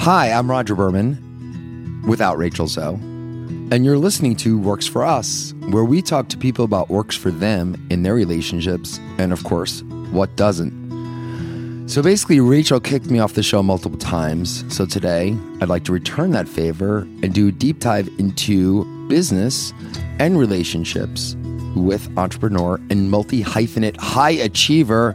Hi, 0.00 0.32
I'm 0.32 0.50
Rodger 0.50 0.74
Berman, 0.74 2.02
without 2.06 2.38
Rachel 2.38 2.66
Zoe, 2.66 2.94
and 2.94 3.84
you're 3.84 3.98
listening 3.98 4.34
to 4.36 4.58
Works 4.58 4.86
for 4.86 5.04
Us, 5.04 5.52
where 5.68 5.84
we 5.84 6.00
talk 6.00 6.28
to 6.30 6.38
people 6.38 6.64
about 6.64 6.88
works 6.88 7.14
for 7.14 7.30
them 7.30 7.76
in 7.90 8.02
their 8.02 8.14
relationships, 8.14 8.98
and 9.18 9.30
of 9.30 9.44
course, 9.44 9.82
what 10.10 10.34
doesn't. 10.36 11.86
So 11.86 12.00
basically, 12.00 12.40
Rachel 12.40 12.80
kicked 12.80 13.10
me 13.10 13.18
off 13.18 13.34
the 13.34 13.42
show 13.42 13.62
multiple 13.62 13.98
times. 13.98 14.64
So 14.74 14.86
today, 14.86 15.36
I'd 15.60 15.68
like 15.68 15.84
to 15.84 15.92
return 15.92 16.30
that 16.30 16.48
favor 16.48 17.00
and 17.22 17.34
do 17.34 17.48
a 17.48 17.52
deep 17.52 17.80
dive 17.80 18.08
into 18.18 18.86
business 19.06 19.74
and 20.18 20.38
relationships 20.38 21.36
with 21.76 22.08
entrepreneur 22.16 22.80
and 22.88 23.10
multi 23.10 23.44
hyphenate 23.44 23.98
high 23.98 24.30
achiever 24.30 25.12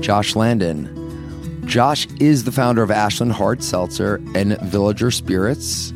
Josh 0.00 0.32
Landan. 0.32 1.03
Josh 1.66 2.06
is 2.20 2.44
the 2.44 2.52
founder 2.52 2.82
of 2.82 2.90
Ashland 2.90 3.32
Hard 3.32 3.62
Seltzer 3.62 4.16
and 4.34 4.58
Villager 4.62 5.10
Spirits. 5.10 5.92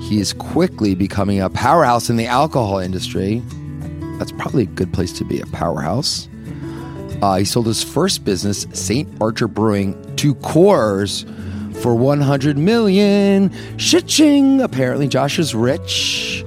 He 0.00 0.20
is 0.20 0.32
quickly 0.32 0.94
becoming 0.94 1.40
a 1.40 1.50
powerhouse 1.50 2.08
in 2.08 2.16
the 2.16 2.26
alcohol 2.26 2.78
industry. 2.78 3.42
That's 4.18 4.32
probably 4.32 4.62
a 4.64 4.66
good 4.66 4.92
place 4.92 5.12
to 5.18 5.24
be 5.24 5.40
a 5.40 5.46
powerhouse. 5.46 6.28
Uh, 7.22 7.36
he 7.36 7.44
sold 7.44 7.66
his 7.66 7.82
first 7.82 8.24
business, 8.24 8.66
St. 8.72 9.08
Archer 9.20 9.48
Brewing, 9.48 9.94
to 10.16 10.34
Coors 10.36 11.24
for 11.82 11.94
100 11.94 12.56
million. 12.56 13.50
Shitching. 13.76 14.62
Apparently, 14.62 15.08
Josh 15.08 15.38
is 15.38 15.54
rich. 15.54 16.44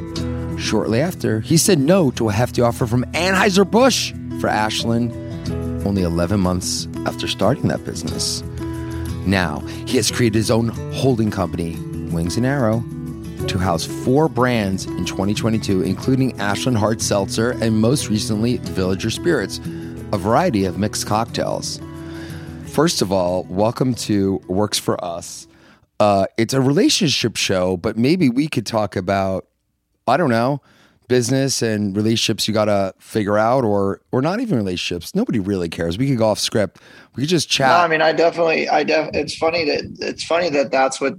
Shortly 0.58 1.02
after, 1.02 1.42
he 1.42 1.58
said 1.58 1.80
no 1.80 2.10
to 2.12 2.30
a 2.30 2.32
hefty 2.32 2.62
offer 2.62 2.88
from 2.88 3.04
Anheuser-Busch 3.12 4.14
for 4.40 4.48
Ashland 4.48 5.12
only 5.86 6.04
11 6.04 6.40
months 6.40 6.88
after 7.06 7.28
starting 7.28 7.68
that 7.68 7.84
business. 7.84 8.42
Now, 9.26 9.60
he 9.86 9.98
has 9.98 10.12
created 10.12 10.36
his 10.36 10.52
own 10.52 10.70
holding 10.94 11.32
company, 11.32 11.78
Wings 12.12 12.36
and 12.36 12.46
Arrow, 12.46 12.84
to 13.48 13.58
house 13.58 13.86
four 13.86 14.28
brands 14.28 14.86
in 14.86 15.06
2022, 15.06 15.82
including 15.82 16.40
Ashland 16.40 16.78
Hard 16.78 17.02
Seltzer 17.02 17.52
and 17.52 17.78
most 17.78 18.10
recently, 18.10 18.58
Villager 18.58 19.10
Spirits, 19.10 19.60
a 20.12 20.18
variety 20.18 20.66
of 20.66 20.78
mixed 20.78 21.08
cocktails. 21.08 21.80
First 22.66 23.02
of 23.02 23.12
all, 23.12 23.44
welcome 23.46 23.94
to 23.96 24.42
Works 24.48 24.80
for 24.80 25.04
Us. 25.04 25.48
Uh, 26.00 26.26
it's 26.38 26.54
a 26.54 26.62
relationship 26.62 27.38
show, 27.38 27.78
but 27.78 27.98
maybe 27.98 28.30
we 28.30 28.48
could 28.48 28.66
talk 28.66 28.96
about, 28.96 29.48
I 30.08 30.18
don't 30.18 30.30
know, 30.30 30.62
business 31.08 31.62
and 31.62 31.96
relationships 31.96 32.48
you 32.48 32.54
got 32.54 32.66
to 32.66 32.94
figure 33.00 33.38
out 33.38 33.64
or 33.64 34.02
or 34.12 34.22
not 34.22 34.40
even 34.40 34.58
relationships. 34.58 35.16
Nobody 35.16 35.40
really 35.40 35.70
cares. 35.70 35.98
We 35.98 36.08
could 36.08 36.18
go 36.18 36.28
off 36.28 36.40
script. 36.40 36.80
We 37.16 37.24
could 37.24 37.30
just 37.30 37.50
chat. 37.50 37.70
No, 37.70 37.76
i 37.78 37.88
mean 37.88 38.02
i 38.02 38.12
definitely 38.12 38.70
i 38.70 38.84
def 38.84 39.10
it's 39.14 39.36
funny 39.36 39.66
that 39.66 39.98
it's 40.00 40.24
funny 40.24 40.50
that 40.50 40.72
that's 40.72 41.00
what 41.00 41.16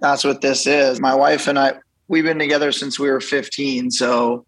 that's 0.00 0.24
what 0.24 0.40
this 0.40 0.66
is. 0.66 1.00
My 1.00 1.14
wife 1.14 1.46
and 1.46 1.58
i 1.58 1.74
we've 2.08 2.24
been 2.24 2.38
together 2.38 2.72
since 2.72 2.98
we 2.98 3.10
were 3.10 3.20
15 3.20 3.90
so 3.90 4.44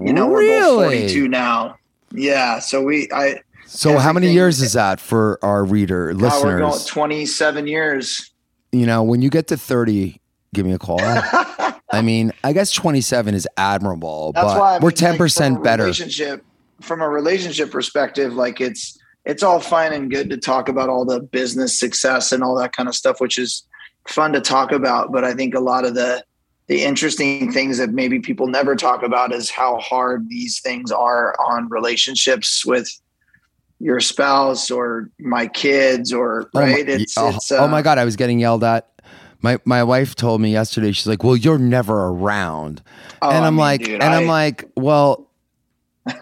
you 0.00 0.12
know 0.12 0.28
really? 0.30 0.76
we're 0.76 0.76
both 0.76 0.84
42 0.84 1.28
now. 1.28 1.76
Yeah 2.12 2.58
so 2.58 2.82
we 2.82 3.08
i 3.12 3.40
so 3.66 3.98
how 3.98 4.12
many 4.12 4.32
years 4.32 4.60
is 4.60 4.74
that 4.74 5.00
for 5.00 5.38
our 5.42 5.64
reader 5.64 6.14
listeners 6.14 6.44
we're 6.44 6.58
going 6.58 6.80
27 6.86 7.66
years. 7.66 8.30
You 8.72 8.86
know 8.86 9.02
when 9.02 9.22
you 9.22 9.30
get 9.30 9.48
to 9.48 9.56
30 9.56 10.20
give 10.54 10.64
me 10.64 10.72
a 10.72 10.78
call 10.78 11.00
I 11.92 12.02
mean, 12.02 12.32
I 12.42 12.52
guess 12.52 12.72
27 12.72 13.34
is 13.34 13.46
admirable, 13.56 14.32
That's 14.32 14.46
but 14.54 14.58
why 14.60 14.74
I 14.76 14.78
we're 14.78 14.90
10% 14.90 15.54
like, 15.54 15.62
better. 15.62 15.84
Relationship 15.84 16.44
from 16.80 17.00
a 17.00 17.08
relationship 17.08 17.70
perspective, 17.70 18.34
like 18.34 18.60
it's 18.60 18.98
it's 19.24 19.42
all 19.42 19.60
fine 19.60 19.92
and 19.92 20.10
good 20.10 20.30
to 20.30 20.36
talk 20.36 20.68
about 20.68 20.88
all 20.88 21.04
the 21.04 21.20
business 21.20 21.78
success 21.78 22.32
and 22.32 22.42
all 22.42 22.54
that 22.56 22.72
kind 22.72 22.88
of 22.88 22.94
stuff, 22.94 23.20
which 23.20 23.38
is 23.38 23.64
fun 24.08 24.32
to 24.32 24.40
talk 24.40 24.72
about. 24.72 25.10
But 25.12 25.24
I 25.24 25.34
think 25.34 25.54
a 25.54 25.60
lot 25.60 25.84
of 25.84 25.94
the 25.94 26.24
the 26.68 26.82
interesting 26.82 27.52
things 27.52 27.78
that 27.78 27.90
maybe 27.90 28.18
people 28.18 28.48
never 28.48 28.74
talk 28.74 29.02
about 29.04 29.32
is 29.32 29.48
how 29.50 29.78
hard 29.78 30.28
these 30.28 30.60
things 30.60 30.90
are 30.90 31.36
on 31.40 31.68
relationships 31.68 32.66
with 32.66 32.90
your 33.78 34.00
spouse 34.00 34.70
or 34.70 35.10
my 35.20 35.46
kids 35.46 36.12
or 36.12 36.50
Oh 36.54 36.60
my- 36.60 36.72
right. 36.72 36.88
it's, 36.88 37.16
oh, 37.16 37.28
it's, 37.28 37.52
oh 37.52 37.68
my 37.68 37.78
uh, 37.78 37.82
God, 37.82 37.98
I 37.98 38.04
was 38.04 38.16
getting 38.16 38.40
yelled 38.40 38.64
at. 38.64 38.88
My 39.42 39.58
my 39.64 39.82
wife 39.84 40.14
told 40.14 40.40
me 40.40 40.52
yesterday. 40.52 40.92
She's 40.92 41.06
like, 41.06 41.22
"Well, 41.22 41.36
you're 41.36 41.58
never 41.58 42.06
around," 42.08 42.82
oh, 43.22 43.28
and 43.30 43.44
I 43.44 43.46
I'm 43.46 43.54
mean, 43.54 43.60
like, 43.60 43.84
dude, 43.84 44.02
and 44.02 44.14
I'm 44.14 44.26
like, 44.26 44.64
well, 44.76 45.28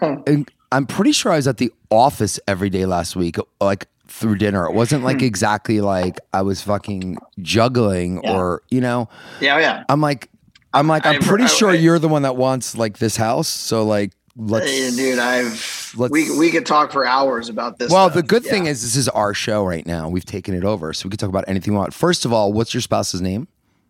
I'm 0.71 0.85
pretty 0.87 1.11
sure 1.11 1.31
I 1.31 1.37
was 1.37 1.47
at 1.47 1.57
the 1.57 1.71
office 1.89 2.39
every 2.47 2.69
day 2.69 2.85
last 2.85 3.15
week, 3.15 3.37
like 3.61 3.87
through 4.07 4.35
dinner. 4.37 4.65
It 4.65 4.73
wasn't 4.73 5.03
like 5.03 5.21
exactly 5.21 5.81
like 5.81 6.19
I 6.33 6.41
was 6.41 6.61
fucking 6.61 7.17
juggling 7.41 8.17
Hmm. 8.17 8.25
Yeah. 8.25 8.35
or 8.37 8.61
you 8.69 8.81
know. 8.81 9.09
yeah, 9.39 9.59
yeah. 9.59 9.83
I'm 9.89 10.01
like, 10.01 10.29
I'm 10.73 10.87
like, 10.87 11.05
I'm 11.05 11.15
I- 11.15 11.25
pretty 11.25 11.45
I- 11.45 11.47
sure 11.47 11.69
I- 11.71 11.75
you're 11.75 11.99
the 11.99 12.07
one 12.09 12.23
that 12.23 12.35
wants 12.35 12.75
like 12.77 12.97
this 12.97 13.15
house. 13.17 13.47
So 13.47 13.83
like, 13.85 14.11
let's, 14.37 14.69
Hey, 14.69 14.91
dude, 14.91 15.19
I've 15.19 15.93
let's- 15.97 16.11
we 16.11 16.37
we 16.37 16.51
could 16.51 16.65
talk 16.65 16.91
for 16.91 17.05
hours 17.05 17.49
about 17.49 17.79
this. 17.79 17.91
Well, 17.91 18.05
stuff. 18.09 18.15
the 18.15 18.23
good 18.23 18.43
Yeah. 18.43 18.51
thing 18.51 18.65
is 18.67 18.81
this 18.81 18.95
is 18.95 19.07
our 19.09 19.33
show 19.33 19.63
right 19.65 19.85
now. 19.85 20.09
We've 20.09 20.25
taken 20.25 20.53
it 20.53 20.63
over, 20.63 20.93
so 20.93 21.05
we 21.07 21.11
can 21.11 21.17
talk 21.17 21.29
about 21.29 21.45
anything 21.47 21.73
we 21.73 21.79
want. 21.79 21.93
First 21.93 22.25
of 22.25 22.33
all, 22.33 22.53
what's 22.53 22.73
your 22.73 22.81
spouse's 22.81 23.21
name? 23.21 23.47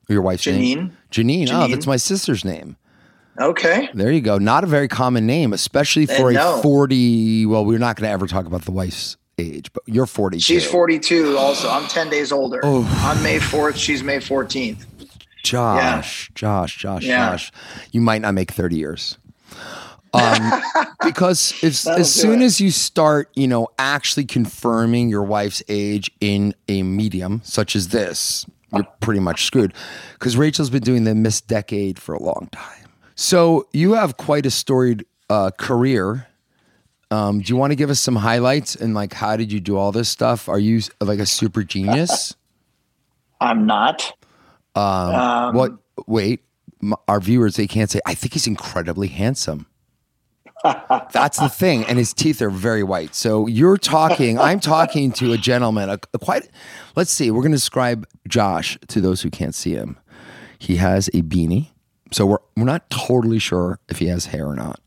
Or 0.10 0.14
your 0.14 0.22
wife's 0.22 0.46
name? 0.46 0.92
Janine. 1.12 1.48
Janine. 1.48 1.48
Oh, 1.50 1.52
Janine. 1.68 1.72
that's 1.72 1.88
my 1.88 1.98
sister's 1.98 2.46
name. 2.46 2.76
Okay. 3.42 3.90
There 3.94 4.12
you 4.12 4.22
go. 4.22 4.38
Not 4.38 4.64
a 4.64 4.68
very 4.68 4.88
common 4.88 5.26
name, 5.26 5.52
especially 5.52 6.06
for 6.06 6.28
Uh, 6.28 6.30
a 6.30 6.34
no. 6.34 6.62
40. 6.62 7.46
Well, 7.48 7.66
we're 7.66 7.80
not 7.80 7.96
going 7.98 8.08
to 8.08 8.12
ever 8.14 8.28
talk 8.28 8.46
about 8.46 8.64
the 8.66 8.72
wife's 8.72 9.18
age, 9.40 9.74
but 9.74 9.84
you're 9.88 10.06
40. 10.06 10.40
She's 10.40 10.64
42 10.64 11.38
also. 11.38 11.70
I'm 11.70 11.88
10 11.88 12.10
days 12.10 12.32
older. 12.32 12.62
Oh. 12.64 12.84
On 13.04 13.22
May 13.24 13.40
4th, 13.40 13.76
she's 13.78 14.04
May 14.04 14.20
14th. 14.20 14.86
Josh, 15.44 16.32
Josh, 16.34 16.78
Josh, 16.78 17.04
Yeah. 17.04 17.32
Josh. 17.32 17.52
You 17.92 18.02
might 18.02 18.22
not 18.22 18.34
make 18.34 18.52
30 18.52 18.78
years. 18.78 19.18
Um, 20.16 20.62
because 21.04 21.54
if, 21.64 21.88
as 21.88 22.14
soon 22.14 22.42
it. 22.42 22.46
as 22.46 22.62
you 22.62 22.72
start, 22.72 23.30
you 23.36 23.48
know, 23.48 23.68
actually 23.78 24.26
confirming 24.26 25.10
your 25.10 25.24
wife's 25.24 25.62
age 25.68 26.12
in 26.22 26.56
a 26.68 26.84
medium 26.84 27.42
such 27.44 27.76
as 27.76 27.90
this, 27.90 28.46
you're 28.74 28.88
pretty 29.00 29.20
much 29.20 29.46
screwed. 29.46 29.74
Because 30.14 30.38
Rachel's 30.38 30.70
been 30.70 30.84
doing 30.84 31.04
the 31.04 31.16
Miss 31.16 31.42
Decade 31.42 32.00
for 32.00 32.14
a 32.16 32.22
long 32.22 32.50
time. 32.52 32.90
So 33.16 33.68
you 33.72 33.94
have 33.94 34.18
quite 34.18 34.46
a 34.46 34.52
storied 34.52 35.06
uh, 35.30 35.52
career. 35.58 36.28
Um, 37.12 37.40
do 37.40 37.52
you 37.52 37.56
want 37.56 37.72
to 37.72 37.76
give 37.76 37.90
us 37.90 38.00
some 38.00 38.16
highlights 38.16 38.76
and 38.76 38.94
like 38.94 39.14
how 39.14 39.38
did 39.38 39.52
you 39.52 39.60
do 39.60 39.78
all 39.78 39.92
this 39.92 40.10
stuff? 40.10 40.50
Are 40.50 40.60
you 40.60 40.82
like 41.00 41.20
a 41.20 41.26
super 41.26 41.64
genius? 41.64 42.36
I'm 43.42 43.66
not. 43.66 44.12
Um, 44.76 45.56
What? 45.56 45.72
Wait, 46.08 46.42
our 47.08 47.20
viewers 47.20 47.56
they 47.56 47.68
can't 47.68 47.90
say. 47.90 48.00
I 48.06 48.16
think 48.16 48.34
he's 48.34 48.48
incredibly 48.48 49.08
handsome. 49.08 49.68
That's 51.12 51.38
the 51.38 51.50
thing, 51.50 51.86
and 51.86 51.98
his 51.98 52.14
teeth 52.14 52.42
are 52.42 52.50
very 52.50 52.84
white. 52.84 53.16
So 53.16 53.48
you're 53.48 53.78
talking. 53.78 54.40
I'm 54.40 54.60
talking 54.60 55.12
to 55.14 55.34
a 55.34 55.38
gentleman. 55.38 55.90
A, 55.90 56.00
a 56.14 56.20
quite. 56.20 56.50
Let's 56.96 57.12
see. 57.12 57.32
We're 57.32 57.42
going 57.42 57.52
to 57.52 57.58
describe 57.58 58.08
Josh 58.28 58.78
to 58.88 59.02
those 59.02 59.22
who 59.22 59.30
can't 59.30 59.54
see 59.56 59.74
him. 59.74 59.98
He 60.58 60.78
has 60.78 61.08
a 61.10 61.22
beanie. 61.22 61.68
So 62.12 62.26
we're 62.26 62.38
we're 62.56 62.66
not 62.66 62.90
totally 62.90 63.40
sure 63.40 63.80
if 63.90 64.00
he 64.00 64.08
has 64.08 64.28
hair 64.28 64.48
or 64.48 64.56
not. 64.56 64.80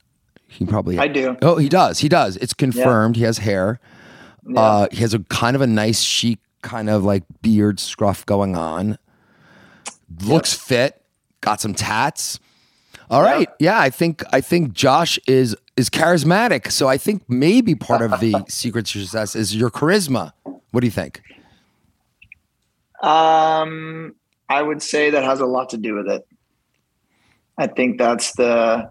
He 0.49 0.65
probably. 0.65 0.99
I 0.99 1.09
do. 1.09 1.37
Oh, 1.43 1.57
he 1.57 1.69
does. 1.69 1.99
He 1.99 2.09
does. 2.09 2.37
It's 2.39 2.55
confirmed. 2.55 3.17
He 3.17 3.23
has 3.23 3.39
hair. 3.39 3.81
Yeah. 4.47 4.61
Uh, 4.61 4.89
he 4.91 4.99
has 4.99 5.15
a 5.15 5.21
kind 5.21 5.55
of 5.55 5.63
a 5.63 5.67
nice 5.67 6.01
chic 6.01 6.39
kind 6.63 6.91
of 6.91 7.05
like 7.05 7.23
beard 7.43 7.79
scruff 7.79 8.25
going 8.27 8.57
on. 8.57 8.99
Looks 10.25 10.55
fit. 10.55 11.03
Got 11.41 11.61
some 11.61 11.75
tats. 11.75 12.41
All 13.11 13.23
right. 13.23 13.49
Yeah, 13.59 13.79
I 13.79 13.91
think 13.91 14.23
I 14.33 14.41
think 14.41 14.73
Josh 14.73 15.19
is 15.27 15.57
is 15.77 15.89
charismatic. 15.89 16.71
So 16.71 16.89
I 16.89 16.99
think 16.99 17.23
maybe 17.29 17.75
part 17.75 18.03
of 18.03 18.21
the 18.21 18.45
secret 18.49 18.87
to 18.87 19.01
success 19.01 19.35
is 19.35 19.55
your 19.57 19.71
charisma. 19.71 20.33
What 20.71 20.81
do 20.81 20.87
you 20.87 20.91
think? 20.91 21.23
Um, 23.03 24.15
I 24.49 24.63
would 24.63 24.83
say 24.83 25.11
that 25.11 25.25
has 25.25 25.41
a 25.41 25.47
lot 25.47 25.71
to 25.71 25.77
do 25.77 25.95
with 25.95 26.09
it. 26.09 26.27
I 27.57 27.67
think 27.67 27.99
that's 27.99 28.33
the. 28.35 28.89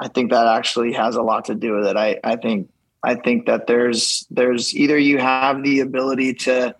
I 0.00 0.08
think 0.08 0.30
that 0.32 0.46
actually 0.46 0.92
has 0.92 1.14
a 1.14 1.22
lot 1.22 1.44
to 1.46 1.54
do 1.54 1.76
with 1.76 1.86
it. 1.86 1.96
I, 1.96 2.18
I 2.24 2.36
think 2.36 2.68
I 3.02 3.14
think 3.14 3.46
that 3.46 3.66
there's 3.66 4.26
there's 4.30 4.74
either 4.74 4.98
you 4.98 5.18
have 5.18 5.62
the 5.62 5.80
ability 5.80 6.34
to 6.34 6.74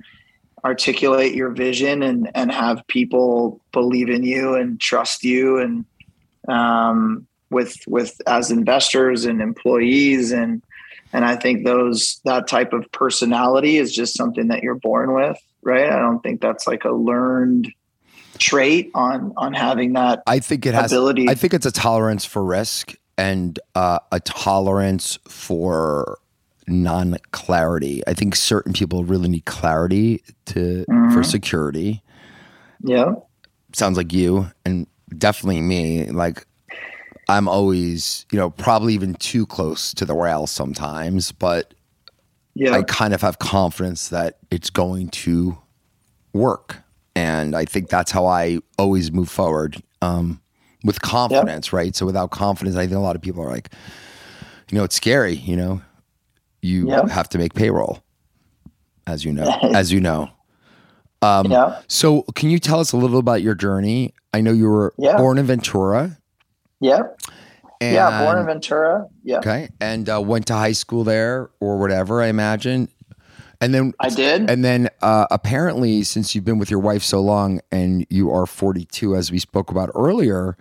articulate 0.65 1.35
your 1.35 1.51
vision 1.51 2.03
and 2.03 2.31
and 2.35 2.51
have 2.51 2.87
people 2.89 3.61
believe 3.73 4.09
in 4.09 4.23
you 4.23 4.55
and 4.55 4.81
trust 4.81 5.23
you 5.23 5.59
and 5.59 5.85
um, 6.49 7.27
with 7.51 7.77
with 7.87 8.21
as 8.27 8.51
investors 8.51 9.25
and 9.25 9.41
employees 9.41 10.33
and 10.33 10.63
and 11.13 11.25
I 11.25 11.37
think 11.37 11.65
those 11.65 12.21
that 12.25 12.49
type 12.49 12.73
of 12.73 12.91
personality 12.91 13.77
is 13.79 13.95
just 13.95 14.17
something 14.17 14.49
that 14.49 14.63
you're 14.65 14.75
born 14.75 15.15
with, 15.15 15.39
right? 15.63 15.91
I 15.91 15.99
don't 16.01 16.21
think 16.23 16.41
that's 16.41 16.67
like 16.67 16.85
a 16.85 16.91
learned 16.93 17.73
trait 18.39 18.91
on 18.95 19.33
on 19.37 19.55
having 19.55 19.93
that 19.93 20.23
I 20.27 20.41
think 20.41 20.67
it 20.67 20.75
has. 20.75 20.91
ability. 20.91 21.29
I 21.29 21.35
think 21.35 21.55
it's 21.55 21.67
a 21.67 21.71
tolerance 21.73 22.25
for 22.25 22.45
risk 22.45 22.95
and 23.17 23.59
uh, 23.77 24.01
a 24.11 24.19
tolerance 24.19 25.21
for 25.29 26.19
non 26.67 27.17
clarity. 27.31 28.03
I 28.09 28.15
think 28.15 28.35
certain 28.35 28.73
people 28.73 29.05
really 29.05 29.29
need 29.29 29.45
clarity 29.45 30.23
to 30.47 30.85
for 30.87 31.21
Mhm. 31.21 31.25
security, 31.27 32.03
Yeah. 32.83 33.13
sounds 33.73 33.97
like 33.97 34.13
you 34.13 34.49
and 34.65 34.89
definitely 35.19 35.61
me. 35.61 36.07
Like 36.07 36.47
I'm 37.29 37.49
always, 37.49 38.27
you 38.31 38.39
know, 38.39 38.51
probably 38.51 38.95
even 38.95 39.15
too 39.15 39.47
close 39.47 39.95
to 39.95 40.05
the 40.05 40.15
rail 40.15 40.47
sometimes, 40.47 41.33
but 41.33 41.75
Yeah. 42.55 42.73
I 42.73 42.83
kind 42.83 43.15
of 43.15 43.21
have 43.23 43.39
confidence 43.39 44.09
that 44.09 44.39
it's 44.51 44.71
going 44.71 45.09
to 45.11 45.59
work. 46.33 46.77
And 47.17 47.55
I 47.57 47.65
think 47.65 47.89
that's 47.89 48.11
how 48.11 48.27
I 48.27 48.59
always 48.79 49.11
move 49.13 49.29
forward 49.29 49.83
um, 50.03 50.41
with 50.85 51.01
confidence, 51.01 51.73
right? 51.73 51.95
So 51.95 52.07
without 52.07 52.31
confidence, 52.31 52.77
I 52.77 52.87
think 52.87 52.97
a 52.97 53.01
lot 53.01 53.17
of 53.17 53.23
people 53.23 53.43
are 53.43 53.51
like, 53.51 53.71
you 54.71 54.79
know, 54.79 54.85
it's 54.85 54.97
scary, 54.97 55.35
you 55.35 55.57
know, 55.57 55.81
you 56.63 56.89
have 56.89 57.29
to 57.31 57.39
make 57.39 57.55
payroll, 57.55 58.03
as 59.07 59.25
you 59.25 59.33
know, 59.33 59.59
as 59.75 59.93
you 59.93 60.01
know. 60.01 60.31
Um, 61.23 61.51
yeah. 61.51 61.81
So 61.89 62.23
can 62.35 62.51
you 62.51 62.59
tell 62.59 62.81
us 62.81 62.93
a 62.93 62.97
little 62.97 63.19
about 63.19 63.43
your 63.43 63.55
journey? 63.55 64.13
I 64.35 64.41
know 64.41 64.53
you 64.53 64.69
were 64.69 64.93
Yeah. 64.99 65.17
born 65.17 65.39
in 65.39 65.47
Ventura. 65.47 66.19
Yeah. 66.81 67.03
And, 67.81 67.95
yeah. 67.95 68.25
Born 68.25 68.39
in 68.39 68.47
Ventura. 68.47 69.07
Yeah. 69.23 69.39
Okay. 69.39 69.69
And 69.81 70.09
uh, 70.09 70.21
went 70.21 70.47
to 70.49 70.55
high 70.55 70.73
school 70.73 71.05
there 71.05 71.51
or 71.61 71.79
whatever, 71.79 72.21
I 72.21 72.27
imagine. 72.27 72.89
And 73.61 73.73
then 73.73 73.95
I 74.01 74.09
did. 74.09 74.51
And 74.51 74.65
then 74.65 74.89
uh, 75.03 75.27
apparently, 75.31 76.03
since 76.03 76.35
you've 76.35 76.45
been 76.45 76.59
with 76.59 76.71
your 76.71 76.81
wife 76.81 77.03
so 77.03 77.21
long 77.21 77.61
and 77.71 78.05
you 78.11 78.31
are 78.33 78.45
42, 78.47 79.15
as 79.15 79.31
we 79.31 79.39
spoke 79.39 79.71
about 79.71 79.91
earlier, 79.95 80.57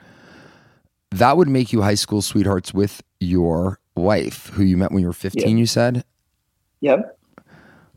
that 1.12 1.36
would 1.36 1.48
make 1.50 1.74
you 1.74 1.82
high 1.82 1.96
school 1.96 2.22
sweethearts 2.22 2.74
with 2.74 3.02
your 3.20 3.80
wife, 3.96 4.48
who 4.54 4.64
you 4.64 4.78
met 4.78 4.92
when 4.92 5.02
you 5.02 5.08
were 5.08 5.14
15, 5.14 5.58
you 5.58 5.66
said? 5.66 6.04
Yep. 6.82 7.18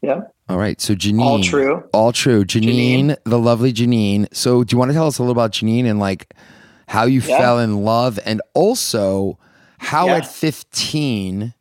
Yep. 0.03 0.35
All 0.49 0.59
right. 0.59 0.81
So 0.81 0.95
Janine. 0.95 1.21
All 1.21 1.41
true. 1.43 1.83
All 1.93 2.13
true. 2.13 2.45
Janine, 2.45 3.07
Janine. 3.11 3.17
the 3.25 3.39
lovely 3.39 3.73
Janine. 3.73 4.27
So 4.33 4.63
do 4.65 4.75
you 4.75 4.79
want 4.79 4.91
to 4.91 4.95
tell 4.95 5.07
us 5.07 5.19
a 5.19 5.23
little 5.23 5.33
about 5.33 5.51
Janine 5.53 5.87
and 5.87 5.99
like 5.99 6.33
how 6.89 7.05
you 7.05 7.21
Yeah. 7.21 7.39
fell 7.39 7.59
in 7.59 7.85
love 7.85 8.19
and 8.25 8.41
also 8.55 9.39
how 9.79 10.07
Yeah. 10.07 10.17
at 10.19 10.27
15, 10.27 11.53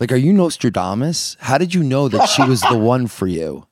like, 0.00 0.10
are 0.10 0.16
you 0.16 0.32
Nostradamus? 0.32 1.36
How 1.40 1.58
did 1.58 1.74
you 1.74 1.82
know 1.82 2.08
that 2.08 2.28
she 2.28 2.42
was 2.42 2.62
the 2.62 2.78
one 2.78 3.06
for 3.06 3.26
you? 3.26 3.66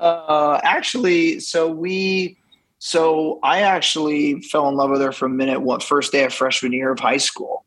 Uh, 0.00 0.58
actually, 0.62 1.38
so 1.40 1.70
we, 1.70 2.38
so 2.78 3.38
I 3.42 3.60
actually 3.62 4.40
fell 4.42 4.68
in 4.68 4.74
love 4.76 4.90
with 4.90 5.00
her 5.02 5.12
from 5.12 5.36
minute 5.36 5.60
one, 5.60 5.80
first 5.80 6.12
day 6.12 6.24
of 6.24 6.32
freshman 6.32 6.72
year 6.72 6.92
of 6.92 6.98
high 6.98 7.16
school. 7.18 7.64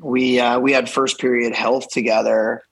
We 0.00 0.38
uh, 0.38 0.60
we 0.60 0.72
had 0.72 0.88
first 0.88 1.18
period 1.18 1.54
health 1.54 1.88
together, 1.90 2.62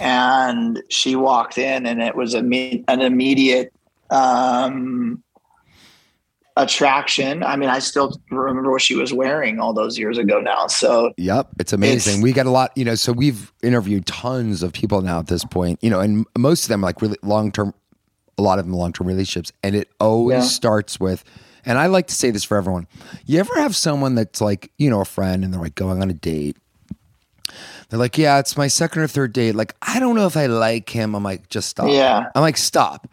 and 0.00 0.82
she 0.88 1.16
walked 1.16 1.58
in, 1.58 1.86
and 1.86 2.00
it 2.02 2.14
was 2.16 2.34
a 2.34 2.42
me- 2.42 2.84
an 2.88 3.00
immediate 3.00 3.72
um, 4.10 5.22
attraction. 6.56 7.42
I 7.44 7.56
mean, 7.56 7.68
I 7.68 7.78
still 7.78 8.20
remember 8.30 8.70
what 8.72 8.82
she 8.82 8.96
was 8.96 9.12
wearing 9.12 9.60
all 9.60 9.72
those 9.72 9.96
years 9.98 10.18
ago 10.18 10.40
now. 10.40 10.66
So 10.66 11.12
Yep, 11.16 11.48
it's 11.60 11.72
amazing. 11.72 12.14
It's- 12.14 12.22
we 12.22 12.32
got 12.32 12.46
a 12.46 12.50
lot, 12.50 12.72
you 12.76 12.84
know. 12.84 12.94
So 12.96 13.12
we've 13.12 13.52
interviewed 13.62 14.06
tons 14.06 14.62
of 14.62 14.72
people 14.72 15.00
now 15.02 15.20
at 15.20 15.28
this 15.28 15.44
point, 15.44 15.78
you 15.82 15.90
know, 15.90 16.00
and 16.00 16.26
most 16.36 16.64
of 16.64 16.68
them 16.68 16.80
like 16.80 17.00
really 17.00 17.18
long 17.22 17.52
term. 17.52 17.74
A 18.36 18.42
lot 18.42 18.60
of 18.60 18.66
them 18.66 18.74
long 18.74 18.92
term 18.92 19.08
relationships, 19.08 19.52
and 19.64 19.74
it 19.74 19.88
always 19.98 20.44
Yeah. 20.44 20.48
starts 20.48 21.00
with. 21.00 21.24
And 21.66 21.76
I 21.76 21.86
like 21.86 22.06
to 22.06 22.14
say 22.14 22.30
this 22.30 22.44
for 22.44 22.56
everyone. 22.56 22.86
You 23.26 23.40
ever 23.40 23.52
have 23.60 23.74
someone 23.74 24.14
that's 24.14 24.40
like, 24.40 24.70
you 24.78 24.88
know, 24.88 25.00
a 25.00 25.04
friend, 25.04 25.42
and 25.44 25.52
they're 25.52 25.60
like 25.60 25.74
going 25.74 26.00
on 26.00 26.08
a 26.08 26.14
date. 26.14 26.56
They're 27.88 27.98
like, 27.98 28.18
yeah, 28.18 28.38
it's 28.38 28.56
my 28.56 28.68
second 28.68 29.02
or 29.02 29.06
third 29.06 29.32
date. 29.32 29.54
Like, 29.54 29.74
I 29.80 29.98
don't 29.98 30.14
know 30.14 30.26
if 30.26 30.36
I 30.36 30.46
like 30.46 30.90
him. 30.90 31.14
I'm 31.14 31.22
like, 31.24 31.48
just 31.48 31.70
stop. 31.70 31.88
Yeah. 31.88 32.28
I'm 32.34 32.42
like, 32.42 32.58
stop. 32.58 33.08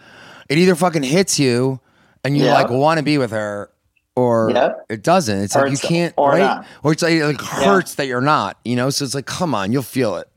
It 0.50 0.57
either 0.57 0.75
fucking 0.75 1.04
hits 1.04 1.39
you, 1.39 1.80
and 2.24 2.38
you 2.38 2.44
Yeah. 2.45 2.54
like 2.56 2.69
want 2.69 2.98
to 2.98 3.04
be 3.04 3.18
with 3.18 3.31
her, 3.31 3.69
or 4.16 4.51
Yeah. 4.54 4.74
it 4.89 5.01
doesn't. 5.01 5.38
It's 5.39 5.56
Or 5.56 5.62
like 5.63 5.72
you 5.72 5.77
can't, 5.77 6.13
or 6.18 6.31
right? 6.31 6.39
not. 6.39 6.66
Or 6.83 6.92
it's 6.92 7.01
like 7.04 7.13
it 7.13 7.25
like 7.25 7.42
hurts 7.42 7.95
that 7.95 8.07
you're 8.07 8.19
not, 8.22 8.57
you 8.66 8.75
know. 8.75 8.89
So 8.89 9.06
it's 9.06 9.16
like, 9.16 9.25
come 9.25 9.56
on, 9.56 9.72
you'll 9.72 9.81
feel 9.81 10.18
it, 10.18 10.27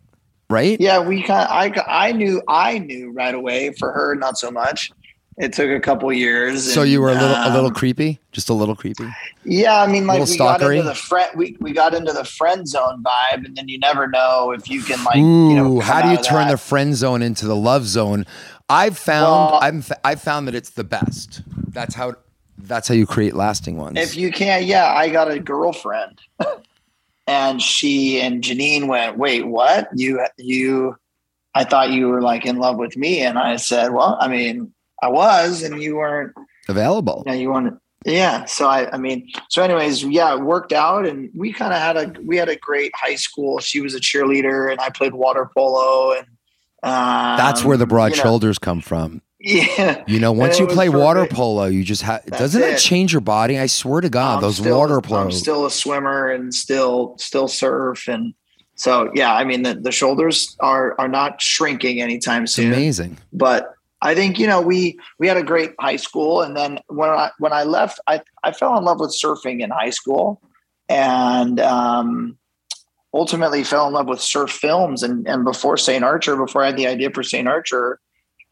right? 0.48 0.80
Yeah, 0.80 1.00
we 1.00 1.22
kind 1.24 1.42
of, 1.44 1.50
I 1.50 2.08
I 2.08 2.12
knew 2.12 2.40
I 2.46 2.78
knew 2.78 3.10
right 3.10 3.34
away. 3.34 3.72
For 3.72 3.92
her, 3.92 4.14
not 4.14 4.38
so 4.38 4.50
much. 4.52 4.92
It 5.38 5.52
took 5.52 5.70
a 5.70 5.78
couple 5.78 6.12
years. 6.12 6.72
So 6.72 6.82
and, 6.82 6.90
you 6.90 7.00
were 7.00 7.10
a 7.10 7.14
little, 7.14 7.28
a 7.28 7.50
little 7.52 7.66
um, 7.66 7.74
creepy, 7.74 8.18
just 8.32 8.48
a 8.48 8.54
little 8.54 8.74
creepy. 8.74 9.08
Yeah, 9.44 9.80
I 9.80 9.86
mean, 9.86 10.06
like 10.06 10.26
we 10.26 10.36
got 10.36 10.60
into 10.60 10.82
the 10.82 10.96
friend, 10.96 11.30
we, 11.36 11.56
we 11.60 11.72
got 11.72 11.94
into 11.94 12.12
the 12.12 12.24
friend 12.24 12.66
zone 12.66 13.04
vibe, 13.04 13.44
and 13.44 13.56
then 13.56 13.68
you 13.68 13.78
never 13.78 14.08
know 14.08 14.50
if 14.50 14.68
you 14.68 14.82
can 14.82 15.02
like, 15.04 15.18
Ooh, 15.18 15.50
you 15.50 15.54
know, 15.54 15.80
how 15.80 16.02
do 16.02 16.10
you 16.10 16.16
turn 16.16 16.48
that. 16.48 16.52
the 16.52 16.58
friend 16.58 16.96
zone 16.96 17.22
into 17.22 17.46
the 17.46 17.54
love 17.54 17.86
zone? 17.86 18.26
I've 18.68 18.98
found, 18.98 19.52
Well- 19.52 19.60
I've, 19.62 19.92
I've 20.04 20.20
found 20.20 20.48
that 20.48 20.56
it's 20.56 20.70
the 20.70 20.84
best. 20.84 21.42
That's 21.68 21.94
how, 21.94 22.14
that's 22.58 22.88
how 22.88 22.94
you 22.94 23.06
create 23.06 23.34
lasting 23.34 23.76
ones. 23.76 23.96
If 23.96 24.16
you 24.16 24.32
can't, 24.32 24.64
yeah, 24.64 24.92
I 24.92 25.08
got 25.08 25.30
a 25.30 25.38
girlfriend, 25.38 26.18
and 27.28 27.62
she 27.62 28.20
and 28.20 28.42
Janine 28.42 28.88
went, 28.88 29.16
"Wait, 29.18 29.46
what? 29.46 29.88
You 29.94 30.26
you? 30.36 30.96
I 31.54 31.62
thought 31.64 31.90
you 31.90 32.08
were 32.08 32.22
like 32.22 32.44
in 32.44 32.56
love 32.56 32.76
with 32.76 32.96
me," 32.96 33.20
and 33.20 33.38
I 33.38 33.56
said, 33.56 33.92
"Well, 33.92 34.16
I 34.20 34.26
mean, 34.26 34.72
I 35.02 35.08
was, 35.08 35.62
and 35.62 35.82
you 35.82 35.96
weren't." 35.96 36.32
Available. 36.68 37.22
Yeah, 37.26 37.32
you 37.34 37.50
want 37.50 37.66
to. 37.68 37.80
Yeah. 38.04 38.44
So 38.44 38.68
I, 38.68 38.90
I 38.92 38.98
mean, 38.98 39.28
so 39.48 39.62
anyways, 39.62 40.04
yeah, 40.04 40.34
it 40.34 40.40
worked 40.40 40.72
out, 40.72 41.06
and 41.06 41.30
we 41.34 41.52
kind 41.52 41.72
of 41.72 41.78
had 41.78 41.96
a 41.96 42.20
we 42.24 42.36
had 42.36 42.48
a 42.48 42.56
great 42.56 42.92
high 42.94 43.16
school. 43.16 43.58
She 43.58 43.80
was 43.80 43.94
a 43.94 44.00
cheerleader, 44.00 44.70
and 44.70 44.80
I 44.80 44.90
played 44.90 45.14
water 45.14 45.50
polo, 45.56 46.12
and 46.12 46.26
um, 46.82 47.36
That's 47.36 47.64
where 47.64 47.76
the 47.76 47.86
broad 47.86 48.12
you 48.12 48.16
know, 48.18 48.22
shoulders 48.22 48.58
come 48.58 48.80
from. 48.80 49.22
Yeah. 49.40 50.04
You 50.06 50.18
know, 50.18 50.32
once 50.32 50.58
you 50.58 50.66
play 50.66 50.88
water 50.88 51.26
polo, 51.26 51.66
you 51.66 51.84
just 51.84 52.02
have. 52.02 52.24
Doesn't 52.26 52.60
that 52.60 52.74
it. 52.74 52.78
change 52.78 53.12
your 53.12 53.20
body? 53.20 53.58
I 53.58 53.66
swear 53.66 54.00
to 54.00 54.10
God, 54.10 54.36
I'm 54.36 54.42
those 54.42 54.56
still- 54.56 54.76
water 54.76 55.00
polo. 55.00 55.22
I'm 55.22 55.32
still 55.32 55.64
a 55.64 55.70
swimmer 55.70 56.28
and 56.28 56.54
still 56.54 57.16
still 57.18 57.48
surf, 57.48 58.08
and 58.08 58.34
so 58.74 59.10
yeah, 59.14 59.34
I 59.34 59.44
mean 59.44 59.62
the, 59.62 59.74
the 59.74 59.92
shoulders 59.92 60.56
are 60.60 60.94
are 60.98 61.08
not 61.08 61.40
shrinking 61.40 62.00
anytime 62.02 62.44
it's 62.44 62.52
soon. 62.52 62.72
amazing. 62.72 63.18
but 63.32 63.74
I 64.00 64.14
think 64.14 64.38
you 64.38 64.46
know 64.46 64.60
we 64.60 64.98
we 65.18 65.26
had 65.26 65.36
a 65.36 65.42
great 65.42 65.74
high 65.80 65.96
school, 65.96 66.42
and 66.42 66.56
then 66.56 66.78
when 66.88 67.10
I 67.10 67.30
when 67.38 67.52
I 67.52 67.64
left, 67.64 68.00
I 68.06 68.22
I 68.44 68.52
fell 68.52 68.76
in 68.78 68.84
love 68.84 69.00
with 69.00 69.10
surfing 69.10 69.60
in 69.60 69.70
high 69.70 69.90
school, 69.90 70.40
and 70.88 71.58
um, 71.60 72.38
ultimately 73.12 73.64
fell 73.64 73.86
in 73.88 73.92
love 73.92 74.06
with 74.06 74.20
surf 74.20 74.50
films. 74.50 75.02
And 75.02 75.26
and 75.26 75.44
before 75.44 75.76
St. 75.76 76.04
Archer, 76.04 76.36
before 76.36 76.62
I 76.62 76.66
had 76.66 76.76
the 76.76 76.86
idea 76.86 77.10
for 77.10 77.24
St. 77.24 77.48
Archer, 77.48 77.98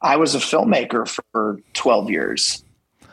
I 0.02 0.16
was 0.16 0.34
a 0.34 0.38
filmmaker 0.38 1.08
for 1.32 1.60
twelve 1.74 2.10
years, 2.10 2.64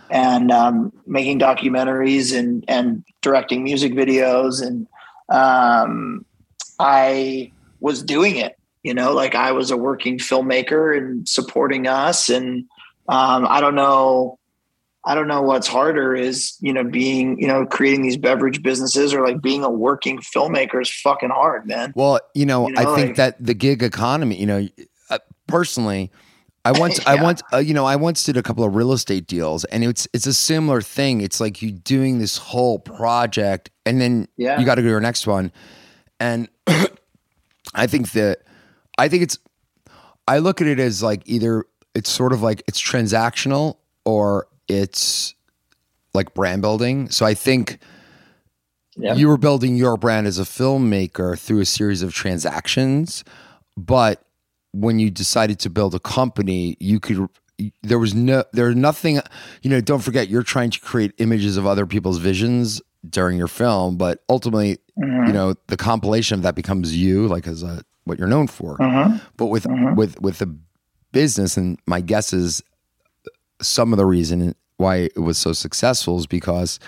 and 0.10 0.52
um, 0.52 0.92
making 1.06 1.40
documentaries 1.40 2.36
and 2.38 2.66
and 2.68 3.04
directing 3.22 3.64
music 3.64 3.94
videos, 3.94 4.66
and 4.66 4.88
um, 5.30 6.26
I 6.80 7.52
was 7.80 8.02
doing 8.02 8.38
it 8.38 8.58
you 8.84 8.94
know 8.94 9.14
like 9.14 9.36
i 9.36 9.52
was 9.52 9.72
a 9.72 9.78
working 9.78 10.18
filmmaker 10.18 10.96
and 10.98 11.28
supporting 11.28 11.88
us 11.88 12.30
and 12.30 12.66
um, 13.10 13.46
i 13.50 13.60
don't 13.60 13.76
know 13.76 14.38
i 15.06 15.16
don't 15.16 15.28
know 15.28 15.42
what's 15.42 15.68
harder 15.68 16.16
is 16.16 16.56
you 16.62 16.72
know 16.74 16.84
being 16.84 17.40
you 17.40 17.48
know 17.48 17.66
creating 17.66 18.02
these 18.04 18.18
beverage 18.18 18.62
businesses 18.62 19.14
or 19.14 19.26
like 19.26 19.42
being 19.42 19.64
a 19.64 19.70
working 19.70 20.20
filmmaker 20.20 20.82
is 20.82 20.90
fucking 20.90 21.30
hard 21.30 21.66
man 21.68 21.92
Well, 21.96 22.20
you 22.34 22.46
know, 22.46 22.68
You 22.68 22.76
I 22.78 22.86
know, 22.86 22.96
think 22.96 23.16
that 23.18 23.44
the 23.44 23.54
gig 23.54 23.84
economy, 23.84 24.36
you 24.38 24.46
know, 24.46 24.68
uh, 25.10 25.20
personally, 25.48 26.12
I 26.66 26.72
once, 26.72 27.00
I 27.06 27.16
once, 27.22 27.44
uh, 27.54 27.58
you 27.58 27.74
know, 27.74 27.86
I 27.86 27.98
once 27.98 28.24
did 28.24 28.38
a 28.38 28.42
couple 28.44 28.64
of 28.64 28.74
real 28.76 28.94
estate 28.94 29.28
deals, 29.28 29.64
and 29.66 29.84
it's 29.84 30.08
it's 30.14 30.26
a 30.26 30.34
similar 30.34 30.82
thing. 30.82 31.22
It's 31.22 31.40
like 31.40 31.62
you 31.62 31.72
doing 31.72 32.20
this 32.20 32.38
whole 32.38 32.80
project, 32.80 33.70
and 33.86 34.00
then 34.00 34.28
Yeah. 34.38 34.60
you 34.60 34.66
got 34.66 34.76
to 34.76 34.82
go 34.82 34.88
to 34.88 34.92
your 34.92 35.02
next 35.02 35.28
one, 35.28 35.52
and 36.20 36.48
I 37.76 37.88
think 37.88 38.12
that 38.14 38.40
I 38.98 39.08
think 39.08 39.24
it's 39.24 39.38
I 40.28 40.38
look 40.40 40.62
at 40.62 40.68
it 40.68 40.80
as 40.80 41.04
like 41.04 41.22
either 41.26 41.66
it's 41.96 42.10
sort 42.10 42.34
of 42.34 42.42
like 42.42 42.64
it's 42.68 42.82
transactional 42.82 43.78
or 44.06 44.48
it's 44.68 45.36
like 46.14 46.34
brand 46.34 46.62
building. 46.62 47.10
So 47.10 47.26
I 47.26 47.34
think 47.34 47.80
yeah 48.96 49.16
you 49.16 49.28
were 49.28 49.38
building 49.38 49.76
your 49.76 49.98
brand 49.98 50.28
as 50.28 50.38
a 50.40 50.44
filmmaker 50.44 51.38
through 51.38 51.60
a 51.62 51.66
series 51.66 52.02
of 52.04 52.14
transactions, 52.14 53.24
but 53.76 54.24
when 54.72 55.00
you 55.00 55.10
decided 55.12 55.60
to 55.60 55.70
build 55.70 55.94
a 55.96 56.00
company, 56.00 56.78
you 56.80 57.00
could 57.00 57.28
there 57.84 58.00
was 58.00 58.14
no 58.16 58.44
there's 58.54 58.76
nothing 58.76 59.20
you 59.62 59.70
know 59.70 59.80
don't 59.82 60.00
forget 60.02 60.28
you're 60.28 60.42
trying 60.44 60.72
to 60.72 60.80
create 60.80 61.14
images 61.20 61.56
of 61.58 61.68
other 61.68 61.86
people's 61.86 62.18
visions 62.18 62.82
during 63.08 63.38
your 63.38 63.48
film 63.48 63.96
but 63.96 64.24
ultimately 64.28 64.80
Mhm. 65.00 65.28
you 65.28 65.34
know 65.34 65.54
the 65.68 65.78
compilation 65.78 66.36
of 66.40 66.42
that 66.44 66.56
becomes 66.56 66.96
you 66.98 67.28
like 67.28 67.48
as 67.48 67.62
a 67.62 67.84
what 68.06 68.18
you're 68.20 68.28
known 68.28 68.48
for 68.48 68.78
Mhm. 68.78 69.22
but 69.38 69.48
with 69.48 69.64
Mhm. 69.66 69.96
with 69.96 70.20
with 70.22 70.40
the 70.40 70.56
business 71.12 71.58
and 71.58 71.78
my 71.86 72.02
guess 72.02 72.34
is 72.34 72.62
some 73.62 73.94
of 73.94 73.98
the 73.98 74.06
reason 74.06 74.56
why 74.78 74.96
it 75.16 75.20
was 75.20 75.38
so 75.38 75.54
successful 75.54 76.18
is 76.20 76.28
because 76.28 76.80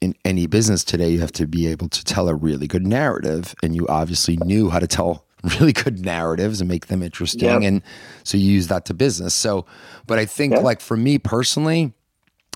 in 0.00 0.14
any 0.24 0.46
business 0.46 0.82
today 0.82 1.10
you 1.10 1.20
have 1.20 1.32
to 1.32 1.46
be 1.46 1.66
able 1.66 1.88
to 1.88 2.02
tell 2.04 2.28
a 2.28 2.34
really 2.34 2.66
good 2.66 2.86
narrative 2.86 3.54
and 3.62 3.76
you 3.76 3.86
obviously 3.88 4.36
knew 4.38 4.68
how 4.70 4.78
to 4.78 4.86
tell 4.86 5.24
really 5.60 5.72
good 5.72 6.04
narratives 6.04 6.60
and 6.60 6.68
make 6.68 6.86
them 6.86 7.02
interesting 7.02 7.48
Yep. 7.48 7.62
and 7.62 7.82
so 8.24 8.36
you 8.38 8.50
use 8.50 8.66
that 8.68 8.84
to 8.86 8.94
business 8.94 9.34
so 9.34 9.66
but 10.06 10.18
i 10.18 10.24
think 10.24 10.54
Yep. 10.54 10.62
like 10.62 10.80
for 10.80 10.96
me 10.96 11.18
personally 11.18 11.92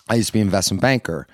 I 0.08 0.14
used 0.14 0.28
to 0.28 0.32
be 0.34 0.40
an 0.40 0.46
investment 0.46 0.80
banker, 0.80 1.26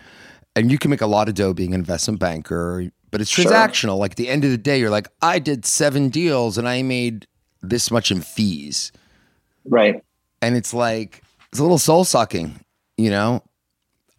and 0.57 0.73
you 0.73 0.79
can 0.79 0.91
make 0.91 1.03
a 1.03 1.07
lot 1.07 1.29
of 1.29 1.35
dough 1.35 1.53
being 1.53 1.75
an 1.75 1.81
investment 1.81 2.19
banker, 2.19 2.91
but 3.13 3.21
it's 3.21 3.31
Sure. 3.31 3.45
transactional. 3.45 3.99
Like 3.99 4.13
at 4.13 4.17
the 4.17 4.29
end 4.29 4.43
of 4.45 4.51
the 4.51 4.59
day, 4.59 4.81
you're 4.81 4.91
like, 4.91 5.07
I 5.23 5.39
did 5.39 5.65
seven 5.65 6.09
deals 6.09 6.59
and 6.59 6.69
I 6.69 6.83
made 6.83 7.29
this 7.63 7.93
much 7.93 8.11
in 8.11 8.21
fees, 8.23 8.91
Right. 9.65 10.03
and 10.41 10.57
it's 10.57 10.75
like 10.75 11.23
it's 11.51 11.61
a 11.61 11.63
little 11.63 11.79
soul 11.79 12.05
sucking, 12.05 12.59
you 12.97 13.11
know. 13.11 13.45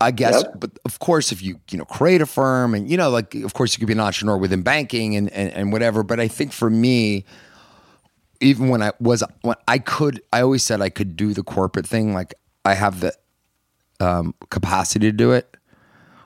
I 0.01 0.11
guess, 0.11 0.41
Yep. 0.43 0.59
but 0.59 0.71
of 0.83 0.99
course, 0.99 1.31
if 1.31 1.41
you 1.41 1.59
you 1.71 1.77
know 1.77 1.85
create 1.85 2.21
a 2.21 2.25
firm 2.25 2.73
and 2.75 2.89
you 2.89 2.97
know, 2.97 3.09
like 3.09 3.35
of 3.35 3.53
course, 3.53 3.73
you 3.73 3.79
could 3.79 3.87
be 3.87 3.93
an 3.93 3.99
entrepreneur 4.01 4.37
within 4.37 4.61
banking 4.61 5.15
and 5.15 5.29
and, 5.31 5.51
and 5.53 5.71
whatever. 5.71 6.03
But 6.03 6.19
I 6.19 6.27
think 6.27 6.51
for 6.51 6.69
me, 6.69 7.23
even 8.41 8.67
when 8.67 8.81
I 8.81 8.91
was 8.99 9.23
when 9.43 9.55
I 9.67 9.77
could, 9.79 10.21
I 10.33 10.41
always 10.41 10.61
said 10.63 10.81
I 10.81 10.89
could 10.89 11.15
do 11.15 11.33
the 11.33 11.43
corporate 11.43 11.87
thing. 11.87 12.13
Like 12.13 12.33
I 12.65 12.73
have 12.73 12.99
the 12.99 13.13
um, 14.01 14.35
capacity 14.49 15.07
to 15.07 15.13
do 15.15 15.31
it, 15.31 15.52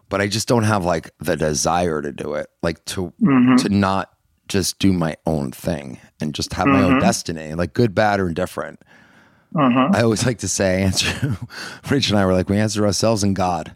but 0.10 0.22
I 0.22 0.28
just 0.28 0.48
don't 0.48 0.64
have 0.64 0.86
like 0.86 1.12
the 1.20 1.36
desire 1.36 2.02
to 2.02 2.12
do 2.12 2.34
it. 2.34 2.48
Like 2.62 2.84
to 2.86 3.14
mm-hmm. 3.22 3.56
to 3.58 3.70
not 3.70 4.14
just 4.48 4.80
do 4.80 4.94
my 4.94 5.18
own 5.26 5.52
thing 5.52 6.00
and 6.22 6.34
just 6.34 6.54
have 6.54 6.68
my 6.68 6.82
own 6.82 6.94
mm-hmm. 6.94 7.00
destiny, 7.00 7.54
like 7.54 7.74
good, 7.74 7.94
bad, 7.94 8.20
or 8.20 8.28
indifferent. 8.28 8.82
Mm-hmm. 9.54 9.96
I 9.96 10.02
always 10.02 10.26
like 10.26 10.40
to 10.40 10.48
say, 10.48 10.82
answer. 10.84 11.38
Rich 11.90 12.10
and 12.10 12.20
I 12.20 12.26
were 12.26 12.34
like, 12.34 12.50
we 12.50 12.58
answer 12.58 12.86
ourselves 12.86 13.24
and 13.24 13.36
God, 13.36 13.76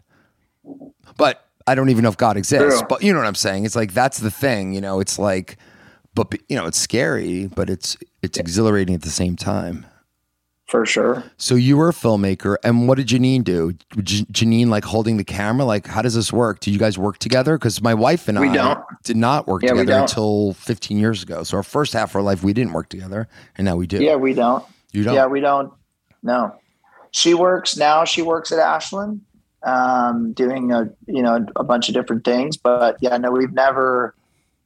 but 1.16 1.46
I 1.66 1.74
don't 1.74 1.90
even 1.90 2.02
know 2.02 2.08
if 2.08 2.16
God 2.16 2.36
exists. 2.36 2.82
But 2.88 3.02
you 3.02 3.12
know 3.12 3.18
what 3.18 3.28
I'm 3.28 3.34
saying? 3.34 3.64
It's 3.64 3.76
like 3.76 3.92
that's 3.92 4.18
the 4.18 4.30
thing. 4.30 4.72
You 4.72 4.80
know, 4.80 5.00
it's 5.00 5.18
like, 5.18 5.58
but 6.14 6.34
you 6.48 6.56
know, 6.56 6.66
it's 6.66 6.78
scary, 6.78 7.46
but 7.46 7.70
it's 7.70 7.96
it's 8.22 8.38
exhilarating 8.38 8.94
at 8.94 9.02
the 9.02 9.10
same 9.10 9.36
time. 9.36 9.86
For 10.72 10.86
sure. 10.86 11.22
So 11.36 11.54
you 11.54 11.76
were 11.76 11.90
a 11.90 11.92
filmmaker, 11.92 12.56
and 12.64 12.88
what 12.88 12.96
did 12.96 13.06
Janine 13.08 13.44
do? 13.44 13.72
J- 14.02 14.24
Janine 14.32 14.68
like 14.68 14.84
holding 14.84 15.18
the 15.18 15.22
camera? 15.22 15.66
Like, 15.66 15.86
how 15.86 16.00
does 16.00 16.14
this 16.14 16.32
work? 16.32 16.60
Do 16.60 16.70
you 16.72 16.78
guys 16.78 16.96
work 16.96 17.18
together? 17.18 17.58
Because 17.58 17.82
my 17.82 17.92
wife 17.92 18.26
and 18.26 18.40
We 18.40 18.48
I 18.48 18.54
don't. 18.54 18.80
did 19.04 19.18
not 19.18 19.46
work 19.46 19.62
Yeah, 19.62 19.74
together 19.74 20.00
until 20.00 20.54
15 20.54 20.96
years 20.96 21.22
ago. 21.22 21.42
So 21.42 21.58
our 21.58 21.62
first 21.62 21.92
half 21.92 22.12
of 22.12 22.16
our 22.16 22.22
life, 22.22 22.42
we 22.42 22.54
didn't 22.54 22.72
work 22.72 22.88
together, 22.88 23.28
and 23.58 23.66
now 23.66 23.76
we 23.76 23.86
do. 23.86 24.02
Yeah, 24.02 24.14
we 24.16 24.32
don't. 24.32 24.64
you 24.92 25.04
don't. 25.04 25.14
Yeah, 25.14 25.26
we 25.26 25.40
don't. 25.40 25.70
No, 26.22 26.54
she 27.10 27.34
works 27.34 27.76
now. 27.76 28.06
She 28.06 28.22
works 28.22 28.50
at 28.50 28.58
Ashland, 28.58 29.20
um, 29.64 30.32
doing 30.32 30.72
a 30.72 30.88
you 31.06 31.22
know 31.22 31.44
a 31.54 31.64
bunch 31.64 31.90
of 31.90 31.94
different 31.94 32.24
things. 32.24 32.56
But 32.56 32.96
yeah, 33.02 33.18
no, 33.18 33.30
we've 33.30 33.52
never, 33.52 34.14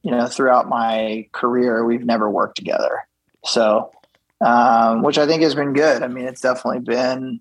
you 0.03 0.13
know, 0.13 0.27
throughout 0.29 0.69
my 0.69 1.27
career, 1.33 1.85
we've 1.85 2.05
never 2.05 2.31
worked 2.31 2.57
together. 2.57 3.09
So, 3.45 3.91
um, 4.41 5.03
which 5.03 5.19
I 5.19 5.27
think 5.27 5.43
has 5.43 5.55
been 5.55 5.73
good. 5.73 6.03
I 6.03 6.09
mean, 6.09 6.25
it's 6.27 6.41
definitely 6.41 6.81
been, 6.81 7.41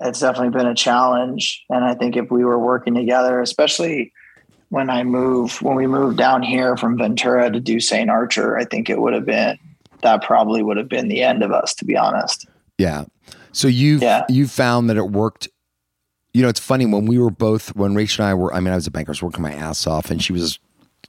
it's 0.00 0.20
definitely 0.20 0.50
been 0.50 0.66
a 0.66 0.74
challenge. 0.74 1.64
And 1.70 1.84
I 1.84 1.94
think 1.94 2.16
if 2.16 2.30
we 2.30 2.44
were 2.44 2.58
working 2.58 2.94
together, 2.94 3.40
especially 3.40 4.12
when 4.70 4.88
I 4.90 5.02
moved, 5.04 5.62
when 5.62 5.76
we 5.76 5.86
moved 5.86 6.16
down 6.16 6.42
here 6.42 6.76
from 6.76 6.96
Ventura 6.96 7.50
to 7.50 7.60
do 7.60 7.80
St. 7.80 8.08
Archer, 8.08 8.56
I 8.56 8.64
think 8.64 8.88
it 8.88 9.00
would 9.00 9.14
have 9.14 9.26
been 9.26 9.58
that 10.02 10.22
probably 10.22 10.62
would 10.62 10.76
have 10.78 10.88
been 10.88 11.08
the 11.08 11.22
end 11.22 11.42
of 11.42 11.52
us, 11.52 11.74
to 11.74 11.84
be 11.84 11.96
honest. 11.96 12.46
Yeah. 12.78 13.04
So 13.52 13.68
you 13.68 13.98
Yeah. 13.98 14.24
you 14.28 14.46
found 14.46 14.88
that 14.88 14.96
it 14.96 15.10
worked. 15.10 15.48
You 16.32 16.42
know, 16.42 16.48
it's 16.48 16.60
funny 16.60 16.86
when 16.86 17.06
we 17.06 17.18
were 17.18 17.30
both 17.30 17.74
when 17.76 17.94
Rachel 17.94 18.24
and 18.24 18.30
I 18.30 18.34
were. 18.34 18.54
I 18.54 18.60
mean, 18.60 18.72
I 18.72 18.76
was 18.76 18.86
a 18.86 18.90
banker, 18.90 19.10
I 19.10 19.12
was 19.12 19.22
working 19.22 19.42
my 19.42 19.52
ass 19.52 19.86
off, 19.86 20.10
and 20.10 20.22
she 20.22 20.32
was 20.32 20.58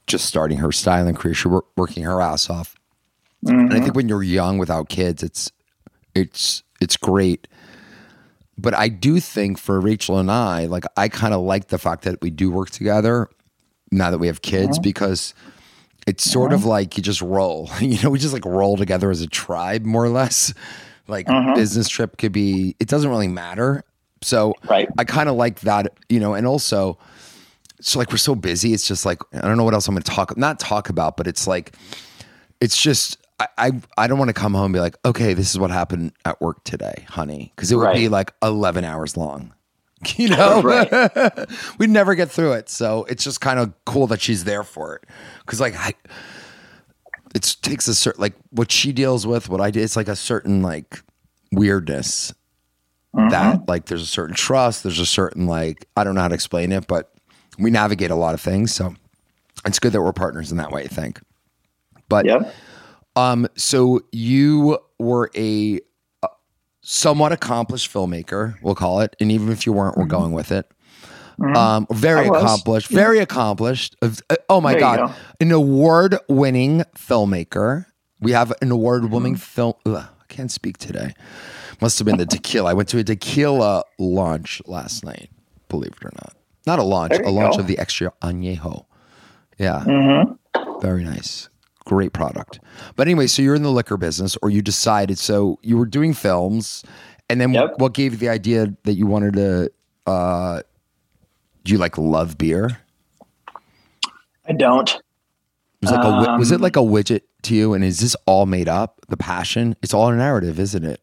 just 0.06 0.26
starting 0.26 0.58
her 0.58 0.72
styling 0.72 1.14
career. 1.14 1.32
She 1.34 1.48
was 1.48 1.62
working 1.76 2.02
her 2.02 2.20
ass 2.20 2.50
off. 2.50 2.74
And 3.44 3.60
I 3.72 3.74
mm-hmm. 3.74 3.82
think 3.82 3.96
when 3.96 4.08
you're 4.08 4.22
young 4.22 4.58
without 4.58 4.88
kids, 4.88 5.22
it's 5.22 5.50
it's 6.14 6.62
it's 6.80 6.96
great. 6.96 7.48
But 8.58 8.74
I 8.74 8.88
do 8.88 9.18
think 9.18 9.58
for 9.58 9.80
Rachel 9.80 10.18
and 10.18 10.30
I, 10.30 10.66
like 10.66 10.84
I 10.96 11.08
kind 11.08 11.34
of 11.34 11.40
like 11.40 11.68
the 11.68 11.78
fact 11.78 12.04
that 12.04 12.20
we 12.20 12.30
do 12.30 12.50
work 12.50 12.70
together 12.70 13.28
now 13.90 14.10
that 14.10 14.18
we 14.18 14.26
have 14.26 14.42
kids 14.42 14.78
mm-hmm. 14.78 14.82
because 14.82 15.34
it's 16.06 16.24
sort 16.24 16.50
mm-hmm. 16.50 16.60
of 16.60 16.64
like 16.64 16.96
you 16.96 17.02
just 17.02 17.22
roll. 17.22 17.70
You 17.80 18.00
know, 18.02 18.10
we 18.10 18.18
just 18.18 18.32
like 18.32 18.44
roll 18.44 18.76
together 18.76 19.10
as 19.10 19.20
a 19.20 19.26
tribe, 19.26 19.84
more 19.84 20.04
or 20.04 20.10
less. 20.10 20.52
Like 21.08 21.26
business 21.56 21.88
trip 21.88 22.16
could 22.16 22.30
be. 22.30 22.76
It 22.78 22.86
doesn't 22.86 23.10
really 23.10 23.28
matter. 23.28 23.82
So 24.22 24.54
Right. 24.70 24.88
I 24.96 25.04
kind 25.04 25.28
of 25.28 25.34
like 25.34 25.60
that. 25.60 25.92
You 26.08 26.20
know, 26.20 26.32
and 26.34 26.46
also, 26.46 26.96
so 27.80 27.98
like 27.98 28.12
we're 28.12 28.18
so 28.18 28.36
busy. 28.36 28.72
It's 28.72 28.86
just 28.86 29.04
like 29.04 29.18
I 29.34 29.40
don't 29.40 29.56
know 29.58 29.64
what 29.64 29.74
else 29.74 29.88
I'm 29.88 29.94
going 29.94 30.04
to 30.04 30.10
talk. 30.10 30.34
Not 30.38 30.60
talk 30.60 30.88
about, 30.88 31.16
but 31.16 31.26
it's 31.26 31.46
like 31.46 31.74
it's 32.60 32.80
just. 32.80 33.18
I, 33.38 33.48
I, 33.58 33.72
I 33.98 34.06
don't 34.06 34.18
want 34.18 34.28
to 34.28 34.34
come 34.34 34.54
home 34.54 34.66
and 34.66 34.74
be 34.74 34.80
like, 34.80 34.96
okay, 35.04 35.34
this 35.34 35.50
is 35.50 35.58
what 35.58 35.70
happened 35.70 36.12
at 36.24 36.40
work 36.40 36.62
today, 36.64 37.06
honey, 37.08 37.52
because 37.56 37.72
it 37.72 37.76
would 37.76 37.94
be 37.94 38.08
like 38.08 38.32
eleven 38.42 38.84
hours 38.84 39.16
long. 39.16 39.54
You 40.16 40.30
know, 40.30 40.62
Right. 40.62 40.90
we'd 41.78 41.90
never 41.90 42.14
get 42.14 42.28
through 42.30 42.54
it. 42.54 42.68
So 42.68 43.04
it's 43.04 43.22
just 43.22 43.40
kind 43.40 43.60
of 43.60 43.72
cool 43.84 44.08
that 44.08 44.20
she's 44.20 44.42
there 44.42 44.64
for 44.64 44.96
it. 44.96 45.04
Cause 45.46 45.60
like 45.60 45.76
I, 45.76 45.94
it 47.34 47.56
takes 47.62 47.86
a 47.86 47.94
certain, 47.94 48.20
like 48.20 48.34
what 48.50 48.72
she 48.72 48.92
deals 48.92 49.26
with, 49.26 49.48
what 49.48 49.60
I 49.60 49.70
did, 49.70 49.84
it's 49.84 49.94
like 49.94 50.08
a 50.08 50.16
certain 50.16 50.60
like 50.60 51.02
weirdness 51.52 52.34
that 53.14 53.30
mm-hmm. 53.30 53.64
like 53.68 53.86
there's 53.86 54.02
a 54.02 54.06
certain 54.06 54.34
trust. 54.34 54.82
There's 54.82 54.98
a 54.98 55.06
certain 55.06 55.46
like, 55.46 55.86
I 55.96 56.02
don't 56.02 56.16
know 56.16 56.22
how 56.22 56.28
to 56.28 56.34
explain 56.34 56.72
it, 56.72 56.88
but 56.88 57.12
we 57.58 57.70
navigate 57.70 58.10
a 58.10 58.16
lot 58.16 58.34
of 58.34 58.40
things. 58.40 58.74
So 58.74 58.96
it's 59.64 59.78
good 59.78 59.92
that 59.92 60.02
we're 60.02 60.12
partners 60.12 60.50
in 60.50 60.58
that 60.58 60.72
way, 60.72 60.82
I 60.82 60.88
think. 60.88 61.20
But 62.08 62.26
Yep. 62.26 62.52
Um, 63.16 63.46
so 63.56 64.00
you 64.12 64.78
were 64.98 65.30
a, 65.36 65.80
uh 66.22 66.28
somewhat 66.82 67.32
accomplished 67.32 67.92
filmmaker, 67.92 68.56
we'll 68.62 68.74
call 68.74 69.00
it, 69.00 69.14
and 69.20 69.30
even 69.30 69.50
if 69.50 69.66
you 69.66 69.72
weren't, 69.72 69.96
we're 69.96 70.04
going 70.06 70.32
with 70.32 70.50
it. 70.52 70.70
Um, 71.56 71.86
very 71.90 72.26
Mm-hmm. 72.26 72.34
I 72.34 72.38
was. 72.38 72.42
accomplished, 72.44 72.88
very 72.88 73.18
accomplished. 73.18 73.96
Uh, 74.02 74.10
Oh 74.48 74.60
my 74.60 74.72
There 74.72 74.80
god, 74.80 74.96
go. 75.08 75.14
an 75.40 75.50
award-winning 75.52 76.84
filmmaker. 76.96 77.86
We 78.20 78.32
have 78.32 78.52
an 78.62 78.70
award-winning 78.70 79.34
Mm-hmm. 79.34 79.40
film. 79.40 79.74
Ugh, 79.86 79.96
I 79.96 80.24
can't 80.28 80.50
speak 80.50 80.78
today. 80.78 81.14
Must 81.80 81.98
have 81.98 82.06
been 82.06 82.18
the 82.18 82.26
tequila. 82.26 82.70
I 82.70 82.74
went 82.74 82.88
to 82.90 82.98
a 82.98 83.04
tequila 83.04 83.82
launch 83.98 84.62
last 84.66 85.04
night. 85.04 85.30
Believe 85.68 85.92
it 86.00 86.04
or 86.04 86.12
not, 86.14 86.34
not 86.66 86.78
a 86.78 86.82
launch, 86.84 87.14
a 87.24 87.30
launch 87.30 87.56
go. 87.56 87.60
of 87.62 87.66
the 87.66 87.78
extra 87.78 88.12
añejo. 88.22 88.84
Yeah. 89.58 89.82
Mm-hmm. 89.86 90.80
Very 90.80 91.02
nice. 91.02 91.48
Great 91.84 92.12
product. 92.12 92.60
But 92.96 93.08
anyway, 93.08 93.26
so 93.26 93.42
you're 93.42 93.54
in 93.56 93.62
the 93.62 93.70
liquor 93.72 93.96
business 93.96 94.36
or 94.42 94.50
you 94.50 94.62
decided 94.62 95.18
so 95.18 95.58
you 95.62 95.76
were 95.76 95.86
doing 95.86 96.14
films 96.14 96.84
and 97.28 97.40
then 97.40 97.52
Yep. 97.54 97.74
what 97.78 97.92
gave 97.94 98.12
you 98.12 98.18
the 98.18 98.28
idea 98.28 98.72
that 98.84 98.94
you 98.94 99.06
wanted 99.06 99.34
to 99.34 99.70
uh 100.06 100.62
do 101.64 101.72
you 101.72 101.78
like 101.78 101.96
love 101.98 102.38
beer? 102.38 102.78
I 104.48 104.52
don't. 104.52 104.88
It 104.90 105.02
was 105.82 105.90
like 105.92 106.04
a 106.04 106.10
wi- 106.10 106.36
was 106.38 106.50
it 106.52 106.56
Um, 106.56 106.60
like 106.62 106.76
a 106.76 106.80
widget 106.80 107.22
to 107.42 107.54
you 107.54 107.74
and 107.74 107.82
is 107.84 108.00
this 108.00 108.14
all 108.26 108.46
made 108.46 108.68
up? 108.68 109.00
The 109.08 109.16
passion? 109.16 109.74
It's 109.82 109.92
all 109.94 110.08
a 110.08 110.16
narrative, 110.16 110.58
isn't 110.60 110.84
it? 110.84 111.00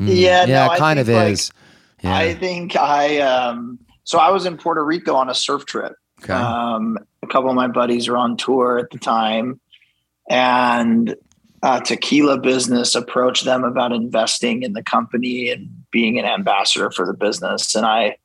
Mm. 0.00 0.06
Yeah, 0.08 0.44
Yeah, 0.46 0.66
no, 0.66 0.72
it 0.74 0.78
kind 0.78 0.98
of 0.98 1.08
like, 1.08 1.32
is. 1.32 1.50
Yeah. 2.02 2.14
I 2.16 2.34
think 2.34 2.76
I 2.76 3.20
um 3.20 3.78
so 4.04 4.18
I 4.18 4.30
was 4.30 4.46
in 4.46 4.56
Puerto 4.56 4.84
Rico 4.84 5.14
on 5.14 5.28
a 5.28 5.34
surf 5.34 5.64
trip. 5.66 5.94
okay. 6.22 6.32
Um 6.32 6.98
a 7.22 7.26
couple 7.28 7.48
of 7.50 7.54
my 7.56 7.68
buddies 7.68 8.08
were 8.08 8.16
on 8.16 8.36
tour 8.36 8.78
at 8.78 8.90
the 8.90 8.98
time 8.98 9.60
and 10.28 11.14
uh, 11.62 11.80
tequila 11.80 12.38
business 12.38 12.94
approached 12.94 13.44
them 13.44 13.62
about 13.64 13.92
investing 13.92 14.62
in 14.62 14.72
the 14.72 14.82
company 14.82 15.50
and 15.50 15.68
being 15.90 16.18
an 16.18 16.24
ambassador 16.24 16.90
for 16.90 17.06
the 17.06 17.14
business 17.14 17.74
and 17.74 17.86
I 17.86 18.16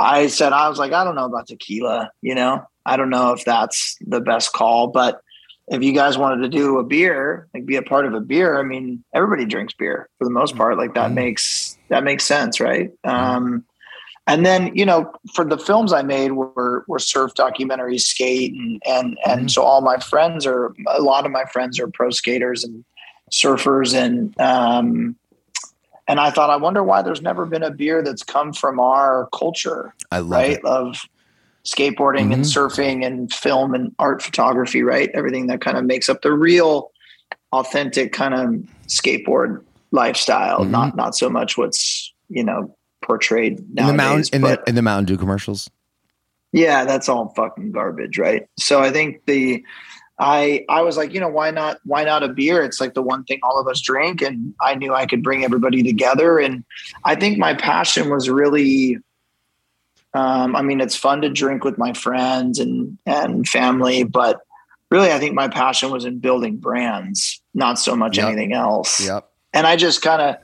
I 0.00 0.26
said 0.28 0.52
I 0.52 0.68
was 0.68 0.78
like 0.78 0.92
I 0.92 1.04
don't 1.04 1.14
know 1.14 1.24
about 1.26 1.46
tequila, 1.48 2.10
you 2.22 2.34
know. 2.34 2.66
I 2.84 2.96
don't 2.96 3.10
know 3.10 3.32
if 3.32 3.44
that's 3.44 3.96
the 4.06 4.20
best 4.20 4.52
call, 4.52 4.86
but 4.88 5.20
if 5.68 5.82
you 5.82 5.92
guys 5.92 6.16
wanted 6.16 6.42
to 6.42 6.48
do 6.48 6.78
a 6.78 6.84
beer, 6.84 7.48
like 7.52 7.66
be 7.66 7.74
a 7.76 7.82
part 7.82 8.06
of 8.06 8.14
a 8.14 8.20
beer, 8.20 8.60
I 8.60 8.62
mean, 8.62 9.02
everybody 9.12 9.44
drinks 9.44 9.74
beer 9.74 10.08
for 10.18 10.24
the 10.24 10.30
most 10.30 10.56
part. 10.56 10.76
Like 10.76 10.94
that 10.94 11.10
Mhm. 11.10 11.14
makes 11.14 11.76
that 11.88 12.04
makes 12.04 12.24
sense, 12.24 12.60
right? 12.60 12.90
Um, 13.04 13.64
and 14.26 14.44
then 14.44 14.74
you 14.74 14.84
know, 14.84 15.10
for 15.34 15.44
the 15.44 15.58
films 15.58 15.92
I 15.92 16.02
made 16.02 16.32
were 16.32 16.84
were 16.88 16.98
surf 16.98 17.32
documentaries, 17.34 18.00
skate, 18.02 18.54
and 18.54 18.82
and 18.86 19.18
and 19.26 19.46
Mhm. 19.46 19.50
so 19.50 19.62
all 19.62 19.80
my 19.80 19.98
friends 19.98 20.46
are 20.46 20.74
a 20.88 21.00
lot 21.00 21.24
of 21.26 21.32
my 21.32 21.44
friends 21.52 21.78
are 21.78 21.88
pro 21.88 22.10
skaters 22.10 22.64
and 22.64 22.84
surfers, 23.32 23.94
and 23.94 24.38
um, 24.40 25.16
and 26.08 26.20
I 26.20 26.30
thought, 26.30 26.50
I 26.50 26.56
wonder 26.56 26.82
why 26.82 27.02
there's 27.02 27.22
never 27.22 27.46
been 27.46 27.62
a 27.62 27.70
beer 27.70 28.02
that's 28.02 28.22
come 28.22 28.52
from 28.52 28.78
our 28.80 29.28
culture 29.32 29.94
I 30.10 30.18
love 30.20 30.30
right 30.30 30.58
it. 30.58 30.64
of 30.64 30.96
skateboarding 31.64 32.32
and 32.32 32.44
Mhm. 32.44 32.52
surfing 32.54 33.04
and 33.04 33.32
film 33.32 33.74
and 33.74 33.92
art 33.98 34.22
photography 34.22 34.84
right 34.84 35.10
everything 35.14 35.48
that 35.48 35.60
kind 35.60 35.76
of 35.76 35.84
makes 35.84 36.08
up 36.08 36.22
the 36.22 36.32
real 36.32 36.92
authentic 37.52 38.12
kind 38.12 38.34
of 38.34 38.54
skateboard 38.88 39.64
lifestyle 39.90 40.60
Mhm. 40.60 40.70
not 40.70 40.94
not 40.94 41.16
so 41.16 41.28
much 41.28 41.58
what's 41.58 42.14
you 42.28 42.44
know 42.44 42.75
portrayed 43.06 43.58
In 43.78 43.86
the 43.86 43.92
mountain 43.94 44.28
in 44.34 44.42
the 44.42 44.62
in 44.66 44.74
the 44.74 44.82
Mountain 44.82 45.06
Dew 45.06 45.16
commercials. 45.16 45.70
yeah 46.52 46.84
that's 46.84 47.08
all 47.08 47.32
fucking 47.36 47.72
garbage 47.72 48.18
right 48.18 48.46
so 48.58 48.80
i 48.82 48.90
think 48.90 49.24
the 49.26 49.64
i 50.18 50.64
i 50.68 50.82
was 50.82 50.96
like 50.96 51.12
you 51.14 51.20
know 51.20 51.28
why 51.28 51.50
not 51.50 51.78
why 51.84 52.04
not 52.04 52.22
a 52.22 52.28
beer 52.28 52.62
it's 52.62 52.80
like 52.80 52.94
the 52.94 53.02
one 53.02 53.22
thing 53.24 53.38
all 53.42 53.58
of 53.60 53.66
us 53.68 53.80
drink 53.80 54.20
and 54.22 54.54
i 54.60 54.74
knew 54.74 54.92
i 54.94 55.06
could 55.06 55.22
bring 55.22 55.44
everybody 55.44 55.82
together 55.82 56.38
and 56.38 56.64
i 57.04 57.14
think 57.14 57.38
my 57.38 57.54
passion 57.54 58.10
was 58.10 58.28
really 58.28 58.98
Um, 60.14 60.56
I 60.56 60.62
mean, 60.62 60.80
it's 60.80 60.96
fun 60.96 61.20
to 61.22 61.28
drink 61.28 61.62
with 61.62 61.76
my 61.76 61.92
friends 61.92 62.58
and 62.58 62.96
and 63.04 63.46
family, 63.46 64.02
but 64.04 64.40
really, 64.90 65.12
I 65.12 65.18
think 65.18 65.34
my 65.34 65.48
passion 65.48 65.90
was 65.90 66.06
in 66.06 66.20
building 66.20 66.56
brands, 66.56 67.42
not 67.52 67.78
so 67.78 67.94
much 67.94 68.16
Yep. 68.16 68.26
anything 68.26 68.54
else. 68.54 69.04
Yep. 69.06 69.28
And 69.56 69.66
I 69.66 69.76
just 69.76 70.02
kind 70.02 70.20
of 70.20 70.36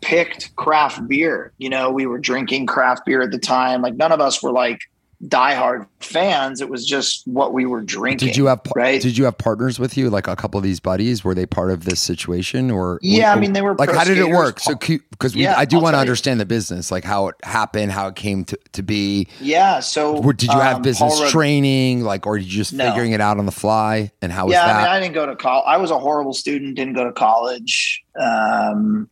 picked 0.00 0.56
craft 0.56 1.06
beer. 1.06 1.52
You 1.56 1.70
know, 1.70 1.92
we 1.92 2.04
were 2.04 2.18
drinking 2.18 2.66
craft 2.66 3.06
beer 3.06 3.22
at 3.22 3.30
the 3.30 3.38
time. 3.38 3.80
Like 3.80 3.94
none 3.94 4.10
of 4.10 4.20
us 4.20 4.42
were 4.42 4.50
like 4.50 4.80
diehard 5.24 5.86
fans. 6.00 6.60
It 6.60 6.68
was 6.68 6.86
just 6.86 7.26
what 7.26 7.52
we 7.54 7.64
were 7.64 7.80
drinking. 7.80 8.28
Did 8.28 8.36
you 8.36 8.46
have 8.46 8.60
right? 8.74 9.00
Did 9.00 9.16
you 9.16 9.24
have 9.24 9.38
partners 9.38 9.78
with 9.78 9.96
you? 9.96 10.10
Like 10.10 10.26
a 10.28 10.36
couple 10.36 10.58
of 10.58 10.64
these 10.64 10.78
buddies, 10.80 11.24
were 11.24 11.34
they 11.34 11.46
part 11.46 11.70
of 11.70 11.84
this 11.84 12.00
situation, 12.00 12.70
or 12.70 12.98
Yeah, 13.02 13.32
I 13.32 13.40
mean, 13.40 13.52
they 13.54 13.62
were 13.62 13.74
like 13.74 13.90
how 13.90 14.04
did 14.04 14.18
it 14.18 14.28
work? 14.28 14.60
So 14.60 14.74
because 14.76 15.34
Yeah, 15.34 15.54
I 15.56 15.64
do 15.64 15.76
I'll 15.76 15.82
want 15.82 15.94
to 15.94 15.98
you. 15.98 16.00
understand 16.02 16.38
the 16.38 16.44
business, 16.46 16.90
like 16.90 17.04
how 17.04 17.28
it 17.28 17.34
happened, 17.42 17.92
how 17.92 18.08
it 18.08 18.16
came 18.16 18.44
to, 18.44 18.58
to 18.72 18.82
be. 18.82 19.28
yeah. 19.40 19.80
So 19.80 20.18
Or 20.18 20.32
did 20.32 20.50
you 20.52 20.60
have 20.60 20.76
um, 20.76 20.82
business 20.82 21.30
training, 21.30 22.02
like, 22.02 22.26
or 22.26 22.36
did 22.38 22.46
you 22.46 22.52
just 22.58 22.72
No. 22.74 22.86
figuring 22.88 23.12
it 23.12 23.20
out 23.20 23.38
on 23.38 23.46
the 23.46 23.52
fly? 23.52 24.10
And 24.20 24.30
how 24.32 24.46
was 24.46 24.52
yeah, 24.52 24.66
that? 24.66 24.74
I 24.76 24.78
mean, 24.78 24.88
I 24.88 25.00
didn't 25.00 25.14
go 25.14 25.26
to 25.26 25.36
college. 25.36 25.64
I 25.66 25.76
was 25.78 25.90
a 25.90 25.98
horrible 25.98 26.34
student. 26.34 26.76
Didn't 26.76 26.94
go 26.94 27.04
to 27.04 27.12
college. 27.12 28.02
Um, 28.20 29.08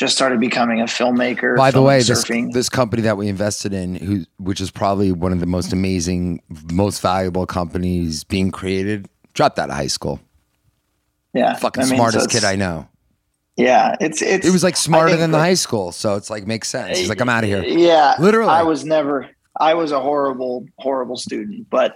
just 0.00 0.16
started 0.16 0.40
becoming 0.40 0.80
a 0.80 0.84
filmmaker. 0.84 1.58
By 1.58 1.70
the 1.70 1.82
way, 1.82 2.02
this 2.02 2.24
this 2.52 2.70
company 2.70 3.02
that 3.02 3.18
we 3.18 3.28
invested 3.28 3.74
in, 3.74 3.96
who 3.96 4.24
which 4.38 4.58
is 4.58 4.70
probably 4.70 5.12
one 5.12 5.30
of 5.30 5.40
the 5.40 5.46
most 5.46 5.74
amazing, 5.74 6.40
most 6.72 7.02
valuable 7.02 7.44
companies 7.44 8.24
being 8.24 8.50
created, 8.50 9.10
dropped 9.34 9.58
out 9.58 9.68
of 9.68 9.76
high 9.76 9.88
school. 9.88 10.18
yeah, 11.34 11.52
Fucking 11.54 11.82
I 11.82 11.86
mean, 11.86 11.96
smartest 11.96 12.30
so 12.30 12.40
kid 12.40 12.44
I 12.44 12.56
know. 12.56 12.88
Yeah, 13.58 13.94
it's 14.00 14.22
it's. 14.22 14.46
It 14.46 14.50
was 14.52 14.64
like 14.64 14.78
smarter 14.78 15.16
than 15.16 15.32
the 15.32 15.36
that- 15.36 15.44
high 15.44 15.54
school, 15.54 15.92
so 15.92 16.16
it's 16.16 16.30
like 16.30 16.46
makes 16.46 16.70
sense. 16.70 16.96
He's 16.96 17.10
like, 17.10 17.20
I'm 17.20 17.28
out 17.28 17.44
of 17.44 17.50
here. 17.50 17.62
Yeah, 17.62 18.14
Literally. 18.18 18.50
I 18.50 18.62
was 18.62 18.86
never. 18.86 19.28
I 19.60 19.74
was 19.74 19.92
a 19.92 20.00
horrible, 20.00 20.64
horrible 20.78 21.16
student. 21.18 21.68
But 21.68 21.94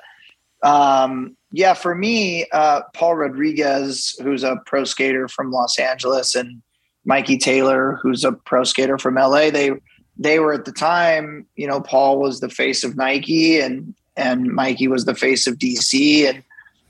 um, 0.62 1.38
yeah, 1.52 1.72
for 1.72 1.94
me, 1.94 2.44
uh, 2.52 2.82
Paul 2.92 3.14
Rodriguez, 3.14 4.14
who's 4.22 4.44
a 4.44 4.56
pro 4.66 4.84
skater 4.84 5.26
from 5.26 5.50
Los 5.50 5.78
Angeles, 5.78 6.34
and 6.34 6.60
Mikey 7.04 7.38
Taylor, 7.38 7.98
who's 8.02 8.24
a 8.24 8.32
pro 8.32 8.64
skater 8.64 8.98
from 8.98 9.14
LA, 9.16 9.50
they 9.50 9.72
they 10.16 10.38
were 10.38 10.52
at 10.52 10.64
the 10.64 10.72
time. 10.72 11.46
You 11.56 11.66
know, 11.66 11.80
Paul 11.80 12.18
was 12.20 12.40
the 12.40 12.48
face 12.48 12.84
of 12.84 12.96
Nike, 12.96 13.60
and 13.60 13.94
and 14.16 14.52
Mikey 14.52 14.88
was 14.88 15.04
the 15.04 15.14
face 15.14 15.46
of 15.46 15.58
DC, 15.58 16.28
and 16.28 16.42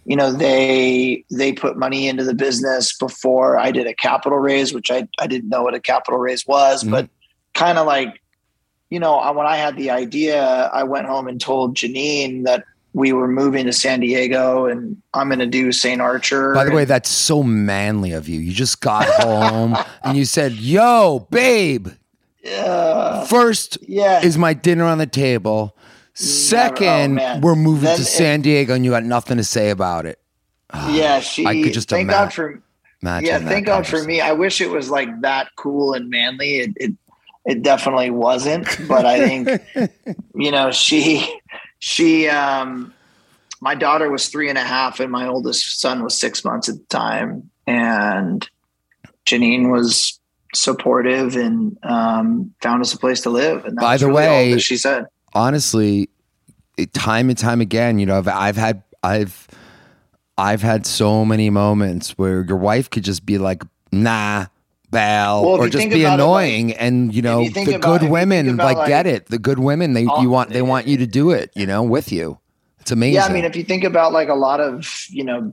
you 0.04 0.16
know 0.16 0.30
they 0.32 1.24
they 1.30 1.52
put 1.52 1.76
money 1.76 2.06
into 2.08 2.24
the 2.24 2.34
business 2.34 2.96
before 2.96 3.58
I 3.58 3.70
did 3.70 3.86
a 3.86 3.94
capital 3.94 4.38
raise, 4.38 4.72
which 4.74 4.90
I 4.90 5.08
I 5.18 5.26
didn't 5.26 5.48
know 5.48 5.62
what 5.62 5.74
a 5.74 5.80
capital 5.80 6.18
raise 6.20 6.46
was, 6.46 6.84
Mhm. 6.84 6.90
but 6.90 7.08
kind 7.54 7.78
of 7.78 7.86
like 7.86 8.20
you 8.90 9.00
know, 9.00 9.14
I- 9.16 9.30
when 9.32 9.46
I 9.46 9.56
had 9.56 9.76
the 9.76 9.90
idea, 9.90 10.70
I 10.72 10.84
went 10.84 11.06
home 11.06 11.26
and 11.26 11.40
told 11.40 11.74
Janine 11.74 12.44
that 12.44 12.62
we 12.94 13.12
were 13.12 13.28
moving 13.28 13.66
to 13.66 13.72
San 13.72 14.00
Diego 14.00 14.66
and 14.66 14.96
I'm 15.12 15.28
going 15.28 15.40
to 15.40 15.46
do 15.46 15.72
St. 15.72 16.00
Archer. 16.00 16.54
By 16.54 16.64
the 16.64 16.70
way, 16.72 16.84
that's 16.84 17.10
so 17.10 17.42
manly 17.42 18.12
of 18.12 18.28
you. 18.28 18.40
You 18.40 18.52
just 18.52 18.80
got 18.80 19.06
home 19.20 19.76
and 20.04 20.16
you 20.16 20.24
said, 20.24 20.52
"Yo, 20.52 21.26
babe, 21.30 21.88
yeah, 22.42 23.24
first 23.24 23.78
yeah, 23.82 24.24
is 24.24 24.38
my 24.38 24.54
dinner 24.54 24.84
on 24.84 24.98
the 24.98 25.06
table. 25.06 25.74
Oh, 25.76 25.80
Second, 26.14 27.18
oh, 27.20 27.40
we're 27.40 27.56
moving 27.56 27.86
Then 27.86 27.98
to 27.98 28.04
San 28.04 28.40
Diego, 28.40 28.72
and 28.72 28.84
you 28.84 28.92
got 28.92 29.04
nothing 29.04 29.36
to 29.36 29.44
say 29.44 29.70
about 29.70 30.06
it." 30.06 30.20
yeah. 30.88 31.20
She, 31.20 31.44
I 31.44 31.60
could 31.60 31.72
just 31.72 31.88
thank 31.88 32.04
ima- 32.04 32.12
God 32.12 32.32
for, 32.32 32.62
Imagine 33.02 33.26
yeah, 33.26 33.38
thank 33.40 33.66
God 33.66 33.86
for 33.86 34.02
me. 34.04 34.20
I 34.20 34.32
wish 34.32 34.60
it 34.60 34.70
was 34.70 34.88
like 34.88 35.20
that 35.20 35.48
cool 35.56 35.92
and 35.92 36.08
manly. 36.08 36.60
It, 36.60 36.70
it, 36.76 36.92
it 37.44 37.62
definitely 37.62 38.08
wasn't, 38.08 38.66
but 38.88 39.04
I 39.04 39.18
think, 39.28 39.62
you 40.34 40.50
know, 40.50 40.70
she, 40.70 41.40
she, 41.84 42.26
um, 42.28 42.94
my 43.60 43.74
daughter 43.74 44.10
was 44.10 44.28
three 44.28 44.48
and 44.48 44.56
a 44.56 44.64
half 44.64 45.00
and 45.00 45.12
my 45.12 45.28
oldest 45.28 45.82
son 45.82 46.02
was 46.02 46.18
six 46.18 46.42
months 46.42 46.66
at 46.66 46.76
the 46.76 46.86
time. 46.86 47.50
And 47.66 48.48
Janine 49.26 49.70
was 49.70 50.18
supportive 50.54 51.36
and, 51.36 51.76
um, 51.82 52.54
found 52.62 52.80
us 52.80 52.94
a 52.94 52.98
place 52.98 53.20
to 53.20 53.30
live. 53.30 53.66
And 53.66 53.76
By 53.76 53.98
the 53.98 54.06
really 54.06 54.26
all 54.26 54.32
way- 54.32 54.52
that 54.54 54.60
she 54.62 54.78
said, 54.78 55.04
honestly, 55.34 56.08
it, 56.78 56.94
time 56.94 57.28
and 57.28 57.36
time 57.36 57.60
again, 57.60 57.98
you 57.98 58.06
know, 58.06 58.16
I've, 58.16 58.28
I've 58.28 58.56
had, 58.56 58.82
I've, 59.02 59.46
I've 60.38 60.62
had 60.62 60.86
so 60.86 61.26
many 61.26 61.50
moments 61.50 62.12
where 62.12 62.46
your 62.46 62.56
wife 62.56 62.88
could 62.88 63.04
just 63.04 63.26
be 63.26 63.36
like, 63.36 63.62
"Nah." 63.92 64.46
Well, 64.94 65.60
or 65.60 65.68
just 65.68 65.90
be 65.90 66.04
annoying, 66.04 66.72
and 66.72 67.14
you 67.14 67.22
know 67.22 67.40
you 67.40 67.50
the 67.50 67.76
about- 67.76 68.00
good 68.00 68.10
women 68.10 68.56
like, 68.56 68.76
like, 68.76 68.88
get 68.88 69.06
it. 69.06 69.26
The 69.26 69.38
good 69.38 69.58
women 69.58 69.92
they 69.92 70.02
you 70.02 70.30
want 70.30 70.50
they 70.50 70.62
want 70.62 70.86
you 70.86 70.96
to 70.98 71.06
do 71.06 71.30
it, 71.30 71.50
you 71.54 71.66
know, 71.66 71.82
with 71.82 72.12
you. 72.12 72.38
It's 72.80 72.90
amazing. 72.90 73.14
Yeah, 73.14 73.26
I 73.26 73.32
mean, 73.32 73.44
if 73.44 73.56
you 73.56 73.64
think 73.64 73.82
about 73.82 74.12
like 74.12 74.28
a 74.28 74.34
lot 74.34 74.60
of 74.60 75.06
you 75.10 75.24
know 75.24 75.52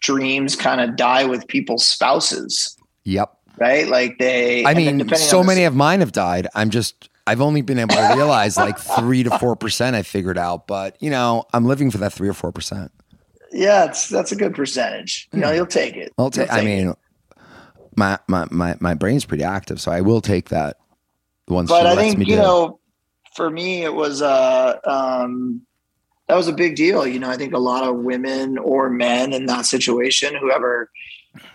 dreams, 0.00 0.56
kind 0.56 0.80
of 0.80 0.96
die 0.96 1.24
with 1.24 1.46
people's 1.46 1.86
spouses, 1.86 2.76
yep. 3.04 3.36
right? 3.58 3.86
Like 3.86 4.18
they. 4.18 4.64
I 4.64 4.74
mean, 4.74 5.08
so 5.14 5.44
many 5.44 5.64
of 5.64 5.74
mine 5.76 6.00
have 6.00 6.12
died. 6.12 6.48
I'm 6.54 6.70
just, 6.70 7.10
I've 7.26 7.40
only 7.40 7.62
been 7.62 7.78
able 7.78 7.94
to 7.94 8.12
realize 8.14 8.56
like 8.56 8.78
three 8.78 9.22
to 9.22 9.38
four 9.38 9.56
percent. 9.56 9.94
I 9.94 10.02
figured 10.02 10.38
out, 10.38 10.66
but 10.66 10.96
you 11.00 11.10
know, 11.10 11.44
I'm 11.52 11.64
living 11.66 11.90
for 11.90 11.98
that 11.98 12.12
three 12.12 12.28
or 12.28 12.34
four 12.34 12.50
percent. 12.50 12.90
Yeah, 13.52 13.84
it's 13.86 14.08
that's 14.08 14.32
a 14.32 14.36
good 14.36 14.54
percentage. 14.54 15.28
You 15.32 15.40
know, 15.40 15.50
you'll 15.52 15.66
take 15.66 15.96
it. 15.96 16.12
Hmm. 16.16 16.22
I'll 16.22 16.30
take. 16.30 16.48
You'll 16.48 16.56
I 16.56 16.62
it. 16.62 16.98
My 17.96 18.18
my 18.28 18.46
my 18.50 18.76
my 18.80 18.94
brain's 18.94 19.24
pretty 19.24 19.44
active, 19.44 19.80
so 19.80 19.92
I 19.92 20.00
will 20.00 20.20
take 20.20 20.48
that. 20.50 20.76
Once 21.48 21.68
but 21.68 21.82
she 21.82 21.86
I 21.88 21.96
think 21.96 22.26
you 22.28 22.36
know, 22.36 22.78
for 23.34 23.50
me, 23.50 23.82
it 23.82 23.94
was 23.94 24.22
uh, 24.22 24.78
um, 24.84 25.62
that 26.28 26.36
was 26.36 26.48
a 26.48 26.52
big 26.52 26.76
deal. 26.76 27.06
You 27.06 27.18
know, 27.18 27.28
I 27.28 27.36
think 27.36 27.54
a 27.54 27.58
lot 27.58 27.84
of 27.84 27.96
women 27.96 28.58
or 28.58 28.88
men 28.88 29.32
in 29.32 29.46
that 29.46 29.66
situation, 29.66 30.34
whoever 30.36 30.90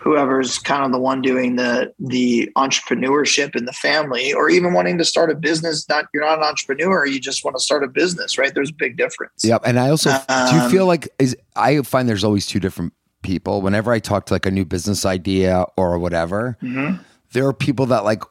whoever's 0.00 0.58
kind 0.58 0.84
of 0.84 0.92
the 0.92 0.98
one 0.98 1.20
doing 1.20 1.56
the 1.56 1.92
the 1.98 2.50
entrepreneurship 2.56 3.54
in 3.54 3.66
the 3.66 3.72
family 3.72 4.32
or 4.32 4.48
even 4.48 4.72
wanting 4.72 4.96
to 4.96 5.04
start 5.04 5.30
a 5.30 5.34
business 5.34 5.86
not 5.88 6.06
you're 6.14 6.24
not 6.24 6.38
an 6.38 6.44
entrepreneur 6.44 7.04
you 7.04 7.20
just 7.20 7.44
want 7.44 7.54
to 7.54 7.62
start 7.62 7.84
a 7.84 7.86
business 7.86 8.38
right 8.38 8.54
there's 8.54 8.70
a 8.70 8.74
big 8.74 8.96
difference 8.96 9.44
Yep. 9.44 9.62
And 9.66 9.78
I 9.78 9.90
also 9.90 10.10
do 10.10 10.54
you 10.54 10.62
Um, 10.62 10.70
feel 10.70 10.86
like 10.86 11.08
is 11.18 11.36
I 11.54 11.82
find 11.82 12.08
there's 12.08 12.24
always 12.24 12.46
two 12.46 12.58
different 12.58 12.94
people. 13.26 13.60
Whenever 13.62 13.92
I 13.92 13.98
talk 13.98 14.26
to 14.26 14.34
like 14.34 14.46
a 14.46 14.50
new 14.50 14.64
business 14.64 15.04
idea 15.04 15.64
or 15.76 15.98
whatever, 15.98 16.56
Mhm. 16.62 17.00
there 17.32 17.46
are 17.46 17.52
people 17.52 17.86
that 17.86 18.04
like 18.04 18.22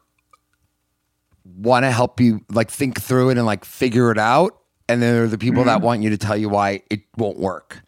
want 1.44 1.84
to 1.84 1.92
help 1.92 2.20
you 2.20 2.42
like 2.52 2.72
think 2.72 3.02
through 3.02 3.30
it 3.30 3.38
and 3.38 3.46
like 3.46 3.66
figure 3.66 4.12
it 4.12 4.18
out. 4.18 4.58
And 4.88 5.02
then 5.02 5.14
there 5.14 5.24
are 5.24 5.28
the 5.28 5.38
people 5.38 5.64
that 5.66 5.78
Mm-hmm. 5.78 5.86
want 5.86 6.02
you 6.04 6.10
to 6.12 6.18
tell 6.18 6.38
you 6.38 6.50
why 6.50 6.82
it 6.90 7.02
won't 7.18 7.38
work. 7.40 7.82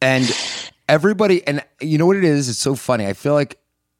And 0.00 0.24
everybody, 0.88 1.46
and 1.46 1.62
you 1.80 1.98
know 1.98 2.06
what 2.06 2.16
it 2.16 2.24
is? 2.24 2.48
It's 2.48 2.58
so 2.58 2.74
funny. 2.74 3.06
I 3.06 3.12
feel 3.12 3.34
like 3.34 3.58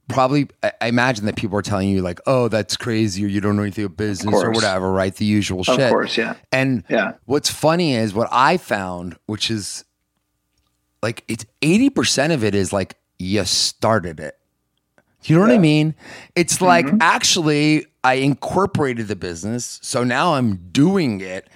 probably, 0.09 0.49
I 0.63 0.73
I 0.81 0.87
imagine 0.89 1.27
that 1.27 1.37
people 1.37 1.59
are 1.59 1.63
telling 1.63 1.89
you, 1.91 2.01
like, 2.03 2.21
oh, 2.27 2.49
that's 2.49 2.77
crazy, 2.77 3.25
or 3.25 3.29
you 3.29 3.41
don't 3.43 3.57
know 3.57 3.63
anything 3.63 3.85
about 3.85 3.97
business 3.99 4.35
or 4.35 4.51
whatever, 4.53 4.91
right? 4.91 5.15
The 5.15 5.25
usual 5.27 5.61
of 5.61 5.67
shit. 5.67 5.81
Of 5.81 5.91
course 5.91 6.17
yeah 6.17 6.35
And 6.53 6.83
Yeah. 6.89 7.13
what's 7.27 7.51
funny 7.51 7.95
is 7.95 8.15
what 8.15 8.29
I 8.33 8.57
found, 8.57 9.17
which 9.27 9.51
is 9.51 9.85
like 11.03 11.25
it's 11.29 11.45
80% 11.63 12.33
of 12.33 12.43
it 12.45 12.55
is 12.55 12.73
like 12.73 12.97
you 13.19 13.45
started 13.45 14.21
it. 14.21 14.39
You 15.25 15.35
know 15.37 15.43
what 15.43 15.51
I 15.51 15.59
mean? 15.59 15.95
It's 16.37 16.61
like 16.61 16.87
Mhm. 16.87 16.99
actually 17.01 17.87
I 18.05 18.15
incorporated 18.15 19.09
the 19.09 19.17
business. 19.17 19.79
So 19.83 20.05
now 20.05 20.35
I'm 20.35 20.57
doing 20.73 21.21
it 21.21 21.49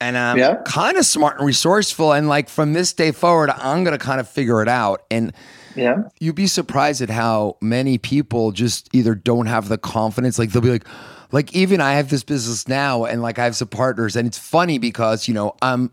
and 0.00 0.18
I'm 0.18 0.36
Yeah. 0.38 0.56
kind 0.66 0.96
of 0.96 1.06
smart 1.06 1.38
and 1.38 1.46
resourceful. 1.46 2.12
And 2.12 2.28
like 2.28 2.48
from 2.48 2.72
this 2.72 2.92
day 2.92 3.12
forward, 3.12 3.50
I'm 3.50 3.84
going 3.84 3.96
to 3.96 4.04
kind 4.04 4.20
of 4.20 4.28
figure 4.28 4.60
it 4.62 4.68
out. 4.68 5.02
And 5.10 5.32
yeah 5.76 6.02
you'd 6.20 6.36
be 6.36 6.46
surprised 6.46 7.00
at 7.02 7.10
how 7.10 7.56
many 7.60 7.98
people 7.98 8.52
just 8.52 8.88
either 8.92 9.12
don't 9.16 9.46
have 9.46 9.68
the 9.68 9.76
confidence 9.76 10.38
like 10.38 10.52
they'll 10.52 10.62
be 10.62 10.70
like 10.70 10.86
like 11.32 11.52
even 11.52 11.80
i 11.80 11.94
have 11.94 12.10
this 12.10 12.22
business 12.22 12.68
now 12.68 13.02
and 13.04 13.22
like 13.22 13.40
i 13.40 13.44
have 13.44 13.56
some 13.56 13.66
partners 13.66 14.14
and 14.14 14.24
it's 14.28 14.38
funny 14.38 14.78
because 14.78 15.26
you 15.26 15.34
know 15.34 15.52
i'm 15.62 15.90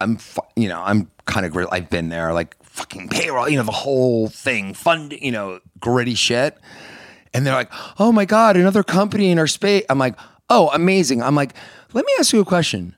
i'm 0.00 0.18
you 0.56 0.68
know 0.68 0.82
i'm 0.84 1.10
kind 1.24 1.46
of 1.46 1.52
great 1.52 1.68
i've 1.72 1.90
been 1.90 2.08
there 2.08 2.32
like 2.32 2.56
fucking 2.62 3.08
payroll 3.08 3.48
you 3.48 3.56
know 3.56 3.62
the 3.62 3.72
whole 3.72 4.28
thing 4.28 4.74
fund 4.74 5.12
you 5.20 5.32
know 5.32 5.60
gritty 5.80 6.14
shit. 6.14 6.58
And 7.32 7.46
they're 7.46 7.54
like 7.54 7.70
oh 7.98 8.12
my 8.12 8.24
god 8.24 8.56
another 8.56 8.82
company 8.82 9.30
in 9.30 9.38
our 9.38 9.46
space. 9.46 9.84
I'm 9.88 9.98
like 9.98 10.18
oh 10.48 10.70
amazing. 10.72 11.22
I'm 11.22 11.34
like 11.34 11.54
let 11.92 12.04
me 12.04 12.12
ask 12.18 12.32
you 12.32 12.40
a 12.40 12.44
question 12.44 12.94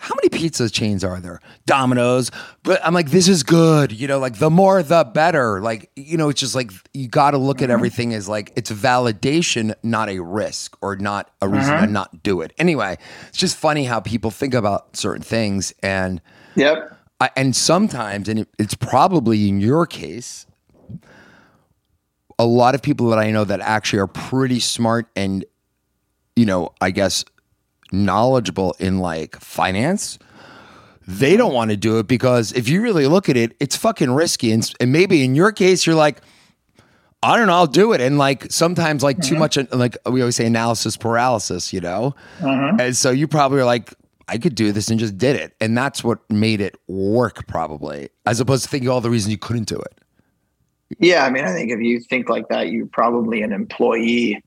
how 0.00 0.14
many 0.16 0.28
pizza 0.28 0.68
chains 0.68 1.04
are 1.04 1.20
there? 1.20 1.40
Domino's. 1.66 2.30
But 2.62 2.84
I'm 2.84 2.94
like, 2.94 3.10
this 3.10 3.28
is 3.28 3.42
good. 3.42 3.92
You 3.92 4.08
know, 4.08 4.18
like 4.18 4.38
the 4.38 4.50
more 4.50 4.82
the 4.82 5.04
better. 5.04 5.60
Like, 5.60 5.90
you 5.94 6.16
know, 6.16 6.28
it's 6.28 6.40
just 6.40 6.54
like 6.54 6.72
you 6.92 7.06
got 7.06 7.30
to 7.32 7.38
look 7.38 7.60
at 7.60 7.64
mm-hmm. 7.64 7.72
everything 7.72 8.14
as 8.14 8.28
like 8.28 8.52
it's 8.56 8.70
validation, 8.70 9.74
not 9.82 10.08
a 10.08 10.18
risk 10.18 10.76
or 10.82 10.96
not 10.96 11.30
a 11.40 11.48
reason 11.48 11.74
to 11.74 11.82
mm-hmm. 11.82 11.92
not 11.92 12.22
do 12.22 12.40
it. 12.40 12.52
Anyway, 12.58 12.98
it's 13.28 13.38
just 13.38 13.56
funny 13.56 13.84
how 13.84 14.00
people 14.00 14.30
think 14.30 14.54
about 14.54 14.96
certain 14.96 15.22
things. 15.22 15.72
And, 15.82 16.20
yep 16.56 16.96
I, 17.20 17.30
and 17.36 17.54
sometimes, 17.54 18.28
and 18.28 18.40
it, 18.40 18.48
it's 18.58 18.74
probably 18.74 19.48
in 19.48 19.60
your 19.60 19.86
case, 19.86 20.46
a 22.38 22.46
lot 22.46 22.74
of 22.74 22.80
people 22.80 23.10
that 23.10 23.18
I 23.18 23.30
know 23.30 23.44
that 23.44 23.60
actually 23.60 23.98
are 23.98 24.06
pretty 24.06 24.60
smart 24.60 25.06
and, 25.14 25.44
you 26.34 26.46
know, 26.46 26.70
I 26.80 26.90
guess 26.90 27.24
knowledgeable 27.92 28.74
in 28.78 28.98
like 28.98 29.36
finance, 29.36 30.18
they 31.06 31.36
don't 31.36 31.52
want 31.52 31.70
to 31.70 31.76
do 31.76 31.98
it 31.98 32.06
because 32.06 32.52
if 32.52 32.68
you 32.68 32.82
really 32.82 33.06
look 33.06 33.28
at 33.28 33.36
it, 33.36 33.56
it's 33.60 33.76
fucking 33.76 34.10
risky. 34.10 34.52
And, 34.52 34.70
and 34.80 34.92
maybe 34.92 35.24
in 35.24 35.34
your 35.34 35.52
case, 35.52 35.86
you're 35.86 35.96
like, 35.96 36.20
I 37.22 37.36
don't 37.36 37.48
know, 37.48 37.54
I'll 37.54 37.66
do 37.66 37.92
it. 37.92 38.00
And 38.00 38.16
like 38.16 38.50
sometimes, 38.50 39.02
like 39.02 39.20
too 39.20 39.34
mm-hmm. 39.34 39.40
much, 39.40 39.58
like 39.72 39.96
we 40.06 40.20
always 40.22 40.36
say, 40.36 40.46
analysis 40.46 40.96
paralysis, 40.96 41.72
you 41.72 41.80
know? 41.80 42.14
Mm-hmm. 42.38 42.80
And 42.80 42.96
so 42.96 43.10
you 43.10 43.28
probably 43.28 43.60
are 43.60 43.64
like, 43.64 43.92
I 44.28 44.38
could 44.38 44.54
do 44.54 44.70
this 44.70 44.88
and 44.88 45.00
just 45.00 45.18
did 45.18 45.36
it. 45.36 45.54
And 45.60 45.76
that's 45.76 46.04
what 46.04 46.18
made 46.30 46.60
it 46.60 46.76
work, 46.86 47.46
probably, 47.48 48.10
as 48.26 48.38
opposed 48.40 48.62
to 48.62 48.70
thinking 48.70 48.88
all 48.88 49.00
the 49.00 49.10
reasons 49.10 49.32
you 49.32 49.38
couldn't 49.38 49.66
do 49.66 49.76
it. 49.76 49.98
Yeah, 50.98 51.24
I 51.24 51.30
mean, 51.30 51.44
I 51.44 51.52
think 51.52 51.70
if 51.70 51.80
you 51.80 52.00
think 52.00 52.28
like 52.28 52.48
that, 52.48 52.70
you're 52.70 52.86
probably 52.86 53.42
an 53.42 53.52
employee, 53.52 54.42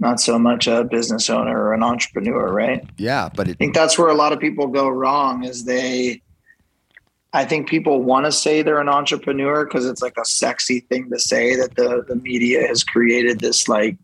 not 0.00 0.18
so 0.18 0.38
much 0.38 0.66
a 0.66 0.82
business 0.84 1.30
owner 1.30 1.56
or 1.56 1.74
an 1.74 1.82
entrepreneur, 1.82 2.50
right? 2.52 2.84
Yeah. 2.96 3.28
But 3.34 3.48
it, 3.48 3.52
I 3.52 3.54
think 3.54 3.74
that's 3.74 3.98
where 3.98 4.08
a 4.08 4.14
lot 4.14 4.32
of 4.32 4.40
people 4.40 4.66
go 4.66 4.88
wrong 4.88 5.44
is 5.44 5.64
they 5.64 6.22
I 7.32 7.44
think 7.44 7.68
people 7.68 8.02
want 8.02 8.26
to 8.26 8.32
say 8.32 8.62
they're 8.62 8.80
an 8.80 8.88
entrepreneur 8.88 9.64
because 9.64 9.86
it's 9.86 10.02
like 10.02 10.16
a 10.18 10.24
sexy 10.24 10.80
thing 10.80 11.10
to 11.10 11.18
say 11.18 11.54
that 11.54 11.76
the 11.76 12.04
the 12.08 12.16
media 12.16 12.66
has 12.66 12.82
created 12.82 13.40
this 13.40 13.68
like 13.68 13.96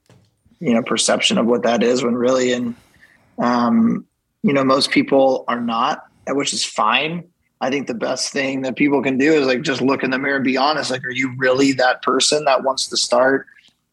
you 0.60 0.72
know 0.72 0.82
perception 0.82 1.38
of 1.38 1.46
what 1.46 1.62
that 1.62 1.82
is 1.82 2.04
when 2.04 2.14
really 2.14 2.52
and 2.52 2.74
um 3.38 4.06
you 4.42 4.52
know 4.52 4.64
most 4.64 4.90
people 4.90 5.44
are 5.48 5.60
not 5.60 6.06
which 6.28 6.54
is 6.54 6.64
fine 6.64 7.24
i 7.60 7.68
think 7.68 7.86
the 7.86 7.94
best 7.94 8.32
thing 8.32 8.62
that 8.62 8.76
people 8.76 9.02
can 9.02 9.18
do 9.18 9.34
is 9.34 9.46
like 9.46 9.62
just 9.62 9.82
look 9.82 10.02
in 10.02 10.10
the 10.10 10.18
mirror 10.18 10.36
and 10.36 10.44
be 10.44 10.56
honest 10.56 10.90
like 10.90 11.04
are 11.04 11.10
you 11.10 11.34
really 11.36 11.72
that 11.72 12.00
person 12.02 12.44
that 12.44 12.62
wants 12.62 12.86
to 12.86 12.96
start 12.96 13.46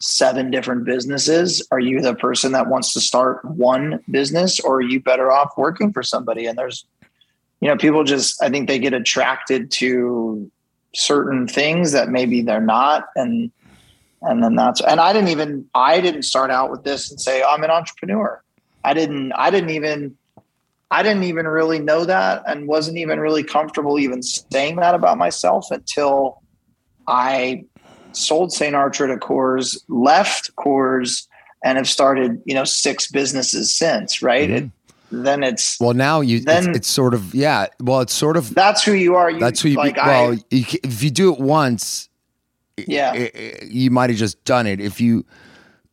seven 0.05 0.51
different 0.51 0.83
businesses 0.83 1.65
are 1.71 1.79
you 1.79 2.01
the 2.01 2.13
person 2.13 2.51
that 2.51 2.67
wants 2.67 2.91
to 2.91 2.99
start 2.99 3.43
one 3.45 4.03
business 4.11 4.59
or 4.59 4.75
are 4.75 4.81
you 4.81 4.99
better 4.99 5.31
off 5.31 5.53
working 5.55 5.93
for 5.93 6.03
somebody? 6.03 6.45
And 6.45 6.57
there's 6.57 6.85
you 7.61 7.69
know 7.69 7.77
people 7.77 8.03
just 8.03 8.43
i 8.43 8.49
think 8.49 8.67
they 8.67 8.79
get 8.79 8.93
attracted 8.93 9.71
to 9.71 10.51
certain 10.93 11.47
things 11.47 11.93
that 11.93 12.09
maybe 12.09 12.41
they're 12.41 12.59
not. 12.59 13.05
And 13.15 13.49
and 14.21 14.43
then 14.43 14.55
that's 14.55 14.81
and 14.81 14.99
i 14.99 15.13
didn't 15.13 15.29
even 15.29 15.69
i 15.73 16.01
didn't 16.01 16.23
start 16.23 16.51
out 16.51 16.69
with 16.69 16.83
this 16.83 17.09
and 17.09 17.19
say 17.21 17.41
i'm 17.41 17.63
an 17.63 17.71
entrepreneur. 17.71 18.43
I 18.83 18.93
didn't 18.93 19.31
i 19.31 19.49
didn't 19.49 19.69
even 19.69 20.17
i 20.91 21.01
didn't 21.01 21.23
even 21.23 21.47
really 21.47 21.79
know 21.79 22.03
that 22.03 22.43
and 22.45 22.67
wasn't 22.67 22.97
even 22.97 23.21
really 23.21 23.43
comfortable 23.43 23.97
even 23.97 24.21
saying 24.21 24.75
that 24.75 24.95
about 24.95 25.17
myself 25.17 25.71
until 25.71 26.41
i 27.07 27.63
sold 28.15 28.51
st 28.51 28.75
archer 28.75 29.07
to 29.07 29.17
coors 29.17 29.83
left 29.87 30.55
coors 30.55 31.27
and 31.63 31.77
have 31.77 31.87
started 31.89 32.41
you 32.45 32.53
know 32.53 32.63
six 32.63 33.09
businesses 33.11 33.73
since 33.73 34.21
right 34.21 34.49
Mhm. 34.49 34.57
it, 34.65 34.69
then 35.11 35.43
it's 35.43 35.79
well, 35.79 35.93
now 35.93 36.21
you, 36.21 36.37
it's, 36.37 36.45
Then- 36.45 36.73
it's 36.75 36.87
sort 36.87 37.13
of, 37.13 37.35
yeah. 37.35 37.67
Well, 37.79 37.99
it's 38.01 38.13
sort 38.15 38.35
of, 38.35 38.55
that's 38.55 38.83
who 38.83 38.93
you 38.93 39.15
are 39.15 39.29
you 39.29 39.39
that's 39.39 39.61
who 39.61 39.69
you, 39.69 39.75
like 39.75 39.93
be, 39.93 40.01
well, 40.03 40.31
I, 40.31 40.37
you, 40.49 40.65
if 40.83 41.03
you 41.03 41.11
do 41.11 41.31
it 41.31 41.39
once, 41.39 42.09
yeah 42.87 43.11
i- 43.11 43.31
i- 43.35 43.59
you 43.63 43.91
might 43.91 44.09
have 44.09 44.17
just 44.17 44.43
done 44.43 44.65
it. 44.65 44.79
If 44.81 44.99
you, 44.99 45.23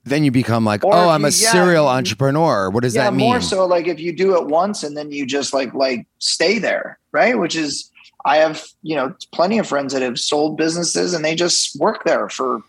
then 0.04 0.24
you 0.24 0.30
become 0.30 0.64
like, 0.64 0.82
Or 0.84 0.94
oh, 0.94 1.08
I'm 1.10 1.26
a 1.26 1.28
you- 1.28 1.34
yeah, 1.44 1.52
serial 1.52 1.86
entrepreneur. 1.86 2.70
What 2.70 2.82
does 2.82 2.94
yeah 2.96 3.04
that 3.10 3.14
mean? 3.14 3.28
more 3.28 3.42
so 3.42 3.66
like 3.66 3.86
if 3.86 4.00
you 4.00 4.16
do 4.16 4.36
it 4.38 4.46
once 4.46 4.82
and 4.82 4.96
then 4.96 5.12
you 5.12 5.26
just 5.26 5.52
like 5.52 5.74
like 5.74 6.06
stay 6.18 6.58
there 6.58 6.98
right 7.12 7.38
which 7.38 7.54
is 7.56 7.90
i 8.24 8.36
have 8.36 8.64
you 8.82 8.96
know 8.96 9.14
plenty 9.32 9.58
of 9.58 9.66
friends 9.66 9.92
that 9.92 10.02
have 10.02 10.18
sold 10.18 10.56
businesses 10.56 11.14
and 11.14 11.24
they 11.24 11.34
just 11.34 11.78
work 11.80 12.04
there 12.04 12.28
for 12.28 12.62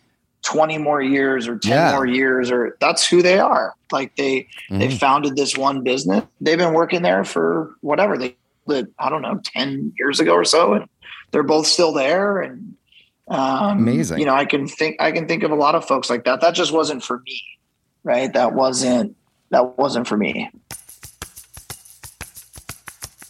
20 0.44 0.78
more 0.80 1.02
years 1.02 1.48
or 1.48 1.58
10 1.60 1.72
Yeah. 1.72 1.92
more 1.92 2.06
years 2.06 2.52
or 2.52 2.76
that's 2.80 3.08
who 3.08 3.22
they 3.22 3.38
are 3.40 3.74
like 3.92 4.16
they 4.16 4.48
they 4.70 4.88
Mhm. 4.88 5.00
founded 5.00 5.36
this 5.36 5.58
one 5.58 5.84
business 5.84 6.24
they've 6.42 6.58
been 6.58 6.74
working 6.74 7.02
there 7.04 7.24
for 7.24 7.76
whatever 7.82 8.18
they 8.18 8.36
did 8.68 8.88
i 9.00 9.10
don't 9.10 9.22
know 9.22 9.40
10 9.44 9.94
years 10.00 10.20
ago 10.20 10.34
or 10.34 10.46
so 10.46 10.74
and 10.74 10.86
they're 11.32 11.44
both 11.44 11.68
still 11.68 11.94
there 11.94 12.40
and 12.42 12.74
um, 13.28 13.78
Amazing. 13.80 14.20
you 14.20 14.26
know 14.26 14.34
i 14.34 14.46
can 14.46 14.68
think 14.68 14.96
i 15.00 15.12
can 15.12 15.28
think 15.28 15.44
of 15.44 15.52
a 15.52 15.56
lot 15.56 15.76
of 15.76 15.86
folks 15.86 16.10
like 16.10 16.26
that 16.26 16.42
that 16.42 16.54
just 16.56 16.72
wasn't 16.74 17.04
for 17.04 17.20
me 17.20 17.42
right 18.04 18.34
that 18.34 18.54
wasn't 18.54 19.16
that 19.52 19.78
wasn't 19.78 20.08
for 20.08 20.18
me 20.18 20.50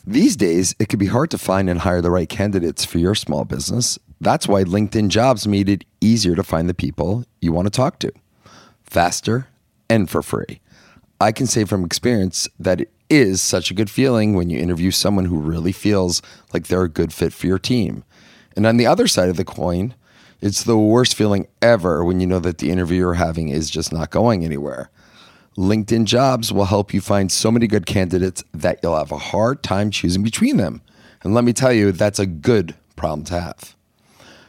These 0.05 0.35
days, 0.35 0.73
it 0.79 0.89
can 0.89 0.97
be 0.97 1.07
hard 1.07 1.29
to 1.31 1.37
find 1.37 1.69
and 1.69 1.79
hire 1.79 2.01
the 2.01 2.09
right 2.09 2.27
candidates 2.27 2.83
for 2.83 2.97
your 2.97 3.13
small 3.13 3.45
business. 3.45 3.99
That's 4.19 4.47
why 4.47 4.63
LinkedIn 4.63 5.09
Jobs 5.09 5.47
made 5.47 5.69
it 5.69 5.85
easier 5.99 6.35
to 6.35 6.43
find 6.43 6.67
the 6.67 6.73
people 6.73 7.23
you 7.39 7.51
want 7.51 7.67
to 7.67 7.71
talk 7.71 7.99
to 7.99 8.11
faster 8.83 9.47
and 9.89 10.09
for 10.09 10.21
free. 10.21 10.59
I 11.19 11.31
can 11.31 11.45
say 11.45 11.65
from 11.65 11.85
experience 11.85 12.47
that 12.59 12.81
it 12.81 12.91
is 13.09 13.41
such 13.41 13.69
a 13.69 13.73
good 13.73 13.89
feeling 13.89 14.33
when 14.33 14.49
you 14.49 14.59
interview 14.59 14.89
someone 14.89 15.25
who 15.25 15.37
really 15.37 15.71
feels 15.71 16.21
like 16.53 16.67
they're 16.67 16.83
a 16.83 16.89
good 16.89 17.13
fit 17.13 17.31
for 17.31 17.45
your 17.45 17.59
team. 17.59 18.03
And 18.55 18.65
on 18.65 18.77
the 18.77 18.87
other 18.87 19.07
side 19.07 19.29
of 19.29 19.37
the 19.37 19.45
coin, 19.45 19.93
it's 20.41 20.63
the 20.63 20.77
worst 20.77 21.15
feeling 21.15 21.47
ever 21.61 22.03
when 22.03 22.19
you 22.19 22.25
know 22.25 22.39
that 22.39 22.57
the 22.57 22.71
interview 22.71 22.97
you're 22.97 23.13
having 23.13 23.49
is 23.49 23.69
just 23.69 23.93
not 23.93 24.09
going 24.09 24.43
anywhere. 24.43 24.89
LinkedIn 25.61 26.05
Jobs 26.05 26.51
will 26.51 26.65
help 26.65 26.91
you 26.91 26.99
find 26.99 27.31
so 27.31 27.51
many 27.51 27.67
good 27.67 27.85
candidates 27.85 28.43
that 28.51 28.79
you'll 28.81 28.97
have 28.97 29.11
a 29.11 29.17
hard 29.19 29.61
time 29.61 29.91
choosing 29.91 30.23
between 30.23 30.57
them. 30.57 30.81
And 31.21 31.35
let 31.35 31.43
me 31.43 31.53
tell 31.53 31.71
you, 31.71 31.91
that's 31.91 32.17
a 32.17 32.25
good 32.25 32.73
problem 32.95 33.25
to 33.25 33.39
have. 33.39 33.75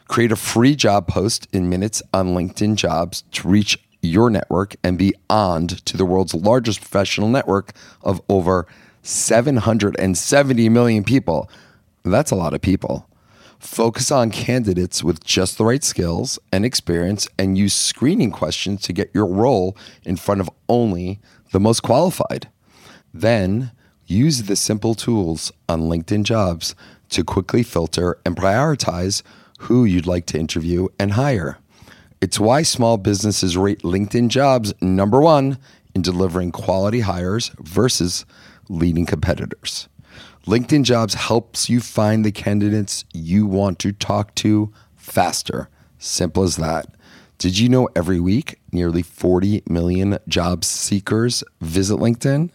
Create 0.08 0.32
a 0.32 0.36
free 0.36 0.74
job 0.74 1.06
post 1.06 1.48
in 1.52 1.68
minutes 1.68 2.02
on 2.14 2.28
LinkedIn 2.28 2.76
Jobs 2.76 3.24
to 3.32 3.46
reach 3.46 3.78
your 4.00 4.30
network 4.30 4.74
and 4.82 4.96
beyond 4.96 5.84
to 5.84 5.98
the 5.98 6.06
world's 6.06 6.32
largest 6.32 6.80
professional 6.80 7.28
network 7.28 7.72
of 8.00 8.22
over 8.30 8.66
770 9.02 10.68
million 10.70 11.04
people. 11.04 11.50
That's 12.04 12.30
a 12.30 12.36
lot 12.36 12.54
of 12.54 12.62
people. 12.62 13.06
Focus 13.62 14.10
on 14.10 14.30
candidates 14.30 15.04
with 15.04 15.24
just 15.24 15.56
the 15.56 15.64
right 15.64 15.84
skills 15.84 16.36
and 16.52 16.64
experience 16.64 17.28
and 17.38 17.56
use 17.56 17.72
screening 17.72 18.32
questions 18.32 18.82
to 18.82 18.92
get 18.92 19.14
your 19.14 19.24
role 19.24 19.76
in 20.02 20.16
front 20.16 20.40
of 20.40 20.50
only 20.68 21.20
the 21.52 21.60
most 21.60 21.80
qualified. 21.80 22.50
Then 23.14 23.70
use 24.04 24.42
the 24.42 24.56
simple 24.56 24.96
tools 24.96 25.52
on 25.68 25.82
LinkedIn 25.82 26.24
Jobs 26.24 26.74
to 27.10 27.22
quickly 27.22 27.62
filter 27.62 28.18
and 28.26 28.36
prioritize 28.36 29.22
who 29.60 29.84
you'd 29.84 30.08
like 30.08 30.26
to 30.26 30.38
interview 30.38 30.88
and 30.98 31.12
hire. 31.12 31.58
It's 32.20 32.40
why 32.40 32.62
small 32.62 32.96
businesses 32.98 33.56
rate 33.56 33.82
LinkedIn 33.82 34.28
Jobs 34.28 34.74
number 34.82 35.20
one 35.20 35.56
in 35.94 36.02
delivering 36.02 36.50
quality 36.50 37.00
hires 37.00 37.52
versus 37.60 38.26
leading 38.68 39.06
competitors. 39.06 39.88
LinkedIn 40.46 40.82
Jobs 40.82 41.14
helps 41.14 41.70
you 41.70 41.80
find 41.80 42.24
the 42.24 42.32
candidates 42.32 43.04
you 43.12 43.46
want 43.46 43.78
to 43.78 43.92
talk 43.92 44.34
to 44.36 44.72
faster. 44.96 45.68
Simple 45.98 46.42
as 46.42 46.56
that. 46.56 46.86
Did 47.38 47.58
you 47.58 47.68
know 47.68 47.88
every 47.94 48.18
week 48.18 48.58
nearly 48.72 49.02
40 49.02 49.62
million 49.68 50.18
job 50.26 50.64
seekers 50.64 51.44
visit 51.60 51.96
LinkedIn? 51.96 52.50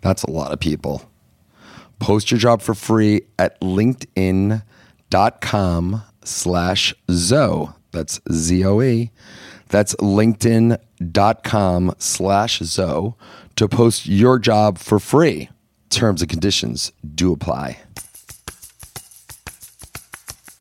That's 0.00 0.22
a 0.22 0.30
lot 0.30 0.52
of 0.52 0.60
people. 0.60 1.10
Post 1.98 2.30
your 2.30 2.38
job 2.38 2.62
for 2.62 2.74
free 2.74 3.22
at 3.38 3.60
linkedin.com 3.60 4.62
slash 6.24 6.94
Zoe. 7.10 7.68
That's 7.92 8.20
Z-O-E. 8.32 9.10
That's 9.68 9.94
linkedin.com 9.96 11.94
slash 11.98 12.58
Zoe 12.58 13.14
to 13.56 13.68
post 13.68 14.06
your 14.06 14.38
job 14.38 14.78
for 14.78 14.98
free. 14.98 15.48
Terms 15.92 16.22
and 16.22 16.30
conditions 16.30 16.90
do 17.14 17.32
apply. 17.32 17.78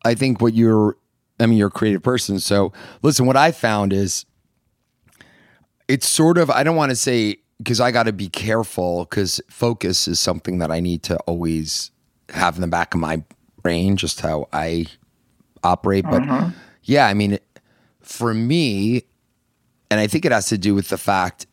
I 0.04 0.14
think 0.14 0.42
what 0.42 0.54
you're, 0.54 0.98
I 1.40 1.46
mean, 1.46 1.58
you're 1.58 1.70
a 1.70 1.72
creative 1.72 2.04
person. 2.04 2.40
So 2.40 2.74
listen, 3.02 3.26
what 3.26 3.38
I 3.38 3.52
found 3.52 3.94
is 3.94 4.26
it's 5.88 6.08
sort 6.08 6.38
of, 6.38 6.50
I 6.50 6.64
don't 6.64 6.76
want 6.76 6.90
to 6.90 6.98
say, 6.98 7.38
because 7.60 7.80
I 7.80 7.92
got 7.92 8.04
to 8.04 8.14
be 8.14 8.28
careful 8.28 9.06
because 9.06 9.40
focus 9.50 10.06
is 10.08 10.20
something 10.20 10.58
that 10.58 10.70
I 10.70 10.82
need 10.82 11.02
to 11.04 11.18
always 11.20 11.92
have 12.30 12.56
in 12.56 12.62
the 12.62 12.68
back 12.68 12.94
of 12.94 13.00
my 13.00 13.24
brain, 13.62 13.96
just 13.96 14.20
how 14.20 14.50
I 14.52 14.88
operate. 15.64 16.04
But 16.04 16.24
mm-hmm. 16.24 16.50
yeah, 16.84 17.08
I 17.08 17.14
mean, 17.14 17.40
for 18.02 18.34
me, 18.34 19.04
and 19.90 20.00
I 20.00 20.08
think 20.08 20.26
it 20.26 20.34
has 20.34 20.48
to 20.48 20.58
do 20.58 20.76
with 20.76 20.90
the 20.90 20.98
fact 20.98 21.48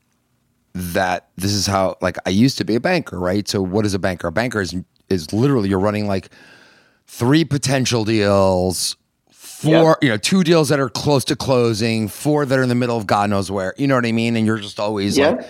that 0.75 1.29
this 1.37 1.53
is 1.53 1.67
how 1.67 1.97
like 2.01 2.17
I 2.27 2.31
used 2.31 2.59
to 2.59 2.65
be 2.65 2.75
a 2.75 2.81
banker, 2.81 3.19
right? 3.19 3.47
So 3.49 3.61
what 3.63 3.85
is 3.87 3.95
a 3.95 3.99
banker? 3.99 4.29
A 4.29 4.33
banker 4.33 4.61
is 4.61 4.75
is 5.09 5.33
literally 5.33 5.69
you're 5.69 5.79
running 5.81 6.07
like 6.07 6.29
three 7.07 7.45
potential 7.45 8.05
deals, 8.05 8.97
four, 9.31 9.71
Yeah. 9.73 9.95
you 10.03 10.09
know, 10.11 10.17
two 10.19 10.45
deals 10.45 10.69
that 10.69 10.79
are 10.79 10.91
close 10.91 11.25
to 11.27 11.37
closing, 11.37 12.07
four 12.09 12.45
that 12.45 12.59
are 12.59 12.63
in 12.63 12.69
the 12.69 12.75
middle 12.75 12.97
of 12.97 13.07
God 13.07 13.31
knows 13.31 13.51
where. 13.51 13.75
You 13.79 13.87
know 13.87 13.95
what 13.95 14.05
I 14.07 14.13
mean? 14.13 14.37
And 14.37 14.45
you're 14.47 14.59
just 14.59 14.79
always 14.79 15.17
yeah 15.17 15.31
like 15.31 15.47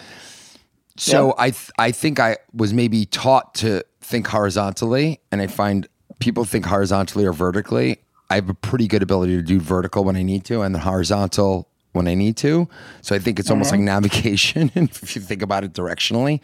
so 0.96 1.34
I 1.38 1.50
th- 1.50 1.70
I 1.78 1.92
think 1.92 2.18
I 2.18 2.38
was 2.52 2.72
maybe 2.74 3.04
taught 3.06 3.54
to 3.56 3.82
think 4.00 4.26
horizontally, 4.26 5.20
and 5.30 5.40
I 5.40 5.46
find 5.46 5.86
people 6.18 6.44
think 6.44 6.66
horizontally 6.66 7.24
or 7.24 7.32
vertically. 7.32 7.98
I 8.30 8.34
have 8.34 8.48
a 8.50 8.54
pretty 8.54 8.88
good 8.88 9.02
ability 9.02 9.36
to 9.36 9.42
do 9.42 9.60
vertical 9.60 10.04
when 10.04 10.16
I 10.16 10.22
need 10.22 10.44
to, 10.46 10.62
and 10.62 10.74
then 10.74 10.82
horizontal 10.82 11.68
when 11.98 12.08
I 12.08 12.14
need 12.14 12.38
to. 12.38 12.66
So 13.02 13.14
I 13.14 13.18
think 13.18 13.38
it's 13.38 13.50
almost 13.50 13.70
like 13.70 13.80
mm-hmm. 13.80 13.86
navigation 13.86 14.70
if 14.74 15.14
you 15.14 15.20
think 15.20 15.42
about 15.42 15.64
it 15.64 15.74
directionally. 15.74 16.40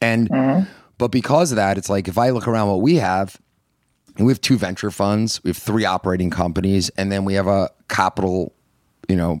And 0.00 0.28
mm-hmm. 0.28 0.68
but 0.98 1.08
because 1.08 1.52
of 1.52 1.56
that, 1.56 1.78
it's 1.78 1.88
like 1.88 2.08
if 2.08 2.18
I 2.18 2.30
look 2.30 2.48
around 2.48 2.68
what 2.68 2.80
we 2.80 2.96
have, 2.96 3.38
and 4.16 4.26
we 4.26 4.32
have 4.32 4.40
two 4.40 4.56
venture 4.58 4.90
funds, 4.90 5.42
we 5.44 5.50
have 5.50 5.56
three 5.56 5.84
operating 5.84 6.30
companies, 6.30 6.88
and 6.90 7.12
then 7.12 7.24
we 7.24 7.34
have 7.34 7.46
a 7.46 7.70
capital, 7.88 8.52
you 9.08 9.16
know, 9.16 9.40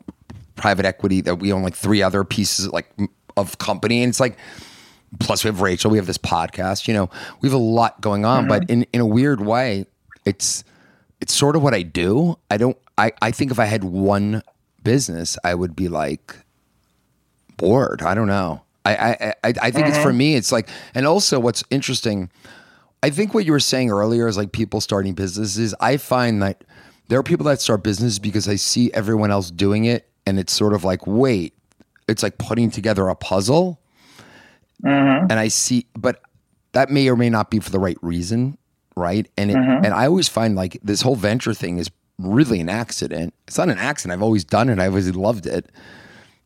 private 0.56 0.84
equity 0.84 1.20
that 1.22 1.36
we 1.36 1.52
own 1.52 1.62
like 1.62 1.74
three 1.74 2.02
other 2.02 2.22
pieces 2.22 2.68
like 2.68 2.88
of 3.36 3.58
company, 3.58 4.02
and 4.02 4.10
it's 4.10 4.20
like. 4.20 4.36
Plus, 5.20 5.44
we 5.44 5.48
have 5.48 5.60
Rachel. 5.60 5.92
We 5.92 5.98
have 5.98 6.08
this 6.08 6.18
podcast. 6.18 6.88
You 6.88 6.94
know, 6.94 7.08
we 7.40 7.48
have 7.48 7.54
a 7.54 7.62
lot 7.62 8.00
going 8.00 8.24
on, 8.24 8.48
but 8.48 8.62
mm-hmm. 8.62 8.72
in 8.72 8.86
in 8.94 9.00
a 9.00 9.06
weird 9.06 9.40
way, 9.40 9.86
it's 10.24 10.64
it's 11.20 11.32
sort 11.32 11.54
of 11.54 11.62
what 11.62 11.72
I 11.72 11.82
do. 11.82 12.36
I 12.50 12.56
don't. 12.56 12.76
I 12.98 13.12
I 13.22 13.30
think 13.30 13.52
if 13.52 13.60
I 13.60 13.66
had 13.66 13.84
one 13.84 14.42
business, 14.84 15.36
I 15.42 15.54
would 15.54 15.74
be 15.74 15.88
like 15.88 16.36
bored. 17.56 18.02
I 18.02 18.14
don't 18.14 18.26
know. 18.28 18.62
I 18.84 18.94
I 18.94 19.34
I, 19.44 19.54
I 19.62 19.70
think 19.70 19.88
it's 19.88 19.98
for 19.98 20.10
mm-hmm. 20.10 20.18
me. 20.18 20.34
It's 20.36 20.52
like, 20.52 20.68
and 20.94 21.06
also 21.06 21.40
what's 21.40 21.64
interesting. 21.70 22.30
I 23.02 23.10
think 23.10 23.34
what 23.34 23.44
you 23.44 23.52
were 23.52 23.60
saying 23.60 23.90
earlier 23.90 24.28
is 24.28 24.36
like 24.36 24.52
people 24.52 24.80
starting 24.80 25.14
businesses. 25.14 25.74
I 25.80 25.98
find 25.98 26.42
that 26.42 26.64
there 27.08 27.18
are 27.18 27.22
people 27.22 27.44
that 27.46 27.60
start 27.60 27.82
businesses 27.82 28.18
because 28.18 28.48
I 28.48 28.56
see 28.56 28.92
everyone 28.92 29.30
else 29.30 29.50
doing 29.50 29.84
it, 29.84 30.08
and 30.26 30.38
it's 30.38 30.52
sort 30.52 30.72
of 30.72 30.84
like, 30.84 31.06
wait, 31.06 31.54
it's 32.08 32.22
like 32.22 32.38
putting 32.38 32.70
together 32.70 33.08
a 33.08 33.14
puzzle, 33.14 33.80
mm-hmm. 34.82 35.26
and 35.30 35.32
I 35.32 35.48
see, 35.48 35.86
but 35.94 36.22
that 36.72 36.90
may 36.90 37.08
or 37.08 37.16
may 37.16 37.30
not 37.30 37.50
be 37.50 37.60
for 37.60 37.70
the 37.70 37.78
right 37.78 37.98
reason, 38.02 38.56
right? 38.96 39.28
And 39.36 39.50
it, 39.50 39.56
mm-hmm. 39.56 39.84
and 39.84 39.94
I 39.94 40.06
always 40.06 40.28
find 40.28 40.56
like 40.56 40.78
this 40.82 41.02
whole 41.02 41.16
venture 41.16 41.54
thing 41.54 41.78
is 41.78 41.90
really 42.18 42.60
an 42.60 42.68
accident. 42.68 43.34
It's 43.48 43.58
not 43.58 43.68
an 43.68 43.78
accident. 43.78 44.18
I've 44.18 44.22
always 44.22 44.44
done 44.44 44.68
it. 44.68 44.78
I've 44.78 44.90
always 44.92 45.14
loved 45.14 45.46
it. 45.46 45.70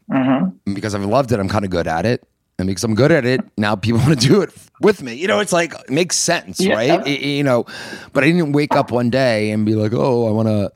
And 0.08 0.52
because 0.74 0.94
I've 0.94 1.04
loved 1.04 1.32
it, 1.32 1.38
I'm 1.40 1.48
kind 1.48 1.64
of 1.64 1.70
good 1.70 1.86
at 1.86 2.06
it. 2.06 2.26
And 2.58 2.66
because 2.66 2.82
I'm 2.82 2.94
good 2.94 3.12
at 3.12 3.24
it, 3.24 3.40
now 3.56 3.76
people 3.76 4.00
want 4.04 4.20
to 4.20 4.28
do 4.28 4.40
it 4.40 4.50
with 4.80 5.02
me. 5.02 5.14
You 5.14 5.28
know, 5.28 5.40
it's 5.40 5.52
like 5.52 5.74
it 5.74 5.90
makes 5.90 6.16
sense, 6.16 6.58
Yeah. 6.60 6.74
right? 6.74 6.90
I- 6.90 7.02
I- 7.02 7.06
you 7.08 7.44
know, 7.44 7.66
but 8.12 8.24
I 8.24 8.28
didn't 8.30 8.52
wake 8.52 8.74
up 8.74 8.90
one 8.90 9.10
day 9.10 9.50
and 9.50 9.64
be 9.64 9.74
like, 9.74 9.92
"Oh, 9.94 10.26
I 10.26 10.30
want 10.32 10.48
to 10.48 10.72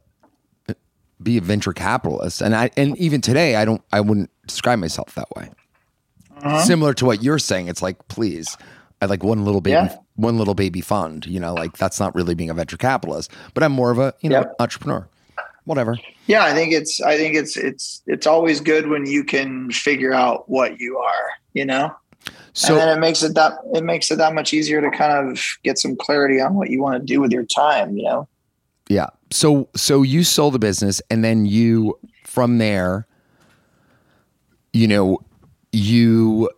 uh, 0.68 0.74
be 1.22 1.38
a 1.38 1.40
venture 1.40 1.72
capitalist." 1.72 2.40
And 2.40 2.54
I 2.54 2.70
and 2.76 2.96
even 2.98 3.20
today, 3.20 3.56
I 3.56 3.64
don't 3.64 3.82
I 3.92 4.00
wouldn't 4.00 4.30
describe 4.46 4.78
myself 4.78 5.14
that 5.16 5.28
way. 5.34 5.50
Mm-hmm. 6.40 6.58
Similar 6.66 6.94
to 6.94 7.04
what 7.06 7.22
you're 7.22 7.38
saying, 7.40 7.66
it's 7.68 7.82
like, 7.82 8.06
please, 8.08 8.56
I 9.00 9.06
like 9.06 9.24
one 9.24 9.44
little 9.44 9.60
baby 9.60 9.72
Yeah. 9.74 9.96
One 10.22 10.38
little 10.38 10.54
baby 10.54 10.80
fund, 10.80 11.26
you 11.26 11.38
know, 11.38 11.52
like 11.54 11.76
that's 11.76 12.00
not 12.00 12.14
really 12.14 12.34
being 12.34 12.48
a 12.50 12.54
venture 12.54 12.76
capitalist, 12.78 13.30
but 13.54 13.62
I'm 13.62 13.72
more 13.72 13.90
of 13.90 13.98
a, 13.98 14.14
you 14.20 14.30
know, 14.30 14.38
Yep. 14.38 14.54
entrepreneur. 14.60 15.08
Whatever. 15.64 15.96
Yeah, 16.26 16.44
I 16.44 16.54
think 16.54 16.72
it's 16.72 17.00
I 17.00 17.16
think 17.16 17.36
it's 17.36 17.56
it's 17.56 18.02
it's 18.06 18.26
always 18.26 18.60
good 18.60 18.88
when 18.88 19.06
you 19.06 19.22
can 19.22 19.70
figure 19.70 20.12
out 20.12 20.48
what 20.48 20.80
you 20.80 20.98
are, 20.98 21.28
you 21.52 21.64
know? 21.64 21.94
So 22.52 22.72
and 22.74 22.80
then 22.80 22.96
it 22.96 23.00
makes 23.00 23.22
it 23.22 23.34
that 23.34 23.52
it 23.72 23.84
makes 23.84 24.10
it 24.10 24.16
that 24.18 24.34
much 24.34 24.52
easier 24.52 24.80
to 24.80 24.90
kind 24.90 25.30
of 25.30 25.40
get 25.62 25.78
some 25.78 25.94
clarity 25.96 26.40
on 26.40 26.54
what 26.54 26.70
you 26.70 26.82
want 26.82 27.00
to 27.00 27.04
do 27.06 27.20
with 27.20 27.30
your 27.30 27.44
time, 27.44 27.96
you 27.96 28.02
know? 28.04 28.28
Yeah. 28.88 29.06
So 29.30 29.68
so 29.76 30.02
you 30.02 30.24
sold 30.24 30.54
the 30.54 30.58
business 30.58 31.00
and 31.10 31.22
then 31.24 31.46
you 31.46 31.96
from 32.24 32.58
there 32.58 33.06
you 34.72 34.88
know 34.88 35.20
you 35.72 36.50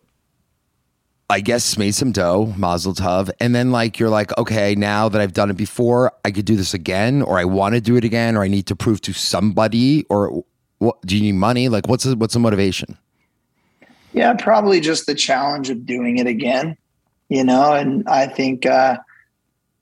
I 1.30 1.40
guess 1.40 1.78
made 1.78 1.94
some 1.94 2.12
dough, 2.12 2.52
mazel 2.56 2.94
tov, 2.94 3.30
and 3.40 3.54
then 3.54 3.70
like 3.70 3.98
you're 3.98 4.10
like, 4.10 4.36
okay, 4.36 4.74
now 4.74 5.08
that 5.08 5.20
I've 5.20 5.32
done 5.32 5.50
it 5.50 5.56
before, 5.56 6.12
I 6.24 6.30
could 6.30 6.44
do 6.44 6.54
this 6.54 6.74
again, 6.74 7.22
or 7.22 7.38
I 7.38 7.44
want 7.44 7.74
to 7.74 7.80
do 7.80 7.96
it 7.96 8.04
again, 8.04 8.36
or 8.36 8.42
I 8.42 8.48
need 8.48 8.66
to 8.66 8.76
prove 8.76 9.00
to 9.02 9.12
somebody, 9.12 10.04
or 10.10 10.44
what? 10.78 11.00
Do 11.02 11.16
you 11.16 11.22
need 11.22 11.32
money? 11.38 11.68
Like, 11.68 11.88
what's 11.88 12.04
the, 12.04 12.14
what's 12.14 12.34
the 12.34 12.40
motivation? 12.40 12.98
Yeah, 14.12 14.34
probably 14.34 14.80
just 14.80 15.06
the 15.06 15.14
challenge 15.14 15.70
of 15.70 15.86
doing 15.86 16.18
it 16.18 16.26
again, 16.26 16.76
you 17.28 17.42
know, 17.42 17.72
and 17.72 18.06
I 18.06 18.26
think 18.26 18.66
uh 18.66 18.98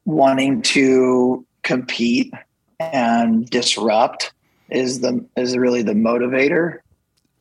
wanting 0.04 0.62
to 0.62 1.46
compete 1.62 2.32
and 2.80 3.48
disrupt 3.48 4.32
is 4.70 5.00
the 5.00 5.24
is 5.36 5.56
really 5.56 5.82
the 5.82 5.92
motivator. 5.92 6.78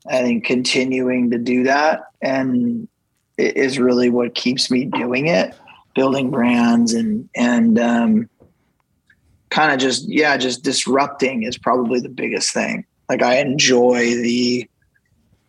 I 0.08 0.22
think 0.22 0.44
continuing 0.46 1.30
to 1.32 1.38
do 1.38 1.64
that 1.64 2.02
and 2.22 2.88
is 3.38 3.80
really 3.80 4.10
what 4.10 4.36
keeps 4.36 4.70
me 4.70 4.86
doing 4.86 5.28
it, 5.28 5.56
building 5.96 6.32
brands 6.32 6.94
and 6.94 7.30
and 7.36 7.80
um 7.80 8.30
kind 9.50 9.74
of 9.74 9.80
just 9.80 10.08
yeah, 10.08 10.38
just 10.38 10.64
disrupting 10.64 11.44
is 11.44 11.58
probably 11.58 12.00
the 12.00 12.10
biggest 12.10 12.54
thing. 12.54 12.86
Like 13.10 13.22
I 13.22 13.38
enjoy 13.38 14.16
the 14.16 14.70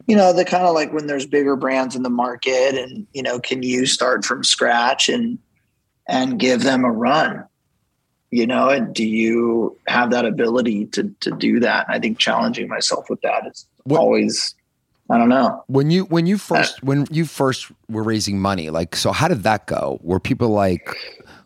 you 0.07 0.17
know 0.17 0.33
the 0.33 0.45
kind 0.45 0.65
of 0.65 0.75
like 0.75 0.93
when 0.93 1.07
there's 1.07 1.27
bigger 1.27 1.57
brands 1.57 1.95
in 1.97 2.03
the 2.03 2.11
market 2.11 2.75
and 2.75 3.07
you 3.13 3.23
know 3.23 3.39
can 3.39 3.63
you 3.63 3.87
start 3.87 4.25
from 4.25 4.45
scratch 4.45 5.09
and 5.09 5.39
and 6.09 6.39
give 6.39 6.63
them 6.63 6.85
a 6.85 6.91
run 6.91 7.45
you 8.31 8.47
know 8.47 8.69
and 8.69 8.95
do 8.95 9.05
you 9.07 9.79
have 9.87 10.11
that 10.11 10.25
ability 10.25 10.87
to 10.87 11.15
to 11.21 11.31
do 11.31 11.61
that 11.61 11.87
i 11.89 11.99
think 11.99 12.19
challenging 12.19 12.69
myself 12.69 13.09
with 13.09 13.21
that 13.23 13.47
is 13.47 13.67
What- 13.85 14.01
always 14.01 14.55
i 15.13 15.19
don't 15.19 15.29
know 15.29 15.63
When 15.69 15.91
you 15.91 16.05
when 16.07 16.27
you 16.27 16.37
uh, 16.37 16.39
first 16.39 16.83
when 16.83 17.07
you 17.11 17.25
first 17.27 17.71
were 17.89 18.03
raising 18.03 18.41
money, 18.41 18.71
like 18.71 18.97
so 18.97 19.13
how 19.13 19.29
did 19.29 19.43
that 19.45 19.67
go? 19.67 19.99
Were 20.03 20.19
people 20.21 20.49
like 20.49 20.89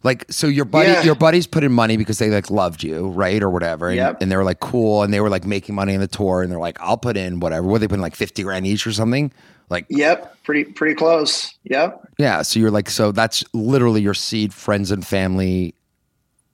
like 0.02 0.24
so 0.30 0.46
your 0.46 0.64
buddy 0.64 0.90
Yeah. 0.92 1.02
your 1.02 1.14
buddies 1.16 1.46
put 1.48 1.64
in 1.64 1.72
money 1.72 1.96
because 1.96 2.18
they 2.18 2.30
like 2.30 2.50
loved 2.50 2.82
you, 2.84 3.08
right? 3.08 3.42
Or 3.42 3.50
whatever. 3.50 3.88
And, 3.88 3.96
Yep. 3.96 4.22
and 4.22 4.30
they 4.30 4.36
were 4.36 4.44
like 4.44 4.60
cool 4.60 5.02
and 5.02 5.12
they 5.12 5.20
were 5.20 5.30
like 5.30 5.44
making 5.44 5.74
money 5.74 5.94
on 5.94 6.00
the 6.00 6.06
tour 6.06 6.42
and 6.42 6.50
they're 6.52 6.60
like, 6.68 6.78
I'll 6.80 6.96
put 7.08 7.16
in 7.16 7.40
whatever. 7.40 7.66
Were 7.66 7.78
they 7.80 7.88
putting 7.88 8.02
like 8.02 8.14
fifty 8.14 8.42
grand 8.44 8.66
each 8.66 8.86
or 8.86 8.92
something? 8.92 9.32
Like 9.68 9.86
yep 9.88 10.36
pretty 10.44 10.64
pretty 10.64 10.94
close 10.94 11.52
yep 11.64 12.06
yeah. 12.18 12.42
So 12.42 12.60
you're 12.60 12.70
like, 12.70 12.88
so 12.88 13.10
that's 13.10 13.42
literally 13.52 14.00
your 14.02 14.14
seed, 14.14 14.54
friends 14.54 14.92
and 14.92 15.04
family 15.04 15.74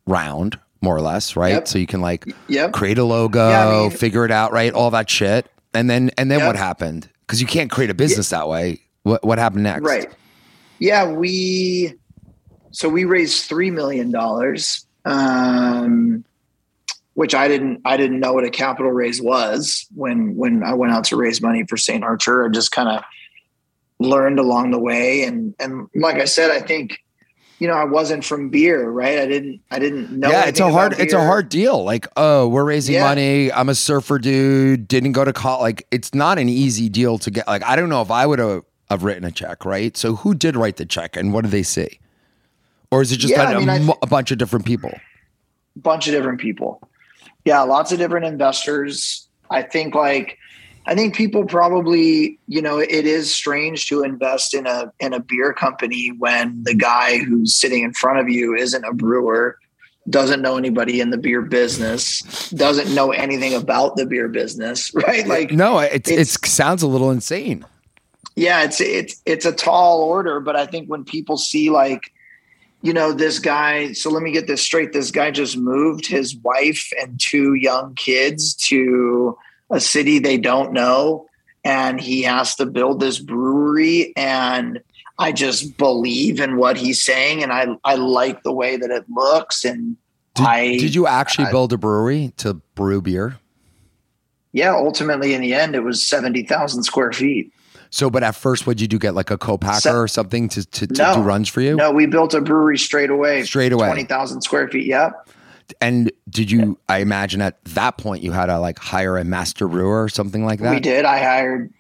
round, 0.07 0.59
more 0.81 0.97
or 0.97 1.01
less, 1.03 1.37
right? 1.37 1.55
Yep. 1.55 1.69
So 1.69 1.79
you 1.79 1.87
can 1.87 2.01
like 2.01 2.25
yep 2.49 2.73
create 2.73 2.99
a 2.99 3.05
logo, 3.05 3.49
Yeah, 3.51 3.69
I 3.69 3.81
mean- 3.83 3.91
figure 3.91 4.25
it 4.25 4.31
out, 4.31 4.53
right? 4.53 4.73
All 4.73 4.91
that 4.93 5.11
shit. 5.11 5.47
And 5.75 5.89
then 5.89 6.11
and 6.19 6.31
then 6.31 6.41
Yep. 6.41 6.47
what 6.49 6.57
happened? 6.57 7.09
Because 7.27 7.41
you 7.41 7.47
can't 7.47 7.71
create 7.71 7.91
a 7.91 7.95
business 7.95 8.31
that 8.31 8.49
way. 8.49 8.81
What 9.03 9.25
what 9.25 9.39
happened 9.39 9.65
next? 9.65 9.83
Right. 9.83 10.09
Yeah, 10.79 11.11
we 11.11 11.95
so 12.73 12.89
we 12.89 13.05
raised 13.05 13.47
three 13.47 13.71
million 13.71 14.11
dollars, 14.11 14.87
um, 15.05 16.25
which 17.15 17.35
I 17.35 17.49
didn't 17.49 17.81
I 17.85 17.97
didn't 17.97 18.21
know 18.21 18.33
what 18.33 18.45
a 18.45 18.51
capital 18.51 18.91
raise 18.91 19.21
was 19.23 19.87
when 19.95 20.37
when 20.37 20.63
I 20.63 20.75
went 20.75 20.93
out 20.93 21.05
to 21.05 21.17
raise 21.17 21.41
money 21.41 21.65
for 21.65 21.77
St. 21.77 22.03
Archer. 22.03 22.47
I 22.47 22.49
just 22.49 22.73
kind 22.73 22.89
of 22.89 23.03
learned 23.99 24.39
along 24.39 24.73
the 24.73 24.79
way, 24.79 25.23
and 25.23 25.55
and 25.59 25.89
like 25.95 26.17
I 26.17 26.25
said, 26.25 26.51
I 26.51 26.61
think 26.61 26.99
you 27.63 27.69
know 27.69 27.75
I 27.75 27.85
wasn't 27.85 28.25
from 28.25 28.49
beer, 28.49 28.91
right? 28.91 29.21
I 29.21 29.27
didn't 29.27 29.61
I 29.71 29.79
didn't 29.79 30.11
know. 30.11 30.29
yeah, 30.29 30.47
it's 30.47 30.59
a 30.59 30.69
hard 30.69 30.95
it's 30.99 31.13
a 31.13 31.21
hard 31.25 31.49
deal. 31.49 31.85
Like, 31.85 32.09
oh, 32.17 32.49
we're 32.49 32.65
raising 32.65 32.97
Yeah. 32.97 33.05
money. 33.05 33.53
I'm 33.53 33.69
a 33.69 33.75
surfer 33.77 34.19
dude. 34.19 34.89
Didn't 34.89 35.13
go 35.13 35.25
to 35.25 35.33
college. 35.33 35.63
Like, 35.63 35.87
it's 35.93 36.13
not 36.13 36.39
an 36.39 36.49
easy 36.49 36.89
deal 36.89 37.19
to 37.19 37.31
get. 37.31 37.47
Like, 37.47 37.63
I 37.65 37.77
don't 37.77 37.89
know 37.89 38.03
if 38.03 38.11
I 38.11 38.27
would 38.27 38.41
have 38.41 38.65
have 38.91 39.05
written 39.05 39.23
a 39.25 39.31
check, 39.31 39.65
right? 39.65 39.97
So, 39.97 40.17
who 40.17 40.35
did 40.35 40.57
write 40.57 40.77
the 40.77 40.85
check, 40.85 41.17
and 41.17 41.33
what 41.33 41.43
did 41.43 41.53
they 41.53 41.63
see? 41.63 42.01
Or 42.91 43.01
is 43.01 43.13
it 43.13 43.19
just 43.19 43.31
Yeah, 43.33 43.53
a, 43.53 43.55
I 43.61 43.65
mean, 43.65 43.87
thi- 43.87 43.95
a 44.03 44.07
bunch 44.09 44.33
of 44.33 44.39
different 44.39 44.67
people? 44.67 44.93
bunch 45.77 46.09
of 46.09 46.13
different 46.15 46.41
people. 46.41 46.81
Yeah, 47.45 47.61
lots 47.63 47.93
of 47.93 47.99
different 47.99 48.27
investors. 48.27 49.29
I 49.51 49.63
think 49.63 49.95
like 49.95 50.37
I 50.87 50.95
think 50.95 51.15
people 51.15 51.45
probably, 51.45 52.39
you 52.49 52.61
know, 52.61 52.79
it 52.79 52.91
is 53.07 53.33
strange 53.33 53.87
to 53.87 54.03
invest 54.03 54.53
in 54.53 54.67
a 54.67 54.93
in 54.99 55.13
a 55.13 55.21
beer 55.21 55.53
company 55.53 56.13
when 56.19 56.63
the 56.65 56.75
guy 56.75 57.19
who's 57.19 57.55
sitting 57.55 57.85
in 57.85 57.93
front 57.93 58.19
of 58.19 58.29
you 58.29 58.55
isn't 58.55 58.85
a 58.85 58.93
brewer, 58.93 59.59
doesn't 60.11 60.43
know 60.43 60.57
anybody 60.57 61.01
in 61.01 61.11
the 61.11 61.19
beer 61.19 61.43
business, 61.43 62.51
doesn't 62.51 62.93
know 62.95 63.13
anything 63.13 63.55
about 63.55 63.97
the 63.97 64.07
beer 64.07 64.29
business, 64.29 64.93
right? 65.07 65.27
Like 65.27 65.53
No, 65.53 65.79
it's, 65.79 66.11
it 66.11 66.27
sounds 66.47 66.83
a 66.83 66.89
little 66.89 67.11
insane. 67.11 67.65
yeah 68.35 68.63
it's 68.65 68.81
it's 68.81 69.21
it's 69.27 69.45
a 69.45 69.53
tall 69.53 70.01
order 70.03 70.41
but 70.41 70.57
i 70.57 70.65
think 70.65 70.89
when 70.89 71.05
people 71.05 71.37
see 71.37 71.69
like 71.69 72.01
you 72.81 72.93
know 72.93 73.13
this 73.13 73.39
guy 73.39 73.93
so 73.93 74.09
let 74.11 74.23
me 74.23 74.33
get 74.33 74.47
this 74.47 74.63
straight 74.63 74.93
this 74.93 75.11
guy 75.11 75.31
just 75.31 75.57
moved 75.59 76.07
his 76.07 76.35
wife 76.37 76.91
and 77.01 77.21
two 77.21 77.53
young 77.55 77.95
kids 77.95 78.55
to 78.55 79.37
a 79.73 79.81
city 79.81 80.19
they 80.21 80.37
don't 80.39 80.73
know 80.73 81.27
and 81.65 82.01
he 82.01 82.23
has 82.23 82.55
to 82.57 82.67
build 82.67 83.01
this 83.01 83.19
brewery 83.19 84.13
and 84.17 84.81
i 85.19 85.33
just 85.33 85.77
believe 85.79 86.41
in 86.41 86.57
what 86.57 86.77
he's 86.77 87.03
saying 87.03 87.43
and 87.43 87.53
i 87.53 87.67
i 87.85 87.95
like 87.97 88.43
the 88.43 88.53
way 88.53 88.77
that 88.77 88.91
it 88.91 89.05
looks 89.11 89.65
and 89.65 89.97
Did, 90.35 90.47
I- 90.47 90.77
did 90.79 90.95
you 90.95 91.07
actually 91.07 91.47
I- 91.47 91.51
build 91.51 91.73
a 91.73 91.79
brewery 91.79 92.33
to 92.39 92.55
brew 92.75 93.01
beer? 93.01 93.39
yeah 94.53 94.75
ultimately 94.75 95.33
in 95.35 95.41
the 95.41 95.55
end 95.55 95.75
it 95.75 95.81
was 95.81 96.07
70,000 96.07 96.83
square 96.85 97.13
feet 97.13 97.53
So, 97.91 98.09
but 98.09 98.23
at 98.23 98.35
first, 98.35 98.67
what'd 98.67 98.81
you 98.81 98.89
do? 98.89 98.99
Get 98.99 99.15
like 99.15 99.31
a 99.31 99.37
co-packer 99.37 99.95
or 100.03 100.09
something 100.09 100.49
to 100.51 100.65
to, 100.65 100.87
to 100.87 101.03
No. 101.03 101.15
do 101.17 101.21
runs 101.21 101.49
for 101.49 101.61
you? 101.61 101.77
no 101.77 101.91
we 101.91 102.07
built 102.07 102.35
a 102.35 102.41
brewery 102.41 102.79
straight 102.79 103.11
away 103.11 103.43
Straight 103.45 103.73
away. 103.73 103.87
20,000 103.89 104.41
square 104.43 104.69
feet 104.69 104.87
yep 104.87 105.13
And 105.81 106.13
did 106.29 106.51
you? 106.51 106.79
I 106.89 106.99
imagine 106.99 107.41
at 107.41 107.65
that 107.67 107.99
point 107.99 108.23
you 108.23 108.33
had 108.33 108.47
to 108.47 108.59
like 108.59 108.79
hire 108.79 109.19
a 109.19 109.25
master 109.25 109.69
brewer 109.69 110.03
or 110.03 110.09
something 110.09 110.45
like 110.45 110.61
that. 110.61 110.75
We 110.75 110.81
did. 110.81 111.05
I 111.05 111.19
hired 111.19 111.73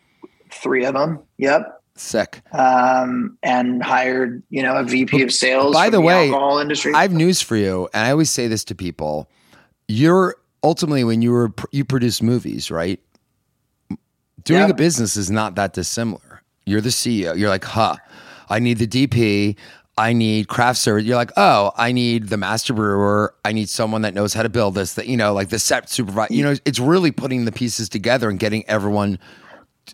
three 0.50 0.84
of 0.84 0.94
them. 0.94 1.20
Yep. 1.38 1.82
Sick. 1.94 2.40
Um, 2.52 3.36
and 3.42 3.82
hired, 3.82 4.42
you 4.48 4.62
know, 4.62 4.76
a 4.76 4.84
VP 4.84 5.22
of 5.22 5.32
sales. 5.32 5.74
By 5.74 5.90
the, 5.90 5.98
the 5.98 6.00
way, 6.00 6.30
alcohol 6.30 6.58
industry. 6.58 6.94
I 6.94 7.02
have 7.02 7.12
news 7.12 7.42
for 7.42 7.56
you, 7.56 7.88
and 7.92 8.06
I 8.06 8.10
always 8.10 8.30
say 8.30 8.48
this 8.48 8.64
to 8.64 8.74
people: 8.74 9.28
you're 9.88 10.36
ultimately 10.62 11.04
when 11.04 11.22
you 11.22 11.32
were 11.32 11.52
you 11.70 11.84
produce 11.84 12.22
movies, 12.22 12.70
right? 12.70 13.00
Doing 14.44 14.70
a 14.70 14.74
business 14.74 15.16
is 15.16 15.30
not 15.30 15.54
that 15.54 15.72
dissimilar. 15.72 16.42
You're 16.66 16.80
the 16.80 16.88
CEO. 16.88 17.36
You're 17.36 17.48
like, 17.48 17.64
huh, 17.64 17.96
I 18.48 18.58
need 18.58 18.78
the 18.78 18.86
DP. 18.86 19.56
I 19.98 20.14
need 20.14 20.48
craft 20.48 20.78
service. 20.78 21.04
You're 21.04 21.16
like, 21.16 21.32
oh, 21.36 21.72
I 21.76 21.92
need 21.92 22.28
the 22.28 22.38
master 22.38 22.72
brewer. 22.72 23.34
I 23.44 23.52
need 23.52 23.68
someone 23.68 24.02
that 24.02 24.14
knows 24.14 24.32
how 24.32 24.42
to 24.42 24.48
build 24.48 24.74
this. 24.74 24.94
That 24.94 25.06
you 25.06 25.16
know, 25.16 25.34
like 25.34 25.50
the 25.50 25.58
set 25.58 25.90
supervisor. 25.90 26.32
You 26.32 26.44
know, 26.44 26.54
it's 26.64 26.78
really 26.78 27.10
putting 27.10 27.44
the 27.44 27.52
pieces 27.52 27.88
together 27.88 28.30
and 28.30 28.38
getting 28.38 28.66
everyone, 28.68 29.18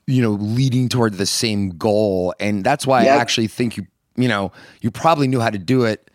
you 0.06 0.22
know, 0.22 0.30
leading 0.30 0.88
toward 0.88 1.14
the 1.14 1.26
same 1.26 1.70
goal. 1.70 2.32
And 2.38 2.62
that's 2.62 2.86
why 2.86 3.04
yep. 3.04 3.18
I 3.18 3.20
actually 3.20 3.48
think 3.48 3.76
you, 3.76 3.86
you 4.16 4.28
know, 4.28 4.52
you 4.80 4.90
probably 4.92 5.26
knew 5.26 5.40
how 5.40 5.50
to 5.50 5.58
do 5.58 5.84
it 5.84 6.10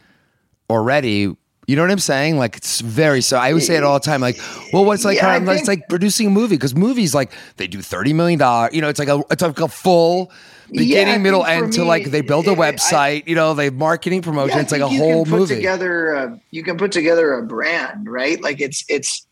already 0.70 1.36
you 1.68 1.78
know 1.78 1.82
what 1.82 1.92
I'm 1.92 2.00
saying? 2.00 2.38
Like 2.38 2.58
it's 2.58 2.82
very 2.82 3.22
so. 3.22 3.38
I 3.38 3.50
always 3.50 3.66
say 3.66 3.76
it 3.76 3.84
all 3.84 3.94
the 3.94 4.06
time. 4.06 4.20
Like, 4.20 4.38
well, 4.74 4.84
what's 4.84 5.06
like? 5.06 5.18
Yeah, 5.18 5.36
um, 5.36 5.46
think, 5.46 5.60
it's 5.60 5.68
like 5.68 5.88
producing 5.88 6.28
a 6.28 6.30
movie 6.30 6.56
because 6.56 6.76
movies 6.76 7.16
like 7.16 7.32
they 7.56 7.68
do 7.68 7.82
thirty 7.82 8.12
million 8.12 8.38
dollars. 8.38 8.74
You 8.74 8.82
know, 8.82 8.90
it's 8.90 9.00
like 9.00 9.08
a 9.08 9.24
it's 9.32 9.42
like 9.42 9.60
a 9.60 9.70
full 9.70 10.30
beginning, 10.70 11.14
yeah, 11.14 11.18
middle, 11.18 11.46
end 11.46 11.68
me, 11.68 11.72
to 11.74 11.84
like 11.84 12.06
they 12.06 12.22
build 12.22 12.48
a 12.48 12.56
website. 12.56 12.94
I, 12.94 13.24
you 13.26 13.36
know, 13.36 13.54
they 13.54 13.70
marketing 13.70 14.22
promotion. 14.22 14.58
Yeah, 14.58 14.64
it's 14.64 14.72
like 14.72 14.82
a 14.82 14.88
whole 14.88 15.26
movie. 15.26 15.56
Together, 15.56 16.16
uh, 16.16 16.38
you 16.52 16.64
can 16.64 16.78
put 16.78 16.92
together 16.92 17.34
a 17.34 17.44
brand, 17.44 18.10
right? 18.10 18.42
Like 18.42 18.62
it's 18.62 18.84
it's 18.90 19.26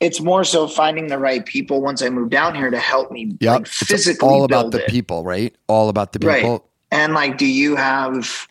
it's 0.00 0.20
more 0.20 0.44
so 0.44 0.68
finding 0.68 1.06
the 1.06 1.18
right 1.18 1.44
people. 1.44 1.80
Once 1.80 2.02
I 2.02 2.10
moved 2.10 2.30
down 2.30 2.54
here 2.54 2.70
to 2.70 2.78
help 2.78 3.10
me, 3.10 3.36
yeah, 3.40 3.54
like, 3.54 3.66
physically, 3.66 4.12
it's 4.12 4.22
all 4.22 4.44
about 4.44 4.70
the 4.70 4.84
it. 4.84 4.90
people, 4.90 5.24
right? 5.24 5.54
All 5.68 5.88
about 5.88 6.12
the 6.12 6.18
people. 6.18 6.50
Right. 6.50 6.60
And 6.90 7.14
like, 7.14 7.38
do 7.38 7.46
you 7.46 7.76
have 7.76 8.46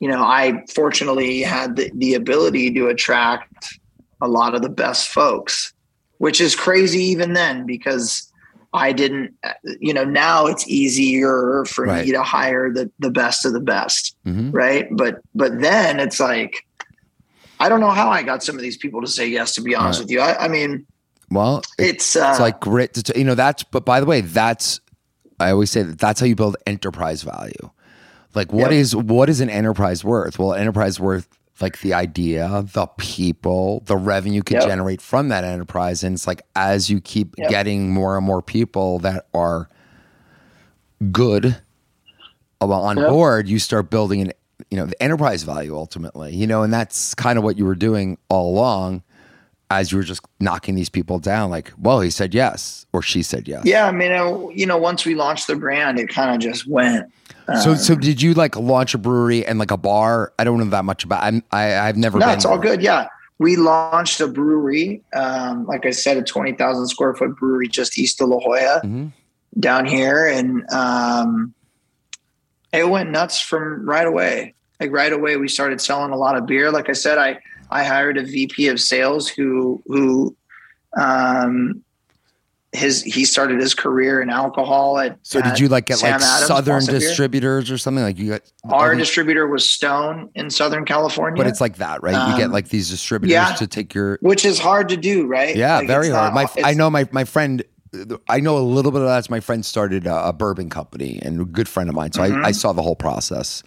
you 0.00 0.08
know, 0.08 0.22
I 0.22 0.64
fortunately 0.72 1.42
had 1.42 1.76
the, 1.76 1.90
the 1.94 2.14
ability 2.14 2.72
to 2.74 2.88
attract 2.88 3.78
a 4.20 4.28
lot 4.28 4.54
of 4.54 4.62
the 4.62 4.68
best 4.68 5.08
folks, 5.08 5.72
which 6.18 6.40
is 6.40 6.54
crazy 6.54 7.00
even 7.00 7.32
then 7.32 7.66
because 7.66 8.30
I 8.76 8.92
didn't, 8.92 9.34
you 9.80 9.92
know, 9.92 10.04
now 10.04 10.46
it's 10.46 10.66
easier 10.68 11.64
for 11.64 11.86
right. 11.86 12.04
me 12.04 12.12
to 12.12 12.22
hire 12.22 12.72
the, 12.72 12.90
the 12.98 13.10
best 13.10 13.44
of 13.44 13.52
the 13.52 13.60
best. 13.60 14.16
Mm-hmm. 14.26 14.50
Right. 14.50 14.86
But, 14.90 15.20
but 15.34 15.60
then 15.60 15.98
it's 15.98 16.20
like, 16.20 16.66
I 17.58 17.68
don't 17.68 17.80
know 17.80 17.90
how 17.90 18.10
I 18.10 18.22
got 18.22 18.42
some 18.44 18.54
of 18.54 18.62
these 18.62 18.76
people 18.76 19.00
to 19.00 19.08
say 19.08 19.26
yes, 19.26 19.54
to 19.54 19.62
be 19.62 19.74
honest 19.74 20.00
right. 20.00 20.04
with 20.04 20.10
you. 20.10 20.20
I, 20.20 20.44
I 20.44 20.48
mean, 20.48 20.86
well, 21.30 21.62
it's, 21.78 22.14
uh, 22.14 22.28
it's 22.30 22.40
like 22.40 22.60
grit 22.60 22.94
to, 22.94 23.18
you 23.18 23.24
know, 23.24 23.34
that's, 23.34 23.64
but 23.64 23.84
by 23.84 23.98
the 23.98 24.06
way, 24.06 24.20
that's, 24.20 24.80
I 25.40 25.50
always 25.50 25.70
say 25.70 25.82
that 25.82 25.98
that's 25.98 26.20
how 26.20 26.26
you 26.26 26.36
build 26.36 26.56
enterprise 26.66 27.22
value 27.22 27.70
like 28.36 28.52
what 28.52 28.70
yep. 28.70 28.80
is 28.80 28.94
what 28.94 29.28
is 29.28 29.40
an 29.40 29.50
enterprise 29.50 30.04
worth? 30.04 30.38
Well, 30.38 30.52
enterprise 30.52 31.00
worth 31.00 31.26
like 31.60 31.80
the 31.80 31.94
idea, 31.94 32.64
the 32.72 32.86
people, 32.98 33.82
the 33.86 33.96
revenue 33.96 34.42
could 34.42 34.58
yep. 34.58 34.68
generate 34.68 35.00
from 35.00 35.28
that 35.28 35.44
enterprise. 35.44 36.04
And 36.04 36.14
it's 36.14 36.26
like 36.26 36.42
as 36.54 36.90
you 36.90 37.00
keep 37.00 37.34
yep. 37.38 37.50
getting 37.50 37.92
more 37.92 38.16
and 38.16 38.26
more 38.26 38.42
people 38.42 38.98
that 39.00 39.26
are 39.32 39.68
good 41.12 41.56
uh, 42.60 42.68
on 42.68 42.96
board, 42.96 43.48
you 43.48 43.58
start 43.58 43.90
building 43.90 44.20
an 44.20 44.32
you 44.70 44.76
know 44.76 44.86
the 44.86 45.00
enterprise 45.02 45.42
value 45.42 45.76
ultimately. 45.76 46.34
You 46.34 46.46
know, 46.46 46.62
and 46.62 46.72
that's 46.72 47.14
kind 47.14 47.38
of 47.38 47.44
what 47.44 47.56
you 47.56 47.64
were 47.64 47.74
doing 47.74 48.18
all 48.28 48.50
along 48.54 49.02
as 49.70 49.90
you 49.90 49.98
were 49.98 50.04
just 50.04 50.22
knocking 50.40 50.74
these 50.74 50.88
people 50.88 51.18
down 51.18 51.50
like 51.50 51.72
well 51.78 52.00
he 52.00 52.10
said 52.10 52.34
yes 52.34 52.86
or 52.92 53.02
she 53.02 53.22
said 53.22 53.48
yes 53.48 53.62
yeah 53.64 53.86
i 53.86 53.92
mean 53.92 54.12
you 54.56 54.66
know 54.66 54.76
once 54.76 55.04
we 55.04 55.14
launched 55.14 55.46
the 55.46 55.56
brand 55.56 55.98
it 55.98 56.08
kind 56.08 56.34
of 56.34 56.40
just 56.40 56.66
went 56.66 57.10
so, 57.62 57.74
so 57.76 57.94
um, 57.94 58.00
did 58.00 58.20
you 58.20 58.34
like 58.34 58.56
launch 58.56 58.94
a 58.94 58.98
brewery 58.98 59.46
and 59.46 59.58
like 59.58 59.70
a 59.70 59.76
bar? 59.76 60.32
I 60.38 60.44
don't 60.44 60.58
know 60.58 60.64
that 60.64 60.84
much 60.84 61.04
about. 61.04 61.22
I'm, 61.22 61.44
I, 61.52 61.76
I've 61.76 61.96
never. 61.96 62.18
No, 62.18 62.30
it's 62.30 62.44
all 62.44 62.58
good. 62.58 62.82
Yeah, 62.82 63.06
we 63.38 63.56
launched 63.56 64.20
a 64.20 64.26
brewery. 64.26 65.02
Um, 65.14 65.64
like 65.66 65.86
I 65.86 65.92
said, 65.92 66.16
a 66.16 66.22
twenty 66.22 66.52
thousand 66.52 66.88
square 66.88 67.14
foot 67.14 67.36
brewery 67.36 67.68
just 67.68 67.98
east 67.98 68.20
of 68.20 68.30
La 68.30 68.40
Jolla, 68.40 68.80
mm-hmm. 68.82 69.08
down 69.60 69.86
here, 69.86 70.26
and 70.26 70.68
um, 70.72 71.54
it 72.72 72.88
went 72.88 73.10
nuts 73.10 73.40
from 73.40 73.88
right 73.88 74.06
away. 74.06 74.54
Like 74.80 74.90
right 74.90 75.12
away, 75.12 75.36
we 75.36 75.48
started 75.48 75.80
selling 75.80 76.10
a 76.12 76.16
lot 76.16 76.36
of 76.36 76.46
beer. 76.46 76.72
Like 76.72 76.88
I 76.88 76.94
said, 76.94 77.16
I 77.16 77.38
I 77.70 77.84
hired 77.84 78.18
a 78.18 78.22
VP 78.22 78.68
of 78.68 78.80
sales 78.80 79.28
who 79.28 79.82
who 79.86 80.36
um, 80.96 81.82
his 82.72 83.02
he 83.02 83.24
started 83.24 83.60
his 83.60 83.74
career 83.74 84.20
in 84.20 84.28
alcohol 84.28 84.98
at 84.98 85.18
so 85.22 85.40
did 85.40 85.58
you 85.58 85.68
like 85.68 85.86
get 85.86 85.98
Sam 85.98 86.12
like 86.12 86.22
Adams, 86.22 86.46
southern 86.46 86.84
distributors 86.84 87.70
or 87.70 87.78
something 87.78 88.04
like 88.04 88.18
you 88.18 88.30
got 88.30 88.42
our 88.70 88.94
distributor 88.94 89.46
was 89.46 89.68
stone 89.68 90.30
in 90.34 90.50
southern 90.50 90.84
california 90.84 91.36
but 91.36 91.46
it's 91.46 91.60
like 91.60 91.76
that 91.76 92.02
right 92.02 92.14
um, 92.14 92.32
you 92.32 92.36
get 92.36 92.46
um, 92.46 92.52
like 92.52 92.68
these 92.68 92.90
distributors 92.90 93.32
yeah, 93.32 93.54
to 93.54 93.66
take 93.66 93.94
your 93.94 94.18
which 94.20 94.44
is 94.44 94.58
hard 94.58 94.88
to 94.88 94.96
do 94.96 95.26
right 95.26 95.56
yeah 95.56 95.78
like 95.78 95.86
very 95.86 96.10
hard 96.10 96.34
not, 96.34 96.54
my 96.54 96.62
i 96.62 96.74
know 96.74 96.90
my 96.90 97.08
my 97.12 97.24
friend 97.24 97.64
I 98.28 98.40
know 98.40 98.58
a 98.58 98.60
little 98.60 98.92
bit 98.92 99.00
of 99.00 99.06
that. 99.06 99.30
My 99.30 99.40
friend 99.40 99.64
started 99.64 100.06
a, 100.06 100.28
a 100.28 100.32
bourbon 100.32 100.68
company 100.68 101.18
and 101.22 101.40
a 101.40 101.44
good 101.46 101.66
friend 101.66 101.88
of 101.88 101.94
mine. 101.94 102.12
So 102.12 102.20
mm-hmm. 102.20 102.44
I, 102.44 102.48
I 102.48 102.52
saw 102.52 102.72
the 102.72 102.82
whole 102.82 102.96
process. 102.96 103.62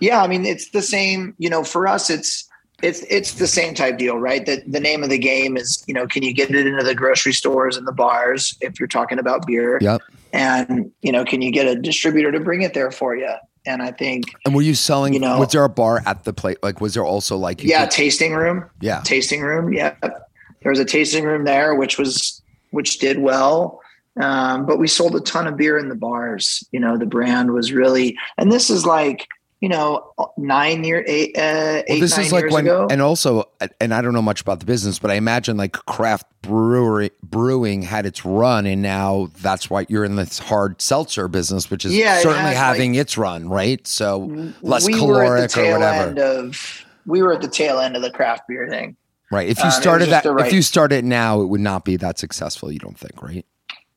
Yeah. 0.00 0.22
I 0.22 0.26
mean, 0.26 0.44
it's 0.44 0.70
the 0.70 0.82
same, 0.82 1.34
you 1.38 1.48
know, 1.48 1.62
for 1.62 1.86
us, 1.86 2.10
it's, 2.10 2.49
it's 2.82 3.00
it's 3.08 3.34
the 3.34 3.46
same 3.46 3.74
type 3.74 3.98
deal, 3.98 4.16
right? 4.16 4.44
That 4.46 4.70
the 4.70 4.80
name 4.80 5.02
of 5.02 5.10
the 5.10 5.18
game 5.18 5.56
is, 5.56 5.84
you 5.86 5.94
know, 5.94 6.06
can 6.06 6.22
you 6.22 6.32
get 6.32 6.50
it 6.50 6.66
into 6.66 6.82
the 6.82 6.94
grocery 6.94 7.32
stores 7.32 7.76
and 7.76 7.86
the 7.86 7.92
bars 7.92 8.56
if 8.60 8.78
you're 8.78 8.88
talking 8.88 9.18
about 9.18 9.46
beer? 9.46 9.78
Yep. 9.80 10.02
And 10.32 10.90
you 11.02 11.12
know, 11.12 11.24
can 11.24 11.42
you 11.42 11.50
get 11.50 11.66
a 11.66 11.74
distributor 11.76 12.32
to 12.32 12.40
bring 12.40 12.62
it 12.62 12.74
there 12.74 12.90
for 12.90 13.16
you? 13.16 13.32
And 13.66 13.82
I 13.82 13.90
think. 13.90 14.24
And 14.44 14.54
were 14.54 14.62
you 14.62 14.74
selling? 14.74 15.12
You 15.12 15.20
know, 15.20 15.38
was 15.38 15.52
there 15.52 15.64
a 15.64 15.68
bar 15.68 16.02
at 16.06 16.24
the 16.24 16.32
plate? 16.32 16.58
Like, 16.62 16.80
was 16.80 16.94
there 16.94 17.04
also 17.04 17.36
like? 17.36 17.62
yeah, 17.62 17.84
could, 17.84 17.90
tasting 17.90 18.32
room. 18.32 18.68
Yeah, 18.80 19.00
tasting 19.04 19.42
room. 19.42 19.72
Yeah, 19.72 19.94
there 20.00 20.70
was 20.70 20.78
a 20.78 20.84
tasting 20.84 21.24
room 21.24 21.44
there, 21.44 21.74
which 21.74 21.98
was 21.98 22.42
which 22.70 22.98
did 22.98 23.18
well. 23.18 23.80
Um, 24.20 24.66
but 24.66 24.78
we 24.78 24.88
sold 24.88 25.14
a 25.14 25.20
ton 25.20 25.46
of 25.46 25.56
beer 25.56 25.78
in 25.78 25.88
the 25.88 25.94
bars. 25.94 26.64
You 26.72 26.80
know, 26.80 26.96
the 26.96 27.06
brand 27.06 27.52
was 27.52 27.72
really, 27.72 28.16
and 28.38 28.50
this 28.50 28.70
is 28.70 28.84
like 28.84 29.28
you 29.60 29.68
know, 29.68 30.12
nine 30.38 30.84
year, 30.84 31.04
eight, 31.06 31.36
uh, 31.36 31.82
eight 31.86 31.90
well, 31.90 32.00
this 32.00 32.16
is 32.16 32.32
like 32.32 32.50
when, 32.50 32.64
ago. 32.64 32.88
and 32.90 33.02
also, 33.02 33.44
and 33.78 33.92
I 33.92 34.00
don't 34.00 34.14
know 34.14 34.22
much 34.22 34.40
about 34.40 34.58
the 34.58 34.64
business, 34.64 34.98
but 34.98 35.10
I 35.10 35.14
imagine 35.14 35.58
like 35.58 35.72
craft 35.72 36.26
brewery 36.40 37.10
brewing 37.22 37.82
had 37.82 38.06
its 38.06 38.24
run, 38.24 38.64
and 38.64 38.80
now 38.80 39.28
that's 39.42 39.68
why 39.68 39.84
you're 39.90 40.04
in 40.04 40.16
this 40.16 40.38
hard 40.38 40.80
seltzer 40.80 41.28
business, 41.28 41.70
which 41.70 41.84
is 41.84 41.94
yeah, 41.94 42.20
certainly 42.20 42.54
having 42.54 42.92
like, 42.92 43.02
its 43.02 43.18
run, 43.18 43.50
right? 43.50 43.86
So 43.86 44.52
less 44.62 44.86
we 44.86 44.94
caloric 44.94 45.54
or 45.58 45.72
whatever. 45.72 46.18
Of, 46.22 46.86
we 47.04 47.20
were 47.20 47.34
at 47.34 47.42
the 47.42 47.48
tail 47.48 47.80
end 47.80 47.96
of 47.96 48.02
the 48.02 48.10
craft 48.10 48.48
beer 48.48 48.66
thing, 48.66 48.96
right? 49.30 49.46
If 49.46 49.58
you 49.58 49.64
um, 49.64 49.70
started 49.72 50.08
that, 50.08 50.24
right, 50.24 50.46
if 50.46 50.54
you 50.54 50.62
started 50.62 51.04
now, 51.04 51.42
it 51.42 51.46
would 51.46 51.60
not 51.60 51.84
be 51.84 51.96
that 51.96 52.18
successful. 52.18 52.72
You 52.72 52.78
don't 52.78 52.98
think, 52.98 53.22
right? 53.22 53.44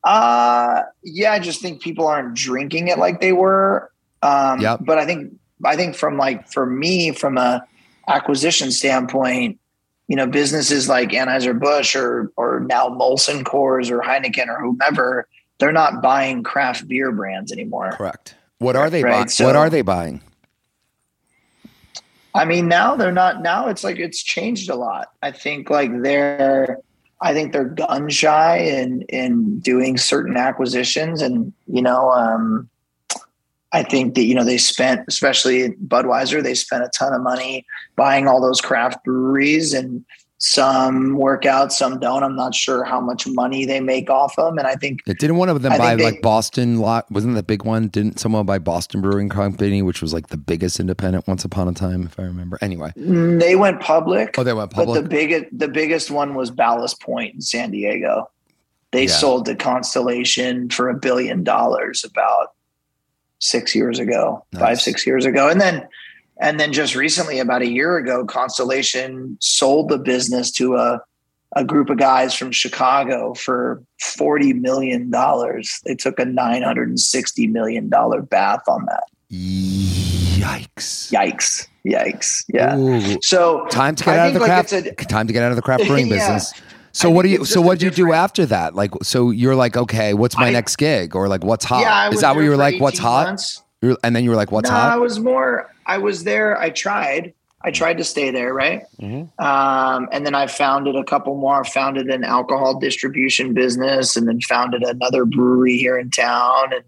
Uh, 0.04 0.82
yeah, 1.02 1.32
I 1.32 1.38
just 1.38 1.62
think 1.62 1.80
people 1.80 2.06
aren't 2.06 2.34
drinking 2.34 2.88
it 2.88 2.98
like 2.98 3.22
they 3.22 3.32
were. 3.32 3.90
Um, 4.20 4.60
yep. 4.60 4.80
But 4.82 4.98
I 4.98 5.06
think 5.06 5.32
I 5.64 5.76
think 5.76 5.94
from 5.94 6.16
like 6.16 6.48
for 6.48 6.66
me, 6.66 7.12
from 7.12 7.38
a 7.38 7.66
acquisition 8.08 8.70
standpoint, 8.70 9.58
you 10.08 10.16
know, 10.16 10.26
businesses 10.26 10.88
like 10.88 11.10
Anheuser 11.10 11.58
Busch 11.58 11.96
or 11.96 12.32
or 12.36 12.60
now 12.60 12.88
Molson 12.88 13.42
Coors 13.42 13.90
or 13.90 14.00
Heineken 14.00 14.48
or 14.48 14.60
whomever, 14.60 15.28
they're 15.58 15.72
not 15.72 16.02
buying 16.02 16.42
craft 16.42 16.86
beer 16.88 17.12
brands 17.12 17.52
anymore. 17.52 17.92
Correct. 17.92 18.34
What 18.58 18.76
are 18.76 18.90
they 18.90 19.02
right? 19.02 19.12
buying? 19.12 19.28
So, 19.28 19.46
what 19.46 19.56
are 19.56 19.70
they 19.70 19.82
buying? 19.82 20.22
I 22.34 22.44
mean, 22.44 22.66
now 22.66 22.96
they're 22.96 23.12
not. 23.12 23.42
Now 23.42 23.68
it's 23.68 23.84
like 23.84 23.98
it's 23.98 24.22
changed 24.22 24.68
a 24.68 24.74
lot. 24.74 25.12
I 25.22 25.30
think 25.30 25.70
like 25.70 26.02
they're, 26.02 26.78
I 27.20 27.32
think 27.32 27.52
they're 27.52 27.64
gun 27.64 28.08
shy 28.08 28.58
in 28.58 29.02
in 29.02 29.60
doing 29.60 29.96
certain 29.96 30.36
acquisitions, 30.36 31.22
and 31.22 31.52
you 31.66 31.80
know, 31.80 32.10
um, 32.10 32.68
I 33.74 33.82
think 33.82 34.14
that 34.14 34.22
you 34.22 34.36
know 34.36 34.44
they 34.44 34.56
spent, 34.56 35.00
especially 35.08 35.70
Budweiser, 35.88 36.42
they 36.42 36.54
spent 36.54 36.84
a 36.84 36.88
ton 36.88 37.12
of 37.12 37.22
money 37.22 37.66
buying 37.96 38.28
all 38.28 38.40
those 38.40 38.60
craft 38.60 39.04
breweries, 39.04 39.74
and 39.74 40.04
some 40.38 41.16
work 41.16 41.44
out, 41.44 41.72
some 41.72 41.98
don't. 41.98 42.22
I'm 42.22 42.36
not 42.36 42.54
sure 42.54 42.84
how 42.84 43.00
much 43.00 43.26
money 43.26 43.64
they 43.64 43.80
make 43.80 44.08
off 44.08 44.36
them, 44.36 44.58
and 44.58 44.66
I 44.68 44.76
think 44.76 45.00
it 45.08 45.18
didn't 45.18 45.38
one 45.38 45.48
of 45.48 45.62
them 45.62 45.72
I 45.72 45.78
buy 45.78 45.94
like 45.94 46.22
Boston 46.22 46.78
lot 46.78 47.10
wasn't 47.10 47.34
the 47.34 47.42
big 47.42 47.64
one? 47.64 47.88
Didn't 47.88 48.20
someone 48.20 48.46
buy 48.46 48.60
Boston 48.60 49.00
Brewing 49.00 49.28
Company, 49.28 49.82
which 49.82 50.00
was 50.00 50.14
like 50.14 50.28
the 50.28 50.36
biggest 50.36 50.78
independent 50.78 51.26
once 51.26 51.44
upon 51.44 51.66
a 51.66 51.72
time, 51.74 52.04
if 52.04 52.20
I 52.20 52.22
remember? 52.22 52.58
Anyway, 52.60 52.92
mm, 52.96 53.40
they 53.40 53.56
went 53.56 53.80
public. 53.80 54.38
Oh, 54.38 54.44
they 54.44 54.52
went 54.52 54.70
public. 54.70 54.94
But 54.94 55.02
the 55.02 55.08
biggest 55.08 55.46
the 55.58 55.68
biggest 55.68 56.12
one 56.12 56.34
was 56.34 56.52
Ballast 56.52 57.02
Point 57.02 57.34
in 57.34 57.40
San 57.40 57.72
Diego. 57.72 58.30
They 58.92 59.06
yeah. 59.06 59.14
sold 59.14 59.46
to 59.46 59.56
Constellation 59.56 60.70
for 60.70 60.88
a 60.88 60.94
billion 60.94 61.42
dollars 61.42 62.04
about 62.04 62.50
six 63.44 63.74
years 63.74 63.98
ago, 63.98 64.44
nice. 64.52 64.62
five, 64.62 64.80
six 64.80 65.06
years 65.06 65.24
ago. 65.26 65.48
And 65.48 65.60
then, 65.60 65.86
and 66.40 66.58
then 66.58 66.72
just 66.72 66.94
recently, 66.96 67.38
about 67.38 67.62
a 67.62 67.68
year 67.68 67.96
ago, 67.96 68.24
Constellation 68.24 69.36
sold 69.40 69.88
the 69.90 69.98
business 69.98 70.50
to 70.52 70.76
a, 70.76 71.00
a 71.56 71.62
group 71.64 71.90
of 71.90 71.98
guys 71.98 72.34
from 72.34 72.50
Chicago 72.50 73.34
for 73.34 73.82
forty 74.00 74.52
million 74.52 75.10
dollars. 75.10 75.80
They 75.84 75.94
took 75.94 76.18
a 76.18 76.24
nine 76.24 76.62
hundred 76.62 76.88
and 76.88 76.98
sixty 76.98 77.46
million 77.46 77.88
dollar 77.88 78.22
bath 78.22 78.62
on 78.68 78.86
that. 78.86 79.04
Yikes! 79.30 81.12
Yikes! 81.12 81.68
Yikes! 81.86 82.44
Yeah. 82.48 82.76
Ooh. 82.76 83.18
So 83.22 83.66
Time 83.66 83.94
to 83.94 84.04
get 84.04 84.14
I 84.18 84.18
out 84.18 84.28
of 84.28 84.34
the 84.34 84.40
like, 84.40 84.48
craft. 84.48 84.72
a- 84.72 84.94
time 85.06 85.26
to 85.26 85.32
get 85.32 85.42
out 85.42 85.50
of 85.52 85.56
the 85.56 85.62
craft 85.62 85.86
brewing 85.86 86.06
Yeah. 86.08 86.16
business. 86.16 86.52
So 86.94 87.10
I 87.10 87.12
what 87.12 87.22
do 87.24 87.28
you? 87.28 87.44
So 87.44 87.60
what 87.60 87.78
do 87.80 87.86
you 87.86 87.90
do 87.90 88.12
after 88.12 88.46
that? 88.46 88.74
Like, 88.74 88.92
so 89.02 89.30
you're 89.30 89.56
like, 89.56 89.76
okay, 89.76 90.14
what's 90.14 90.36
my 90.38 90.46
I- 90.48 90.52
next 90.52 90.76
gig, 90.76 91.14
or 91.14 91.28
like, 91.28 91.44
what's 91.44 91.64
hot? 91.64 91.80
Yeah, 91.80 91.92
I 91.94 92.08
Is 92.08 92.20
that 92.22 92.34
what 92.34 92.42
you 92.42 92.50
were 92.50 92.56
like? 92.56 92.80
What's 92.80 92.96
18 92.98 93.02
hot? 93.06 93.26
months. 93.26 93.62
And 94.02 94.16
then 94.16 94.24
you 94.24 94.30
were 94.30 94.36
like, 94.36 94.50
what's 94.50 94.70
no, 94.70 94.76
I 94.76 94.96
was 94.96 95.18
more. 95.20 95.70
I 95.84 95.98
was 95.98 96.24
there. 96.24 96.58
I 96.58 96.70
tried. 96.70 97.34
I 97.62 97.70
tried 97.70 97.98
to 97.98 98.04
stay 98.04 98.30
there, 98.30 98.54
right? 98.54 98.82
Mhm. 99.00 99.28
Um, 99.42 100.08
and 100.12 100.24
then 100.24 100.34
I 100.34 100.46
founded 100.46 100.96
a 100.96 101.04
couple 101.04 101.36
more. 101.36 101.64
Founded 101.64 102.08
an 102.08 102.22
alcohol 102.24 102.78
distribution 102.78 103.52
business, 103.54 104.16
and 104.16 104.26
then 104.28 104.40
founded 104.42 104.82
another 104.82 105.24
brewery 105.26 105.76
here 105.76 105.98
in 105.98 106.10
town, 106.10 106.72
and 106.72 106.84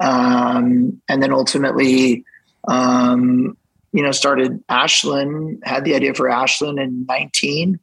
um, 0.00 1.00
and 1.08 1.22
then 1.22 1.32
ultimately, 1.32 2.24
um, 2.68 3.56
you 3.92 4.02
know, 4.02 4.10
started 4.12 4.62
Ashland. 4.68 5.62
Had 5.64 5.84
the 5.84 5.94
idea 5.94 6.14
for 6.14 6.28
Ashland 6.30 6.78
in 6.80 7.04
nineteen, 7.06 7.78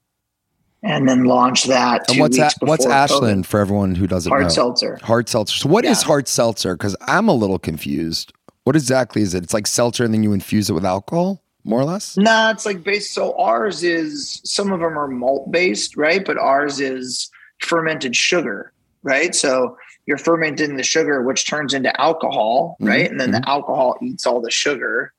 and 0.83 1.07
then 1.07 1.25
launch 1.25 1.65
that. 1.65 2.09
And 2.09 2.19
what's 2.19 2.37
that? 2.37 2.55
What's 2.61 2.85
Ashland 2.85 3.45
for 3.47 3.59
everyone 3.59 3.95
who 3.95 4.07
doesn't. 4.07 4.29
Hard 4.29 4.43
know? 4.43 4.49
seltzer. 4.49 4.99
Hard 5.03 5.29
seltzer. 5.29 5.57
So 5.57 5.69
what 5.69 5.85
is 5.85 6.01
Yeah. 6.01 6.07
hard 6.07 6.27
seltzer? 6.27 6.75
Because 6.75 6.95
I'm 7.07 7.27
a 7.27 7.33
little 7.33 7.59
confused. 7.59 8.33
What 8.63 8.75
exactly 8.75 9.21
is 9.21 9.33
it? 9.33 9.43
It's 9.43 9.53
like 9.53 9.67
seltzer, 9.67 10.03
and 10.03 10.13
then 10.13 10.23
you 10.23 10.33
infuse 10.33 10.69
it 10.69 10.73
with 10.73 10.85
alcohol, 10.85 11.41
more 11.63 11.79
or 11.79 11.85
less. 11.85 12.17
Nah, 12.17 12.51
it's 12.51 12.65
like 12.65 12.83
based. 12.83 13.13
So 13.13 13.33
ours 13.37 13.83
is 13.83 14.41
some 14.43 14.71
of 14.71 14.79
them 14.79 14.97
are 14.97 15.07
malt 15.07 15.51
based, 15.51 15.97
right? 15.97 16.23
But 16.25 16.37
ours 16.37 16.79
is 16.79 17.29
fermented 17.59 18.15
sugar, 18.15 18.71
right? 19.03 19.33
So 19.35 19.77
you're 20.07 20.17
fermenting 20.17 20.77
the 20.77 20.83
sugar, 20.83 21.21
which 21.23 21.47
turns 21.47 21.73
into 21.73 21.99
alcohol, 22.01 22.77
Mhm, 22.81 22.87
right? 22.87 23.09
And 23.09 23.19
then 23.19 23.31
the 23.31 23.47
alcohol 23.47 23.97
eats 24.01 24.25
all 24.25 24.41
the 24.41 24.51
sugar. 24.51 25.13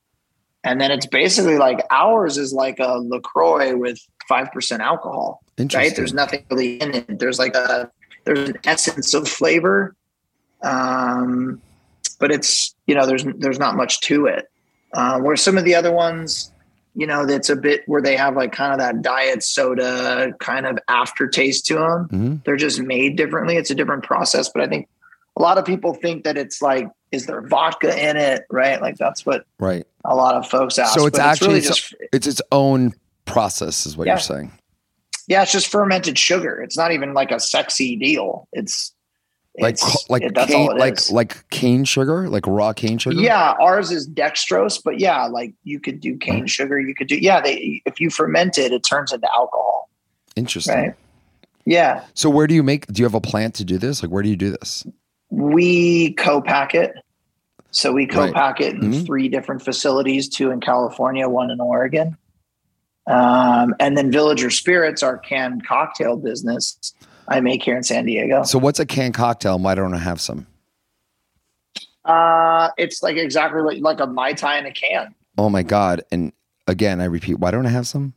And 0.64 0.80
then 0.80 0.90
it's 0.90 1.06
basically 1.06 1.58
like 1.58 1.80
ours 1.90 2.38
is 2.38 2.52
like 2.52 2.78
a 2.78 2.98
LaCroix 2.98 3.76
with 3.76 3.98
5% 4.30 4.78
alcohol, 4.78 5.42
right? 5.58 5.94
There's 5.96 6.14
nothing 6.14 6.44
really 6.50 6.80
in 6.80 6.94
it. 6.94 7.18
There's 7.18 7.38
like 7.38 7.54
a, 7.56 7.90
there's 8.24 8.50
an 8.50 8.58
essence 8.64 9.12
of 9.14 9.26
flavor. 9.26 9.96
Um, 10.62 11.60
but 12.20 12.30
it's, 12.30 12.74
you 12.86 12.94
know, 12.94 13.06
there's, 13.06 13.24
there's 13.36 13.58
not 13.58 13.74
much 13.76 14.00
to 14.02 14.26
it. 14.26 14.48
Uh, 14.94 15.18
where 15.18 15.36
some 15.36 15.58
of 15.58 15.64
the 15.64 15.74
other 15.74 15.90
ones, 15.90 16.52
you 16.94 17.06
know, 17.06 17.26
that's 17.26 17.48
a 17.48 17.56
bit 17.56 17.82
where 17.86 18.02
they 18.02 18.16
have 18.16 18.36
like 18.36 18.52
kind 18.52 18.72
of 18.72 18.78
that 18.78 19.02
diet 19.02 19.42
soda 19.42 20.32
kind 20.38 20.66
of 20.66 20.78
aftertaste 20.86 21.66
to 21.66 21.74
them. 21.74 22.08
Mhm. 22.08 22.44
They're 22.44 22.56
just 22.56 22.80
made 22.80 23.16
differently. 23.16 23.56
It's 23.56 23.70
a 23.70 23.74
different 23.74 24.04
process, 24.04 24.50
but 24.50 24.62
I 24.62 24.68
think 24.68 24.88
a 25.36 25.42
lot 25.42 25.58
of 25.58 25.64
people 25.64 25.94
think 25.94 26.24
that 26.24 26.36
it's 26.36 26.60
like, 26.62 26.88
is 27.10 27.26
there 27.26 27.40
vodka 27.42 27.88
in 28.08 28.16
it? 28.16 28.44
Right? 28.50 28.80
Like 28.80 28.96
that's 28.96 29.24
what 29.26 29.44
Right. 29.58 29.86
a 30.04 30.14
lot 30.14 30.34
of 30.34 30.48
folks 30.48 30.78
ask. 30.78 30.98
So 30.98 31.06
it's 31.06 31.18
but 31.18 31.24
actually 31.26 31.48
really 31.48 31.60
just 31.62 31.94
It's 32.12 32.26
its 32.26 32.42
own 32.52 32.92
process, 33.24 33.86
is 33.86 33.96
what 33.96 34.06
Yeah. 34.06 34.14
you're 34.14 34.20
saying. 34.20 34.52
yeah, 35.28 35.42
it's 35.42 35.52
just 35.52 35.68
fermented 35.68 36.18
sugar. 36.18 36.60
It's 36.60 36.76
not 36.76 36.92
even 36.92 37.14
like 37.14 37.30
a 37.30 37.38
sexy 37.40 37.96
deal. 37.96 38.48
It's 38.52 38.92
Like 39.58 39.74
it's- 39.74 40.06
like 40.08 40.22
it- 40.22 40.34
that's 40.34 40.50
cane, 40.50 40.68
all 40.70 40.74
it 40.76 40.78
like 40.78 40.98
is. 40.98 41.10
like 41.12 41.48
cane 41.50 41.84
sugar, 41.84 42.28
like 42.28 42.46
raw 42.46 42.72
cane 42.72 42.96
sugar. 42.98 43.20
Yeah, 43.20 43.52
ours 43.60 43.90
is 43.90 44.08
dextrose, 44.08 44.80
but 44.82 44.98
yeah, 44.98 45.26
like 45.26 45.52
you 45.64 45.78
could 45.78 46.00
do 46.00 46.16
cane 46.16 46.44
mm. 46.44 46.48
sugar. 46.50 46.80
You 46.80 46.94
could 46.94 47.06
do 47.06 47.16
yeah. 47.16 47.40
They 47.40 47.82
if 47.84 48.00
you 48.00 48.08
ferment 48.10 48.56
it, 48.58 48.72
it 48.72 48.82
turns 48.82 49.12
into 49.12 49.28
alcohol, 49.36 49.90
Interesting. 50.36 50.74
right? 50.74 50.94
Yeah, 51.66 52.02
So 52.14 52.28
where 52.30 52.46
do 52.48 52.54
you 52.54 52.62
make? 52.64 52.86
Do 52.88 53.00
you 53.00 53.04
have 53.04 53.14
a 53.14 53.20
plant 53.20 53.54
to 53.56 53.64
do 53.64 53.78
this? 53.78 54.02
Like 54.02 54.10
where 54.10 54.22
do 54.22 54.28
you 54.30 54.36
do 54.36 54.50
this? 54.50 54.84
We 55.32 56.12
co-pack 56.14 56.74
it. 56.74 56.92
So 57.70 57.90
we 57.90 58.06
co-pack 58.06 58.60
it 58.60 58.74
in 58.74 58.90
Mhm. 58.90 59.06
three 59.06 59.28
different 59.30 59.62
facilities: 59.62 60.28
two 60.28 60.50
in 60.50 60.60
California, 60.60 61.26
one 61.28 61.50
in 61.50 61.58
Oregon. 61.58 62.16
Um, 63.06 63.74
and 63.80 63.96
then 63.96 64.12
Villager 64.12 64.50
Spirits, 64.50 65.02
our 65.02 65.16
canned 65.18 65.66
cocktail 65.66 66.16
business, 66.16 66.94
I 67.26 67.40
make 67.40 67.62
here 67.62 67.76
in 67.76 67.82
San 67.82 68.04
Diego. 68.04 68.42
So 68.44 68.58
what's 68.58 68.78
a 68.78 68.86
canned 68.86 69.14
cocktail? 69.14 69.54
and 69.54 69.64
Why 69.64 69.74
don't 69.74 69.94
I 69.94 69.98
have 69.98 70.20
some? 70.20 70.46
Uh, 72.04 72.68
it's 72.76 73.02
like 73.02 73.16
exactly 73.16 73.62
like, 73.62 73.80
like 73.80 74.00
a 74.00 74.06
mai 74.06 74.34
tai 74.34 74.58
in 74.58 74.66
a 74.66 74.72
can. 74.72 75.14
Oh 75.38 75.48
my 75.48 75.62
god! 75.62 76.02
And 76.12 76.32
again, 76.66 77.00
I 77.00 77.04
repeat, 77.04 77.38
why 77.38 77.50
don't 77.50 77.64
I 77.66 77.70
have 77.70 77.86
some? 77.86 78.12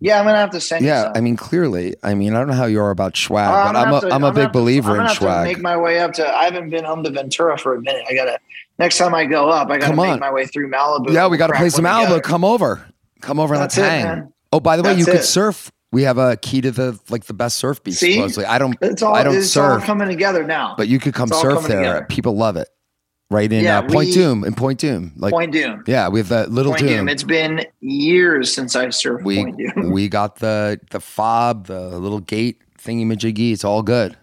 Yeah, 0.00 0.18
I'm 0.20 0.26
gonna 0.26 0.36
have 0.38 0.50
to 0.50 0.60
send 0.60 0.82
you 0.84 0.88
Yeah, 0.90 1.04
some. 1.04 1.12
I 1.16 1.20
mean, 1.20 1.36
clearly, 1.36 1.94
I 2.02 2.14
mean, 2.14 2.34
I 2.34 2.38
don't 2.38 2.48
know 2.48 2.54
how 2.54 2.66
you 2.66 2.80
are 2.80 2.90
about 2.90 3.16
swag, 3.16 3.48
Uh, 3.48 3.72
but 3.72 3.76
I'm 3.78 3.94
a 3.94 4.00
to- 4.02 4.06
am 4.08 4.12
a 4.24 4.26
gonna 4.26 4.32
big 4.34 4.44
to- 4.44 4.50
believer 4.50 4.92
I'm 4.92 5.00
in 5.02 5.08
to 5.08 5.14
swag. 5.14 5.44
Make 5.46 5.60
my 5.62 5.76
way 5.76 6.00
up 6.00 6.12
to. 6.14 6.26
I 6.36 6.44
haven't 6.44 6.68
been 6.70 6.84
home 6.84 7.02
to 7.04 7.10
Ventura 7.10 7.56
for 7.58 7.74
a 7.74 7.80
minute. 7.80 8.02
I 8.10 8.14
gotta. 8.14 8.38
Next 8.78 8.98
time 8.98 9.14
I 9.14 9.24
go 9.24 9.48
up, 9.48 9.68
I 9.70 9.78
gotta 9.78 9.94
Come 9.94 9.96
make 10.10 10.20
my 10.20 10.30
way 10.30 10.44
through 10.46 10.70
Malibu. 10.70 11.10
yeah, 11.12 11.26
we 11.28 11.38
got 11.38 11.46
to 11.46 11.54
play 11.54 11.70
some 11.70 11.84
Malibu. 11.86 12.00
together. 12.02 12.20
Come 12.20 12.44
over, 12.44 12.84
come 13.22 13.40
over 13.40 13.54
and 13.54 13.62
That's 13.62 13.76
let's 13.78 13.88
it, 13.88 13.90
hang. 13.90 14.04
man. 14.04 14.32
Oh, 14.52 14.60
by 14.60 14.76
the 14.76 14.82
way, 14.82 14.92
you 14.94 15.04
That's 15.06 15.18
could 15.18 15.24
surf. 15.24 15.72
We 15.92 16.02
have 16.02 16.18
a 16.18 16.36
key 16.36 16.60
to 16.60 16.70
the 16.70 16.98
like 17.08 17.24
the 17.24 17.32
best 17.32 17.56
surf 17.56 17.82
beach. 17.82 17.94
See? 17.94 18.14
Supposedly, 18.16 18.44
I 18.44 18.58
don't, 18.58 18.76
It's 18.82 19.02
all. 19.02 19.14
I 19.14 19.22
don't 19.22 19.34
it's 19.36 19.56
all 19.56 19.76
surf, 19.76 19.84
coming 19.84 20.08
together 20.08 20.44
now. 20.44 20.74
but 20.76 20.88
you 20.88 20.98
could 20.98 21.14
come 21.14 21.28
surf 21.28 21.66
there. 21.66 21.78
together. 21.78 22.06
People 22.10 22.36
love 22.36 22.56
it. 22.56 22.68
Right 23.28 23.52
in 23.52 23.64
Yeah, 23.64 23.78
uh, 23.80 23.82
Point 23.82 24.08
we- 24.08 24.12
Doom, 24.12 24.44
in 24.44 24.54
Point 24.54 24.78
Dume, 24.80 25.10
like 25.16 25.32
Point 25.32 25.52
Dume. 25.52 25.82
yeah, 25.88 26.08
we 26.08 26.20
have 26.20 26.28
the 26.28 26.46
little 26.48 26.72
Point 26.72 26.84
Dume. 26.84 27.00
Dume. 27.06 27.10
It's 27.10 27.24
been 27.24 27.64
years 27.80 28.54
since 28.54 28.76
I've 28.76 28.90
surfed 28.90 29.24
we 29.24 29.36
Point 29.42 29.58
Dume. 29.58 29.92
we 29.92 30.08
got 30.08 30.36
the 30.36 30.78
the 30.92 31.00
fob, 31.00 31.66
the 31.66 31.98
little 31.98 32.20
gate 32.20 32.60
thingy 32.78 33.04
majiggy. 33.04 33.52
It's 33.52 33.64
all 33.64 33.82
good. 33.82 34.16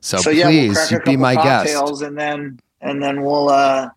So, 0.00 0.18
so 0.18 0.28
yeah, 0.30 0.48
we'll 0.48 0.74
please, 0.74 0.92
a 0.92 0.96
you 0.96 1.00
be 1.00 1.16
my 1.16 1.34
guest, 1.34 2.02
and 2.02 2.18
then 2.18 2.60
and 2.82 3.02
then 3.02 3.22
we'll. 3.22 3.48
uh 3.48 3.88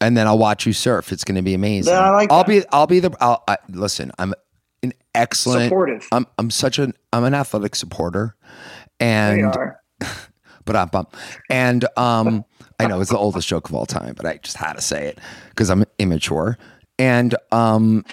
and 0.00 0.16
then 0.16 0.26
I'll 0.26 0.38
watch 0.38 0.66
you 0.66 0.72
surf. 0.72 1.12
It's 1.12 1.24
going 1.24 1.36
to 1.36 1.42
be 1.42 1.52
amazing. 1.54 1.94
I 1.94 2.08
like 2.10 2.32
I'll 2.32 2.38
that. 2.38 2.48
be 2.48 2.64
I'll 2.72 2.86
be 2.86 3.00
the. 3.00 3.14
I'll, 3.20 3.44
I, 3.46 3.58
listen, 3.68 4.10
I'm 4.18 4.34
an 4.82 4.92
excellent. 5.14 5.64
Supportive. 5.64 6.08
I'm 6.10 6.26
I'm 6.38 6.50
such 6.50 6.78
an 6.78 6.94
I'm 7.12 7.24
an 7.24 7.34
athletic 7.34 7.74
supporter, 7.74 8.34
and 8.98 9.54
but 10.64 10.74
I'm. 10.76 11.06
And 11.50 11.86
um, 11.98 12.44
I 12.84 12.86
know 12.86 13.00
it's 13.00 13.10
the 13.10 13.18
oldest 13.18 13.48
joke 13.48 13.68
of 13.68 13.74
all 13.74 13.86
time, 13.86 14.14
but 14.16 14.26
I 14.26 14.38
just 14.38 14.56
had 14.56 14.74
to 14.74 14.80
say 14.80 15.06
it 15.06 15.18
because 15.50 15.70
I'm 15.70 15.84
immature. 15.98 16.58
And 16.98 17.34
um, 17.52 18.04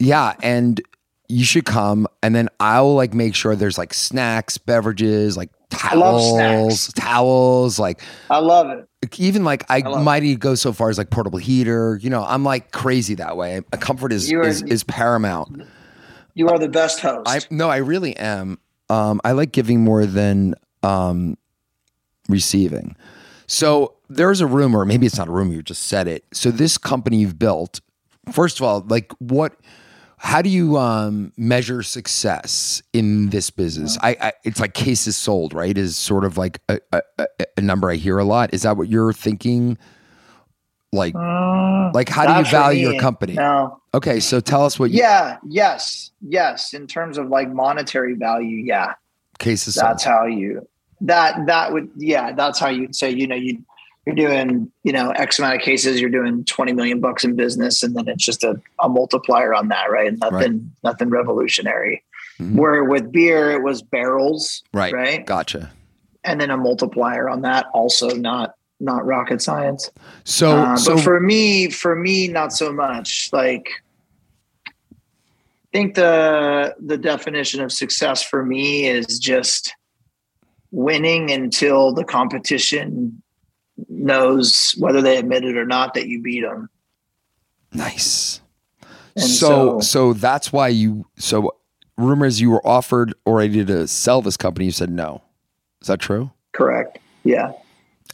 yeah, 0.00 0.34
and 0.42 0.80
you 1.28 1.44
should 1.44 1.64
come, 1.64 2.06
and 2.22 2.34
then 2.34 2.48
I'll 2.60 2.94
like 2.94 3.14
make 3.14 3.34
sure 3.34 3.56
there's 3.56 3.78
like 3.78 3.94
snacks, 3.94 4.58
beverages, 4.58 5.36
like 5.36 5.50
towels, 5.70 6.92
towels, 6.92 7.78
like 7.78 8.02
I 8.30 8.38
love 8.38 8.70
it. 8.70 9.18
even 9.18 9.44
like 9.44 9.64
I, 9.70 9.78
it. 9.78 10.02
might 10.02 10.22
even 10.24 10.38
go 10.38 10.54
so 10.54 10.72
far 10.72 10.90
as 10.90 10.98
like 10.98 11.10
portable 11.10 11.38
heater. 11.38 11.98
You 12.02 12.10
know, 12.10 12.24
I'm 12.24 12.44
like 12.44 12.72
crazy 12.72 13.14
that 13.16 13.36
way. 13.36 13.60
Comfort 13.80 14.12
is 14.12 14.32
are- 14.32 14.42
is, 14.42 14.62
is 14.62 14.84
paramount. 14.84 15.62
You 16.34 16.48
are 16.48 16.58
the 16.58 16.68
best 16.68 17.00
host. 17.00 17.28
I 17.28 17.40
no, 17.50 17.68
I 17.68 17.78
really 17.78 18.16
am. 18.16 18.58
Um, 18.88 19.20
I 19.24 19.32
like 19.32 19.52
giving 19.52 19.84
more 19.84 20.06
than 20.06 20.54
um, 20.82 21.36
receiving. 22.28 22.96
So 23.46 23.94
there's 24.16 24.40
a 24.40 24.46
rumor, 24.46 24.84
maybe 24.84 25.06
it's 25.06 25.18
not 25.18 25.28
a 25.28 25.32
rumor, 25.32 25.54
you 25.54 25.62
just 25.62 25.82
said 25.84 26.08
it. 26.08 26.24
So 26.32 26.50
this 26.50 26.78
company 26.78 27.18
you've 27.18 27.38
built, 27.38 27.80
first 28.32 28.60
of 28.60 28.64
all, 28.64 28.84
like 28.88 29.12
what 29.18 29.56
how 30.18 30.40
do 30.40 30.48
you 30.48 30.78
um, 30.78 31.32
measure 31.36 31.82
success 31.82 32.80
in 32.92 33.30
this 33.30 33.50
business? 33.50 33.98
I, 34.02 34.16
I 34.20 34.32
it's 34.44 34.60
like 34.60 34.72
cases 34.72 35.16
sold, 35.16 35.52
right? 35.52 35.76
Is 35.76 35.96
sort 35.96 36.24
of 36.24 36.38
like 36.38 36.60
a, 36.68 36.78
a, 36.92 37.02
a- 37.56 37.60
number 37.60 37.90
I 37.90 37.96
hear 37.96 38.18
a 38.18 38.24
lot. 38.24 38.54
Is 38.54 38.62
that 38.62 38.76
what 38.76 38.88
you're 38.88 39.12
thinking? 39.12 39.78
Like, 40.92 41.14
like 41.14 42.08
how 42.08 42.26
do 42.26 42.38
you 42.38 42.44
value 42.52 42.86
me. 42.86 42.92
your 42.92 43.00
company? 43.00 43.32
No. 43.32 43.80
Okay, 43.94 44.20
so 44.20 44.38
tell 44.38 44.64
us 44.64 44.78
what 44.78 44.90
you, 44.90 45.00
Yeah. 45.00 45.38
Yes. 45.48 46.12
Yes. 46.20 46.72
In 46.72 46.86
terms 46.86 47.18
of 47.18 47.28
like 47.28 47.52
monetary 47.52 48.14
value, 48.14 48.62
yeah. 48.64 48.94
cases 49.40 49.74
sold. 49.74 49.90
That's 49.90 50.04
how 50.04 50.26
you. 50.26 50.68
That 51.00 51.46
that 51.46 51.72
would 51.72 51.90
yeah. 51.96 52.32
That's 52.32 52.60
how 52.60 52.68
you'd 52.68 52.94
say 52.94 53.10
you 53.10 53.26
know 53.26 53.34
you 53.34 53.64
you're 54.06 54.14
doing 54.16 54.70
you 54.82 54.92
know 54.92 55.10
X 55.12 55.38
amount 55.38 55.56
of 55.56 55.60
cases. 55.62 56.00
You're 56.00 56.10
doing 56.10 56.44
twenty 56.44 56.72
million 56.72 57.00
bucks 57.00 57.24
in 57.24 57.36
business, 57.36 57.82
and 57.82 57.94
then 57.96 58.08
it's 58.08 58.24
just 58.24 58.42
a, 58.44 58.60
a 58.82 58.88
multiplier 58.88 59.54
on 59.54 59.68
that, 59.68 59.90
right? 59.90 60.12
Nothing 60.18 60.72
nothing 60.82 61.08
revolutionary. 61.10 62.02
Mhm. 62.40 62.54
Where 62.56 62.84
with 62.84 63.12
beer, 63.12 63.50
it 63.52 63.62
was 63.62 63.82
barrels, 63.82 64.62
Right. 64.72 64.92
Right. 64.92 65.24
Gotcha. 65.26 65.70
and 66.24 66.40
then 66.40 66.50
a 66.50 66.56
multiplier 66.56 67.28
on 67.28 67.42
that. 67.42 67.66
Also, 67.74 68.08
not 68.10 68.54
not 68.80 69.04
rocket 69.06 69.40
science. 69.40 69.90
So, 70.24 70.56
Uh, 70.58 70.76
so 70.76 70.94
but 70.96 71.04
for 71.04 71.20
me, 71.20 71.70
for 71.70 71.94
me, 71.94 72.26
not 72.26 72.52
so 72.52 72.72
much. 72.72 73.28
Like, 73.32 73.68
I 74.66 74.72
think 75.72 75.94
the 75.94 76.74
the 76.84 76.96
definition 76.98 77.60
of 77.62 77.70
success 77.70 78.22
for 78.22 78.44
me 78.44 78.86
is 78.88 79.18
just 79.20 79.74
winning 80.72 81.30
until 81.30 81.92
the 81.92 82.02
competition 82.04 83.21
knows 83.88 84.72
whether 84.78 85.00
they 85.02 85.16
admit 85.16 85.44
it 85.44 85.56
or 85.56 85.66
not 85.66 85.94
that 85.94 86.08
you 86.08 86.22
beat 86.22 86.42
them. 86.42 86.68
nice. 87.72 88.40
And 89.14 89.24
so, 89.24 89.28
so- 89.28 89.80
so 89.80 90.12
that's 90.14 90.52
why 90.52 90.68
you. 90.68 91.06
So 91.18 91.54
rumors 91.98 92.40
you 92.40 92.50
were 92.50 92.66
offered 92.66 93.12
already 93.26 93.64
to 93.64 93.86
sell 93.86 94.22
this 94.22 94.36
company. 94.38 94.64
You 94.64 94.72
said 94.72 94.90
no. 94.90 95.22
Is 95.82 95.88
that 95.88 96.00
true? 96.00 96.30
Correct. 96.52 96.98
Yeah. 97.22 97.52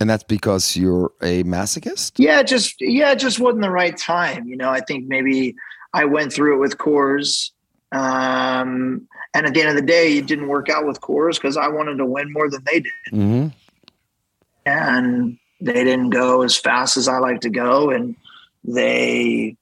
And 0.00 0.10
that's 0.10 0.24
because 0.24 0.76
you're 0.76 1.12
a 1.22 1.42
masochist? 1.44 2.12
Yeah, 2.16 2.42
just 2.42 2.80
yeah, 2.80 3.12
it 3.12 3.18
just 3.18 3.38
wasn't 3.40 3.62
the 3.62 3.70
right 3.70 3.96
time. 3.96 4.46
You 4.48 4.56
know, 4.56 4.70
I 4.70 4.80
think 4.80 5.06
maybe 5.06 5.54
I 5.92 6.04
went 6.04 6.32
through 6.32 6.56
it 6.56 6.58
with 6.58 6.78
Coors. 6.78 7.50
Um, 7.90 9.08
and 9.34 9.46
at 9.46 9.54
the 9.54 9.60
end 9.60 9.70
of 9.70 9.76
the 9.76 9.82
day, 9.82 10.18
it 10.18 10.26
didn't 10.26 10.48
work 10.48 10.68
out 10.68 10.86
with 10.86 11.00
Coors 11.00 11.34
because 11.34 11.56
I 11.56 11.68
wanted 11.68 11.96
to 11.98 12.06
win 12.06 12.32
more 12.32 12.50
than 12.50 12.62
they 12.64 12.80
did. 12.80 12.92
Mm-hmm. 13.12 13.48
And 14.66 15.38
they 15.60 15.84
didn't 15.84 16.10
go 16.10 16.42
as 16.42 16.56
fast 16.56 16.96
as 16.96 17.08
I 17.08 17.18
like 17.18 17.40
to 17.42 17.50
go. 17.50 17.90
And 17.90 18.16
they 18.64 19.56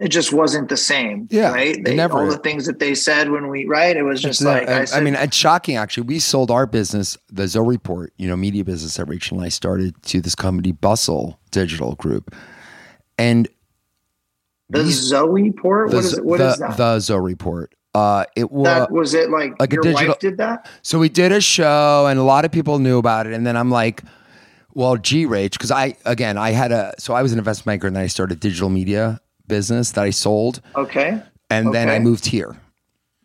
it 0.00 0.08
just 0.08 0.32
wasn't 0.32 0.70
the 0.70 0.78
same. 0.78 1.28
Yeah, 1.30 1.52
right. 1.52 1.84
They, 1.84 1.94
never, 1.94 2.18
all 2.18 2.26
the 2.26 2.38
things 2.38 2.64
that 2.64 2.78
they 2.78 2.94
said 2.94 3.30
when 3.30 3.48
we 3.48 3.66
right, 3.66 3.94
it 3.94 4.02
was 4.02 4.22
just 4.22 4.40
like 4.40 4.66
I, 4.66 4.80
I, 4.80 4.84
said, 4.86 4.98
I, 4.98 5.04
mean, 5.04 5.14
it's 5.14 5.36
shocking 5.36 5.76
actually. 5.76 6.04
We 6.04 6.18
sold 6.18 6.50
our 6.50 6.66
business, 6.66 7.18
the 7.30 7.46
Zoe 7.46 7.66
Report, 7.66 8.10
you 8.16 8.26
know, 8.26 8.34
media 8.34 8.64
business 8.64 8.96
that 8.96 9.04
Rachel 9.04 9.36
and 9.36 9.44
I 9.44 9.50
started 9.50 10.02
to 10.04 10.22
this 10.22 10.34
company, 10.34 10.72
Bustle 10.72 11.38
Digital 11.50 11.96
Group, 11.96 12.34
and 13.18 13.46
the 14.70 14.86
Zoe 14.86 15.42
Report. 15.42 15.90
The, 15.90 15.96
what 15.96 16.04
is? 16.04 16.20
What 16.20 16.38
the, 16.38 16.48
is 16.48 16.58
that? 16.60 16.76
The 16.78 16.98
Zoe 17.00 17.20
Report. 17.20 17.74
Uh, 17.94 18.24
it 18.36 18.50
was 18.50 18.64
that 18.64 18.90
was 18.90 19.12
it 19.12 19.28
like, 19.28 19.60
like 19.60 19.70
your 19.70 19.82
digital, 19.82 20.08
wife 20.08 20.18
did 20.18 20.38
that. 20.38 20.66
So 20.80 20.98
we 20.98 21.10
did 21.10 21.30
a 21.30 21.42
show, 21.42 22.06
and 22.06 22.18
a 22.18 22.22
lot 22.22 22.46
of 22.46 22.52
people 22.52 22.78
knew 22.78 22.96
about 22.96 23.26
it, 23.26 23.34
and 23.34 23.46
then 23.46 23.56
I'm 23.56 23.70
like. 23.70 24.02
Well, 24.74 24.96
G 24.96 25.26
Rage, 25.26 25.52
because 25.52 25.70
I 25.70 25.96
again 26.04 26.38
I 26.38 26.50
had 26.50 26.72
a 26.72 26.94
so 26.98 27.14
I 27.14 27.22
was 27.22 27.32
an 27.32 27.38
investment 27.38 27.66
banker 27.74 27.86
and 27.86 27.96
then 27.96 28.04
I 28.04 28.08
started 28.08 28.40
digital 28.40 28.68
media 28.70 29.20
business 29.46 29.92
that 29.92 30.04
I 30.04 30.10
sold. 30.10 30.60
Okay. 30.76 31.20
And 31.50 31.68
okay. 31.68 31.78
then 31.78 31.88
I 31.90 31.98
moved 31.98 32.26
here. 32.26 32.56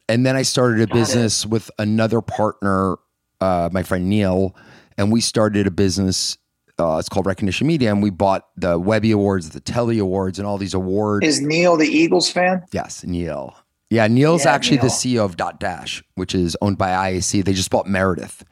And 0.09 0.25
then 0.25 0.35
I 0.35 0.41
started 0.43 0.81
a 0.81 0.85
Got 0.87 0.93
business 0.95 1.45
it. 1.45 1.49
with 1.51 1.71
another 1.79 2.21
partner, 2.21 2.97
uh, 3.41 3.69
my 3.71 3.83
friend 3.83 4.07
Neil, 4.09 4.55
and 4.97 5.11
we 5.11 5.21
started 5.21 5.67
a 5.67 5.71
business. 5.71 6.37
Uh, 6.77 6.97
it's 6.99 7.07
called 7.09 7.25
Recognition 7.25 7.67
Media, 7.67 7.89
and 7.91 8.03
we 8.03 8.09
bought 8.09 8.47
the 8.57 8.77
Webby 8.77 9.11
Awards, 9.11 9.51
the 9.51 9.59
Telly 9.61 9.97
Awards, 9.97 10.37
and 10.39 10.47
all 10.47 10.57
these 10.57 10.73
awards. 10.73 11.25
Is 11.25 11.41
Neil 11.41 11.77
the 11.77 11.87
Eagles 11.87 12.29
fan? 12.29 12.63
Yes, 12.71 13.03
Neil. 13.03 13.55
Yeah, 13.89 14.07
Neil's 14.07 14.45
Yeah, 14.45 14.53
actually 14.53 14.77
Neil. 14.77 14.85
the 14.85 14.91
CEO 14.91 15.25
of 15.25 15.37
Dotdash, 15.37 16.03
which 16.15 16.35
is 16.35 16.57
owned 16.61 16.77
by 16.77 16.89
IAC. 17.11 17.43
They 17.45 17.53
just 17.53 17.69
bought 17.69 17.87
Meredith. 17.87 18.43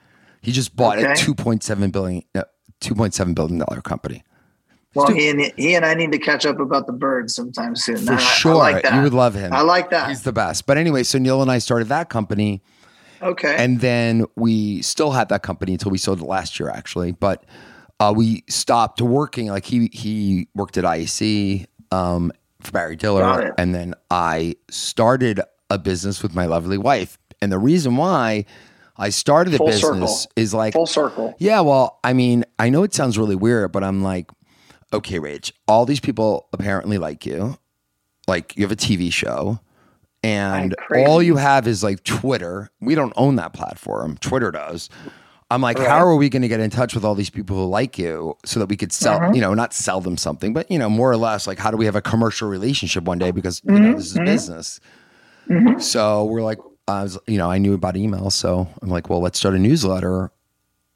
He 0.41 0.51
just 0.51 0.75
bought 0.75 0.99
a 0.99 1.11
Okay. 1.11 1.15
two 1.15 1.35
point 1.35 1.63
seven 1.63 1.91
billion, 1.91 2.23
uh, 2.83 2.87
two 2.87 2.95
point 2.95 3.13
seven 3.13 3.33
billion 3.33 3.59
dollar 3.59 3.81
company. 3.81 4.23
Well, 4.95 5.07
he 5.11 5.29
and 5.29 5.41
he 5.57 5.73
and 5.75 5.85
I 5.85 5.95
need 5.95 6.11
to 6.11 6.19
catch 6.19 6.45
up 6.45 6.59
about 6.59 6.85
the 6.85 6.93
birds 6.93 7.33
sometime 7.33 7.75
soon. 7.75 7.97
For 7.97 8.13
I- 8.13 8.17
I 8.17 8.19
sure, 8.19 8.55
like 8.55 8.83
that. 8.83 8.93
you 8.95 9.01
would 9.01 9.13
love 9.13 9.33
him. 9.33 9.51
I 9.51 9.61
like 9.61 9.89
that. 9.89 10.09
He's 10.09 10.21
the 10.21 10.31
best. 10.33 10.67
But 10.67 10.77
anyway, 10.77 11.01
so 11.03 11.17
Neil 11.17 11.41
and 11.41 11.49
I 11.51 11.57
started 11.57 11.87
that 11.89 12.09
company. 12.09 12.61
okay. 13.21 13.55
And 13.57 13.79
then 13.79 14.25
we 14.35 14.81
still 14.83 15.11
had 15.11 15.29
that 15.29 15.41
company 15.41 15.71
until 15.73 15.89
we 15.91 15.97
sold 15.97 16.19
it 16.21 16.25
last 16.25 16.59
year, 16.59 16.69
actually. 16.69 17.11
But 17.11 17.43
uh, 17.99 18.13
we 18.15 18.43
stopped 18.49 19.01
working. 19.01 19.47
Like 19.47 19.65
he 19.65 19.89
he 19.91 20.47
worked 20.53 20.77
at 20.77 20.83
IAC 20.83 21.65
um, 21.91 22.31
for 22.61 22.71
Barry 22.71 22.95
Diller, 22.95 23.53
and 23.57 23.73
then 23.73 23.95
I 24.11 24.55
started 24.69 25.41
a 25.71 25.79
business 25.79 26.21
with 26.21 26.35
my 26.35 26.45
lovely 26.45 26.77
wife. 26.77 27.17
And 27.41 27.51
the 27.51 27.57
reason 27.59 27.97
why 27.97 28.45
I 28.97 29.09
started 29.09 29.51
the 29.51 29.57
Full 29.57 29.67
business 29.67 30.21
circle. 30.23 30.31
is 30.35 30.53
like, 30.53 30.73
Full 30.73 30.85
circle. 30.85 31.35
yeah, 31.39 31.61
well, 31.61 31.99
I 32.03 32.13
mean, 32.13 32.43
I 32.59 32.69
know 32.69 32.83
it 32.83 32.93
sounds 32.93 33.17
really 33.17 33.35
weird, 33.35 33.71
but 33.71 33.83
I'm 33.83 34.03
like, 34.03 34.29
okay, 34.93 35.19
Rach, 35.19 35.51
all 35.67 35.85
these 35.85 35.99
people 35.99 36.47
apparently 36.53 36.97
like 36.99 37.25
you. 37.25 37.57
Like 38.27 38.55
you 38.55 38.63
have 38.63 38.71
a 38.71 38.75
TV 38.75 39.11
show 39.11 39.59
and 40.23 40.75
all 41.07 41.21
you 41.21 41.35
have 41.35 41.67
is 41.67 41.83
like 41.83 42.03
Twitter. 42.03 42.69
We 42.79 42.95
don't 42.95 43.11
own 43.17 43.35
that 43.37 43.51
platform. 43.53 44.17
Twitter 44.17 44.49
does. 44.51 44.89
I'm 45.51 45.61
like, 45.61 45.77
Right. 45.77 45.87
how 45.89 45.97
are 46.05 46.15
we 46.15 46.29
going 46.29 46.41
to 46.43 46.47
get 46.47 46.59
in 46.61 46.69
touch 46.69 46.95
with 46.95 47.03
all 47.03 47.15
these 47.15 47.29
people 47.29 47.57
who 47.57 47.65
like 47.65 47.97
you 47.99 48.35
so 48.45 48.59
that 48.61 48.67
we 48.69 48.77
could 48.77 48.93
sell, 48.93 49.19
Mm-hmm. 49.19 49.33
you 49.35 49.41
know, 49.41 49.53
not 49.53 49.73
sell 49.73 49.99
them 49.99 50.15
something, 50.17 50.53
but 50.53 50.71
you 50.71 50.79
know, 50.79 50.89
more 50.89 51.11
or 51.11 51.17
less 51.17 51.45
like 51.47 51.59
how 51.59 51.69
do 51.69 51.75
we 51.77 51.85
have 51.85 51.95
a 51.97 52.01
commercial 52.01 52.47
relationship 52.47 53.03
one 53.03 53.17
day 53.19 53.31
because 53.31 53.61
you 53.65 53.73
Mm-hmm. 53.73 53.83
know 53.83 53.93
this 53.97 54.05
is 54.13 54.19
business. 54.19 54.79
So 55.79 56.23
we're 56.25 56.41
like, 56.43 56.59
I 56.87 57.03
was, 57.03 57.17
you 57.27 57.37
know, 57.37 57.49
I 57.49 57.57
knew 57.57 57.73
about 57.73 57.95
email, 57.95 58.29
so 58.29 58.67
I'm 58.81 58.89
like, 58.89 59.09
well, 59.09 59.21
let's 59.21 59.39
start 59.39 59.55
a 59.55 59.59
newsletter. 59.59 60.31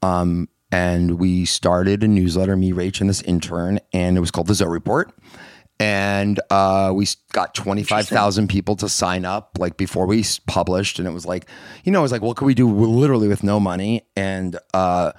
Um, 0.02 0.48
and 0.70 1.18
we 1.18 1.44
started 1.46 2.02
a 2.04 2.08
newsletter, 2.08 2.56
me, 2.56 2.72
Rach, 2.72 3.00
and 3.00 3.08
this 3.08 3.22
intern, 3.22 3.80
and 3.92 4.16
it 4.16 4.20
was 4.20 4.30
called 4.30 4.48
the 4.48 4.54
Zoe 4.54 4.68
Report. 4.68 5.10
And 5.80 6.40
uh, 6.50 6.92
we 6.94 7.06
got 7.32 7.54
25,000 7.54 8.48
people 8.48 8.74
to 8.76 8.88
sign 8.88 9.24
up 9.24 9.56
like 9.60 9.76
before 9.76 10.06
we 10.06 10.24
published. 10.46 10.98
And 10.98 11.06
it 11.06 11.12
was 11.12 11.24
like, 11.24 11.46
you 11.84 11.92
know, 11.92 12.00
it 12.00 12.02
was 12.02 12.10
like, 12.12 12.20
what 12.20 12.36
could 12.36 12.46
we 12.46 12.54
do 12.54 12.68
literally 12.68 13.28
with 13.28 13.44
no 13.44 13.60
money? 13.60 14.02
And 14.16 14.58
uh, 14.74 15.12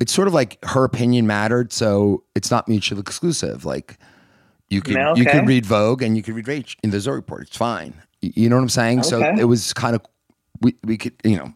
it's 0.00 0.12
sort 0.12 0.26
of 0.26 0.34
like 0.34 0.58
her 0.64 0.82
opinion 0.82 1.28
mattered. 1.28 1.72
So 1.72 2.24
it's 2.34 2.50
not 2.50 2.66
mutually 2.66 3.00
exclusive. 3.00 3.64
Like 3.64 3.96
you 4.68 4.82
could, 4.82 4.96
Yeah, 4.96 5.14
you 5.14 5.22
okay. 5.22 5.38
could 5.38 5.46
read 5.48 5.64
Vogue 5.64 6.02
and 6.02 6.16
you 6.16 6.22
could 6.24 6.34
read 6.34 6.46
Rach 6.46 6.74
in 6.82 6.90
the 6.90 6.98
Zoe 6.98 7.14
Report. 7.14 7.42
It's 7.42 7.56
fine. 7.56 7.94
You 8.22 8.48
know 8.48 8.56
what 8.56 8.62
I'm 8.62 8.68
saying? 8.68 9.02
So 9.04 9.20
it 9.20 9.44
was 9.44 9.72
kind 9.72 9.94
of, 9.94 10.02
we, 10.60 10.74
we 10.84 10.96
could, 10.96 11.14
you 11.24 11.36
know, 11.36 11.52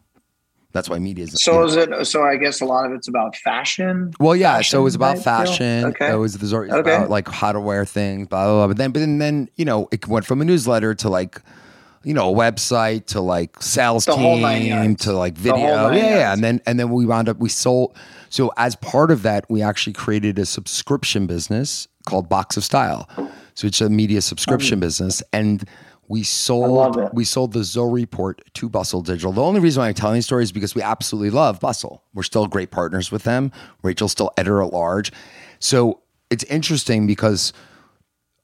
that's 0.72 0.88
why 0.88 0.98
media 0.98 1.24
is. 1.24 1.42
So 1.42 1.52
know. 1.52 1.64
is 1.64 1.76
it? 1.76 2.06
So 2.06 2.22
I 2.22 2.36
guess 2.36 2.60
a 2.60 2.64
lot 2.64 2.86
of 2.86 2.92
it's 2.92 3.08
about 3.08 3.34
fashion. 3.36 4.12
Well, 4.20 4.36
yeah. 4.36 4.60
so 4.62 4.80
it 4.80 4.84
was 4.84 4.94
about 4.94 5.18
fashion 5.18 5.30
fashion. 5.50 5.84
Okay. 5.86 6.12
It 6.12 6.16
was 6.16 6.38
the 6.38 6.56
Okay. 6.56 6.94
about 6.94 7.10
like 7.10 7.28
how 7.28 7.52
to 7.52 7.60
wear 7.60 7.84
things, 7.84 8.28
blah 8.28 8.44
blah 8.44 8.54
blah. 8.54 8.66
But 8.68 8.76
then, 8.76 8.92
but 8.92 9.00
then, 9.00 9.18
then 9.18 9.48
you 9.56 9.64
know, 9.64 9.88
it 9.90 10.06
went 10.06 10.26
from 10.26 10.40
a 10.40 10.44
newsletter 10.44 10.94
to 10.94 11.08
like, 11.08 11.42
you 12.04 12.14
know, 12.14 12.32
a 12.32 12.34
website 12.34 13.06
to 13.06 13.20
like 13.20 13.62
sales 13.62 14.04
The 14.04 14.14
team 14.14 14.96
to 14.96 15.12
like 15.12 15.34
video. 15.34 15.90
Yeah, 15.90 16.18
yeah. 16.18 16.32
And 16.32 16.42
then 16.42 16.60
and 16.66 16.78
then 16.78 16.90
we 16.90 17.04
wound 17.04 17.28
up 17.28 17.38
we 17.38 17.48
sold. 17.48 17.96
So 18.28 18.52
as 18.56 18.76
part 18.76 19.10
of 19.10 19.22
that, 19.22 19.50
we 19.50 19.62
actually 19.62 19.92
created 19.92 20.38
a 20.38 20.46
subscription 20.46 21.26
business 21.26 21.88
called 22.06 22.28
Box 22.28 22.56
of 22.56 22.64
Style. 22.64 23.08
So 23.54 23.66
it's 23.66 23.80
a 23.80 23.90
media 23.90 24.22
subscription 24.22 24.78
mm. 24.78 24.82
business, 24.82 25.22
and 25.32 25.64
we 26.10 26.24
sold 26.24 27.08
we 27.14 27.24
sold 27.24 27.52
the 27.52 27.62
Zoe 27.62 27.88
Report 28.02 28.42
to 28.54 28.68
Bustle 28.68 29.00
Digital. 29.00 29.30
The 29.30 29.42
only 29.42 29.60
reason 29.60 29.80
why 29.80 29.86
I'm 29.88 29.94
telling 29.94 30.14
these 30.14 30.26
stories 30.26 30.48
is 30.48 30.52
because 30.52 30.74
we 30.74 30.82
absolutely 30.82 31.30
love 31.30 31.60
Bustle. 31.60 32.02
We're 32.14 32.24
still 32.24 32.48
great 32.48 32.72
partners 32.72 33.12
with 33.12 33.22
them. 33.22 33.52
Rachel's 33.84 34.10
still 34.10 34.32
editor 34.36 34.60
at 34.60 34.72
large. 34.72 35.12
So 35.60 36.00
it's 36.28 36.42
interesting 36.44 37.06
because 37.06 37.52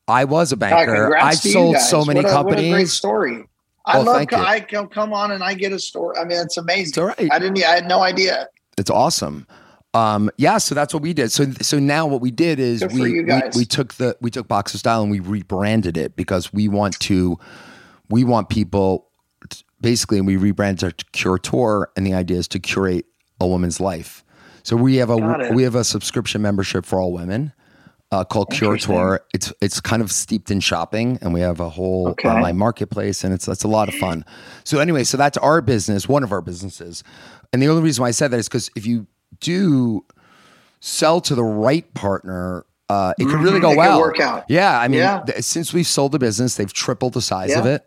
I 0.06 0.24
was 0.24 0.52
a 0.52 0.56
banker. 0.56 0.92
I 0.92 1.18
congrats 1.18 1.40
to 1.40 1.48
you 1.48 1.52
sold 1.54 1.78
so 1.78 2.04
many 2.04 2.20
what 2.22 2.30
a, 2.30 2.34
What 2.34 2.40
a 2.52 2.54
great 2.54 2.62
companies. 2.68 2.92
story. 2.92 3.44
I 3.84 3.98
Oh, 3.98 4.02
love. 4.02 4.26
I 4.32 4.60
can 4.60 4.86
come 4.86 5.12
on 5.12 5.32
and 5.32 5.42
I 5.42 5.54
get 5.54 5.72
a 5.72 5.78
story. 5.80 6.16
I 6.18 6.24
mean, 6.24 6.38
it's 6.38 6.56
amazing. 6.56 6.90
It's 6.90 6.98
all 6.98 7.06
right. 7.06 7.28
I 7.32 7.38
didn't. 7.40 7.58
I 7.64 7.74
had 7.74 7.88
no 7.88 8.00
idea. 8.00 8.48
It's 8.78 8.90
awesome. 8.90 9.44
Um, 9.96 10.30
yeah, 10.36 10.58
so 10.58 10.74
that's 10.74 10.92
what 10.92 11.02
we 11.02 11.12
did. 11.14 11.32
So 11.32 11.50
so 11.62 11.78
now 11.78 12.06
what 12.06 12.20
we 12.20 12.30
did 12.30 12.58
is 12.58 12.84
we, 12.92 13.22
we 13.22 13.40
we 13.56 13.64
took 13.64 13.94
the 13.94 14.16
we 14.20 14.30
took 14.30 14.46
Box 14.46 14.74
of 14.74 14.80
Style 14.80 15.02
and 15.02 15.10
we 15.10 15.20
rebranded 15.20 15.96
it 15.96 16.16
because 16.16 16.52
we 16.52 16.68
want 16.68 16.98
to 17.00 17.38
we 18.10 18.22
want 18.24 18.48
people 18.48 19.08
basically 19.80 20.18
and 20.18 20.26
we 20.26 20.36
rebranded 20.36 20.90
it 20.90 20.98
to 20.98 21.04
Curateur 21.12 21.86
and 21.96 22.06
the 22.06 22.14
idea 22.14 22.38
is 22.38 22.48
to 22.48 22.58
curate 22.58 23.06
a 23.40 23.46
woman's 23.46 23.80
life. 23.80 24.22
So 24.62 24.76
we 24.76 24.96
have 24.96 25.10
a 25.10 25.16
we 25.54 25.62
have 25.62 25.74
a 25.74 25.84
subscription 25.84 26.42
membership 26.42 26.84
for 26.84 27.00
all 27.00 27.12
women 27.12 27.52
uh, 28.12 28.24
called 28.24 28.50
Curateur. 28.50 29.20
It's 29.32 29.52
it's 29.60 29.80
kind 29.80 30.02
of 30.02 30.10
steeped 30.12 30.50
in 30.50 30.60
shopping, 30.60 31.18
and 31.22 31.32
we 31.32 31.40
have 31.40 31.60
a 31.60 31.68
whole 31.68 32.08
Okay. 32.08 32.28
online 32.28 32.56
marketplace, 32.56 33.24
and 33.24 33.32
it's 33.32 33.48
it's 33.48 33.64
a 33.64 33.68
lot 33.68 33.88
of 33.88 33.94
fun. 33.94 34.24
So 34.64 34.78
anyway, 34.78 35.04
so 35.04 35.16
that's 35.16 35.38
our 35.38 35.60
business, 35.60 36.08
one 36.08 36.22
of 36.22 36.32
our 36.32 36.42
businesses, 36.42 37.02
and 37.52 37.62
the 37.62 37.68
only 37.68 37.82
reason 37.82 38.02
why 38.02 38.08
I 38.08 38.12
said 38.12 38.30
that 38.32 38.38
is 38.38 38.48
because 38.48 38.70
if 38.76 38.86
you 38.86 39.06
do 39.40 40.04
sell 40.80 41.20
to 41.22 41.34
the 41.34 41.44
right 41.44 41.92
partner. 41.94 42.64
Uh, 42.88 43.12
it 43.18 43.24
could 43.24 43.40
really 43.40 43.58
Mhm. 43.58 43.62
go 43.62 43.70
It 43.72 43.76
well. 43.78 44.00
work 44.00 44.20
out. 44.20 44.44
Yeah, 44.48 44.78
I 44.78 44.86
mean, 44.88 45.00
Yeah. 45.00 45.20
th- 45.26 45.42
since 45.42 45.72
we've 45.72 45.86
sold 45.86 46.12
the 46.12 46.18
business, 46.20 46.54
they've 46.54 46.72
tripled 46.72 47.14
the 47.14 47.22
size 47.22 47.54
of 47.54 47.66
it. 47.66 47.84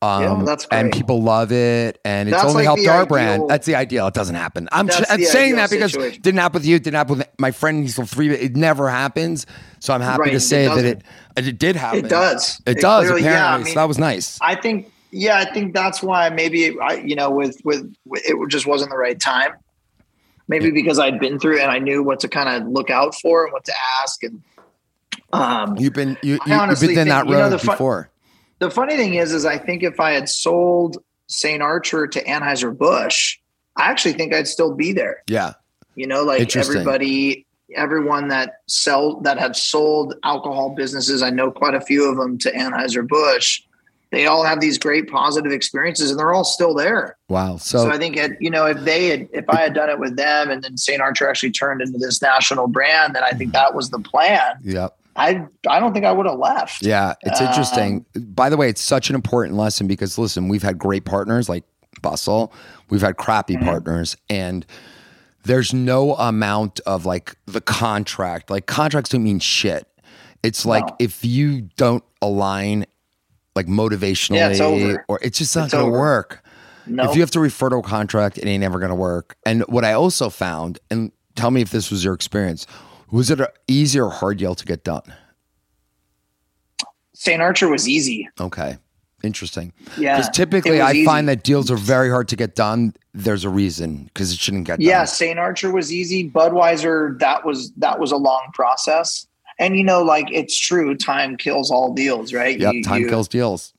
Um, 0.00 0.44
that's 0.44 0.64
great. 0.66 0.78
and 0.78 0.92
people 0.92 1.22
love 1.24 1.50
it, 1.50 1.98
and 2.04 2.28
it's 2.28 2.36
That's 2.36 2.44
only 2.50 2.64
like 2.64 2.64
helped 2.66 2.86
our 2.86 2.94
ideal- 3.02 3.06
brand. 3.06 3.42
That's 3.48 3.66
the 3.66 3.74
ideal. 3.74 4.06
It 4.06 4.14
doesn't 4.14 4.36
happen. 4.36 4.68
I'm, 4.70 4.88
I'm 5.10 5.24
saying 5.24 5.56
that 5.56 5.70
because 5.70 5.90
situation. 5.90 6.18
it 6.18 6.22
didn't 6.22 6.38
happen 6.38 6.60
with 6.60 6.66
you. 6.66 6.76
It 6.76 6.84
didn't 6.84 6.96
happen 6.98 7.18
with 7.18 7.26
my 7.40 7.50
friend. 7.50 7.82
He's 7.82 7.96
three. 8.08 8.30
It 8.32 8.54
never 8.54 8.88
happens. 8.88 9.44
So 9.80 9.92
I'm 9.92 10.00
happy 10.00 10.20
Right, 10.22 10.30
to 10.30 10.36
it 10.36 10.40
say 10.40 10.68
that 10.68 10.84
it 10.84 11.02
it 11.36 11.58
did 11.58 11.74
happen. 11.74 12.04
It 12.04 12.08
does. 12.08 12.60
It, 12.64 12.78
does 12.80 13.06
clearly- 13.06 13.22
apparently. 13.22 13.24
yeah, 13.24 13.54
I 13.54 13.58
mean, 13.58 13.66
so 13.66 13.74
that 13.74 13.88
was 13.88 13.98
nice. 13.98 14.38
I 14.40 14.54
think. 14.54 14.92
Yeah, 15.10 15.38
I 15.38 15.52
think 15.52 15.74
that's 15.74 16.00
why 16.00 16.28
maybe 16.28 16.76
I, 16.80 16.94
you 17.04 17.16
know, 17.16 17.30
with 17.30 17.56
with 17.64 17.92
it 18.12 18.36
just 18.50 18.66
wasn't 18.68 18.90
the 18.90 18.98
right 18.98 19.18
time. 19.18 19.50
Maybe 20.48 20.70
because 20.70 20.98
I'd 20.98 21.20
been 21.20 21.38
through 21.38 21.58
it 21.58 21.62
and 21.62 21.70
I 21.70 21.78
knew 21.78 22.02
what 22.02 22.20
to 22.20 22.28
kind 22.28 22.48
of 22.48 22.68
look 22.72 22.88
out 22.90 23.14
for 23.14 23.44
and 23.44 23.52
what 23.52 23.64
to 23.66 23.72
ask 24.02 24.22
and. 24.22 24.42
Um, 25.32 25.76
You've 25.76 25.92
been 25.92 26.16
you, 26.22 26.34
you, 26.34 26.38
you've 26.46 26.46
been 26.46 26.48
down 26.48 26.68
that 26.68 26.78
think- 26.78 26.98
you 26.98 27.04
know, 27.32 27.40
road 27.42 27.50
the 27.50 27.58
fun- 27.58 27.74
before. 27.74 28.10
the 28.60 28.70
funny 28.70 28.96
thing 28.96 29.14
is, 29.14 29.32
is 29.32 29.44
I 29.44 29.58
think 29.58 29.82
if 29.82 30.00
I 30.00 30.12
had 30.12 30.28
sold 30.28 30.98
St. 31.26 31.62
Archer 31.62 32.06
to 32.06 32.24
Anheuser 32.24 32.76
Busch, 32.76 33.38
I 33.76 33.90
actually 33.90 34.14
think 34.14 34.32
I'd 34.32 34.48
still 34.48 34.74
be 34.74 34.92
there. 34.94 35.22
Yeah, 35.28 35.52
You 35.94 36.06
know, 36.06 36.22
like 36.24 36.40
everybody, 36.56 37.44
everyone 37.76 38.28
that 38.28 38.60
sell 38.66 39.20
that 39.20 39.38
have 39.38 39.54
sold 39.54 40.14
alcohol 40.24 40.70
businesses, 40.74 41.22
I 41.22 41.28
know 41.30 41.50
quite 41.50 41.74
a 41.74 41.80
few 41.82 42.10
of 42.10 42.16
them 42.16 42.38
to 42.38 42.50
Anheuser 42.52 43.06
Busch. 43.06 43.60
They 44.10 44.26
all 44.26 44.42
have 44.44 44.60
these 44.60 44.78
great 44.78 45.08
positive 45.10 45.52
experiences 45.52 46.10
and 46.10 46.18
they're 46.18 46.32
all 46.32 46.44
still 46.44 46.74
there. 46.74 47.16
Wow. 47.28 47.58
So, 47.58 47.78
So, 47.84 47.90
I 47.90 47.98
think, 47.98 48.16
it, 48.16 48.32
you 48.40 48.50
know, 48.50 48.64
if 48.66 48.78
they 48.84 49.08
had, 49.08 49.28
if 49.32 49.44
I 49.50 49.56
had 49.56 49.74
done 49.74 49.90
it 49.90 49.98
with 49.98 50.16
them 50.16 50.50
and 50.50 50.62
then 50.64 50.76
St. 50.78 51.00
Archer 51.00 51.28
actually 51.28 51.50
turned 51.50 51.82
into 51.82 51.98
this 51.98 52.22
national 52.22 52.68
brand, 52.68 53.14
then 53.14 53.22
I 53.22 53.30
think 53.32 53.52
that 53.52 53.74
was 53.74 53.90
the 53.90 53.98
plan. 53.98 54.56
yeah. 54.62 54.88
I, 55.16 55.44
I 55.68 55.80
don't 55.80 55.92
think 55.92 56.04
I 56.06 56.12
would 56.12 56.26
have 56.26 56.38
left. 56.38 56.80
Yeah, 56.84 57.14
it's 57.22 57.40
Um, 57.40 57.48
interesting. 57.48 58.06
By 58.14 58.48
the 58.50 58.56
way, 58.56 58.68
it's 58.68 58.80
such 58.80 59.08
an 59.10 59.16
important 59.16 59.56
lesson 59.56 59.88
because 59.88 60.16
listen, 60.16 60.46
we've 60.48 60.62
had 60.62 60.78
great 60.78 61.04
partners 61.04 61.48
like 61.48 61.64
Bustle, 62.02 62.52
we've 62.88 63.00
had 63.02 63.16
crappy 63.16 63.56
Mm-hmm. 63.56 63.64
partners, 63.64 64.16
and 64.30 64.64
there's 65.42 65.74
no 65.74 66.14
amount 66.14 66.78
of 66.86 67.04
like 67.04 67.34
the 67.46 67.60
contract. 67.60 68.48
Like 68.48 68.66
contracts 68.66 69.10
don't 69.10 69.24
mean 69.24 69.40
shit. 69.40 69.88
It's 70.44 70.64
like 70.64 70.86
No. 70.86 70.96
if 71.00 71.24
you 71.24 71.62
don't 71.76 72.04
align 72.22 72.86
like 73.58 73.66
motivationally 73.66 74.36
Yeah, 74.36 74.48
it's 74.50 74.60
over. 74.60 75.04
or 75.08 75.18
it's 75.20 75.38
just 75.38 75.54
not 75.56 75.64
It's 75.64 75.74
gonna 75.74 75.86
over. 75.88 75.98
work. 75.98 76.44
No, 76.86 77.10
If 77.10 77.16
you 77.16 77.20
have 77.22 77.30
to 77.32 77.40
refer 77.40 77.68
to 77.70 77.76
a 77.76 77.82
contract, 77.82 78.38
it 78.38 78.46
ain't 78.46 78.62
ever 78.64 78.78
going 78.78 78.88
to 78.88 78.94
work. 78.94 79.36
And 79.44 79.60
what 79.62 79.84
I 79.84 79.92
also 79.92 80.30
found, 80.30 80.78
and 80.90 81.12
tell 81.36 81.50
me 81.50 81.60
if 81.60 81.70
this 81.70 81.90
was 81.90 82.02
your 82.02 82.14
experience, 82.14 82.66
was 83.10 83.30
it 83.30 83.40
a 83.40 83.52
easy 83.66 84.00
or 84.00 84.08
hard 84.10 84.38
deal 84.38 84.54
to 84.54 84.64
get 84.64 84.84
done? 84.84 85.02
St. 87.14 87.42
Archer 87.42 87.68
was 87.68 87.88
easy. 87.88 88.28
Okay, 88.40 88.78
interesting. 89.22 89.72
Yeah. 89.98 90.16
Because 90.16 90.30
typically, 90.34 90.80
I 90.80 90.92
easy. 90.92 91.04
find 91.04 91.28
that 91.28 91.42
deals 91.42 91.70
are 91.70 91.76
very 91.76 92.08
hard 92.10 92.28
to 92.28 92.36
get 92.36 92.54
done. 92.54 92.94
There's 93.12 93.44
a 93.44 93.50
reason 93.50 94.04
because 94.04 94.32
it 94.32 94.38
shouldn't 94.38 94.64
get 94.66 94.80
Yeah, 94.80 94.92
done. 94.92 95.00
Yeah, 95.00 95.04
St. 95.04 95.38
Archer 95.38 95.70
was 95.72 95.92
easy. 95.92 96.30
Budweiser, 96.30 97.18
that 97.18 97.44
was 97.44 97.72
that 97.78 97.98
was 97.98 98.12
a 98.12 98.16
long 98.16 98.48
process. 98.54 99.26
And 99.58 99.76
you 99.76 99.84
know, 99.84 100.02
like 100.02 100.28
it's 100.32 100.56
true, 100.56 100.94
time 100.96 101.36
kills 101.36 101.70
all 101.70 101.92
deals, 101.92 102.32
right? 102.32 102.58
Yeah, 102.58 102.72
time 102.84 103.02
you- 103.02 103.08
kills 103.08 103.28
deals. 103.28 103.72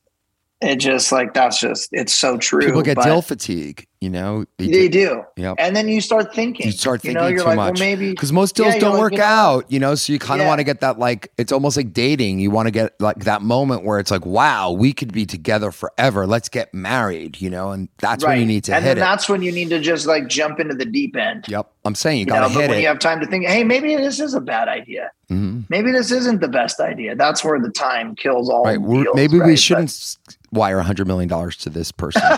It 0.60 0.76
just 0.76 1.10
like 1.10 1.32
that's 1.32 1.58
just 1.58 1.88
it's 1.92 2.12
so 2.12 2.36
true. 2.36 2.60
People 2.66 2.82
get 2.82 2.96
but 2.96 3.04
deal 3.04 3.22
fatigue. 3.22 3.86
You 4.00 4.08
know, 4.08 4.46
they 4.56 4.68
They 4.68 4.88
do-. 4.88 5.22
Yep. 5.36 5.56
And 5.58 5.76
then 5.76 5.86
you 5.86 6.00
start 6.00 6.34
thinking. 6.34 6.64
You 6.64 6.72
start 6.72 7.04
You 7.04 7.12
know, 7.12 7.20
thinking 7.20 7.34
you're 7.36 7.42
too 7.44 7.48
like, 7.50 7.56
much. 7.56 7.80
well, 7.80 7.86
maybe 7.86 8.08
because 8.10 8.32
most 8.32 8.56
deals 8.56 8.72
you're 8.72 8.80
don't 8.80 8.92
like, 8.94 9.00
work 9.00 9.12
you 9.12 9.18
know- 9.18 9.24
out, 9.24 9.70
you 9.70 9.78
know. 9.78 9.94
So 9.94 10.14
you 10.14 10.18
kind 10.18 10.40
of 10.40 10.46
Yeah. 10.46 10.48
want 10.48 10.58
to 10.60 10.64
get 10.64 10.80
that 10.80 10.98
like 10.98 11.30
it's 11.36 11.52
almost 11.52 11.76
like 11.76 11.92
dating. 11.92 12.38
You 12.40 12.50
want 12.50 12.66
to 12.66 12.70
get 12.70 12.98
like 12.98 13.24
that 13.24 13.42
moment 13.42 13.84
where 13.84 13.98
it's 13.98 14.10
like, 14.10 14.24
wow, 14.24 14.70
we 14.70 14.94
could 14.94 15.12
be 15.12 15.26
together 15.26 15.70
forever. 15.70 16.26
Let's 16.26 16.48
get 16.48 16.72
married, 16.72 17.42
you 17.42 17.50
know, 17.50 17.72
and 17.72 17.90
that's 17.98 18.24
when 18.24 18.40
you 18.40 18.46
need 18.46 18.64
to 18.64 18.74
and 18.74 18.82
hit 18.82 18.88
then 18.94 18.96
it. 18.96 19.00
that's 19.00 19.28
when 19.28 19.42
you 19.42 19.52
need 19.52 19.68
to 19.68 19.78
just 19.78 20.06
like 20.06 20.28
jump 20.28 20.60
into 20.60 20.74
the 20.74 20.86
deep 20.86 21.14
end. 21.14 21.44
Yep, 21.48 21.70
I'm 21.84 21.94
saying 21.94 22.20
you 22.20 22.22
You 22.22 22.26
know, 22.28 22.32
gotta 22.40 22.54
but 22.54 22.60
hit 22.62 22.70
when 22.70 22.78
it. 22.78 22.82
you 22.82 22.88
have 22.88 23.00
time 23.00 23.20
to 23.20 23.26
think, 23.26 23.44
hey, 23.46 23.64
maybe 23.64 23.94
this 23.96 24.18
is 24.18 24.32
a 24.32 24.40
bad 24.40 24.66
idea. 24.68 25.10
Mhm. 25.30 25.64
Maybe 25.68 25.92
this 25.92 26.10
isn't 26.10 26.40
the 26.40 26.48
best 26.48 26.80
idea. 26.80 27.14
That's 27.16 27.44
where 27.44 27.60
the 27.60 27.70
time 27.70 28.14
kills 28.16 28.48
all. 28.48 28.64
Right, 28.64 28.78
deals, 28.82 29.14
maybe 29.14 29.38
we 29.40 29.56
shouldn't 29.56 29.90
s 29.90 30.16
wire 30.52 30.78
a 30.78 30.82
hundred 30.82 31.06
million 31.06 31.28
dollars 31.28 31.56
to 31.58 31.68
this 31.68 31.92
person. 31.92 32.22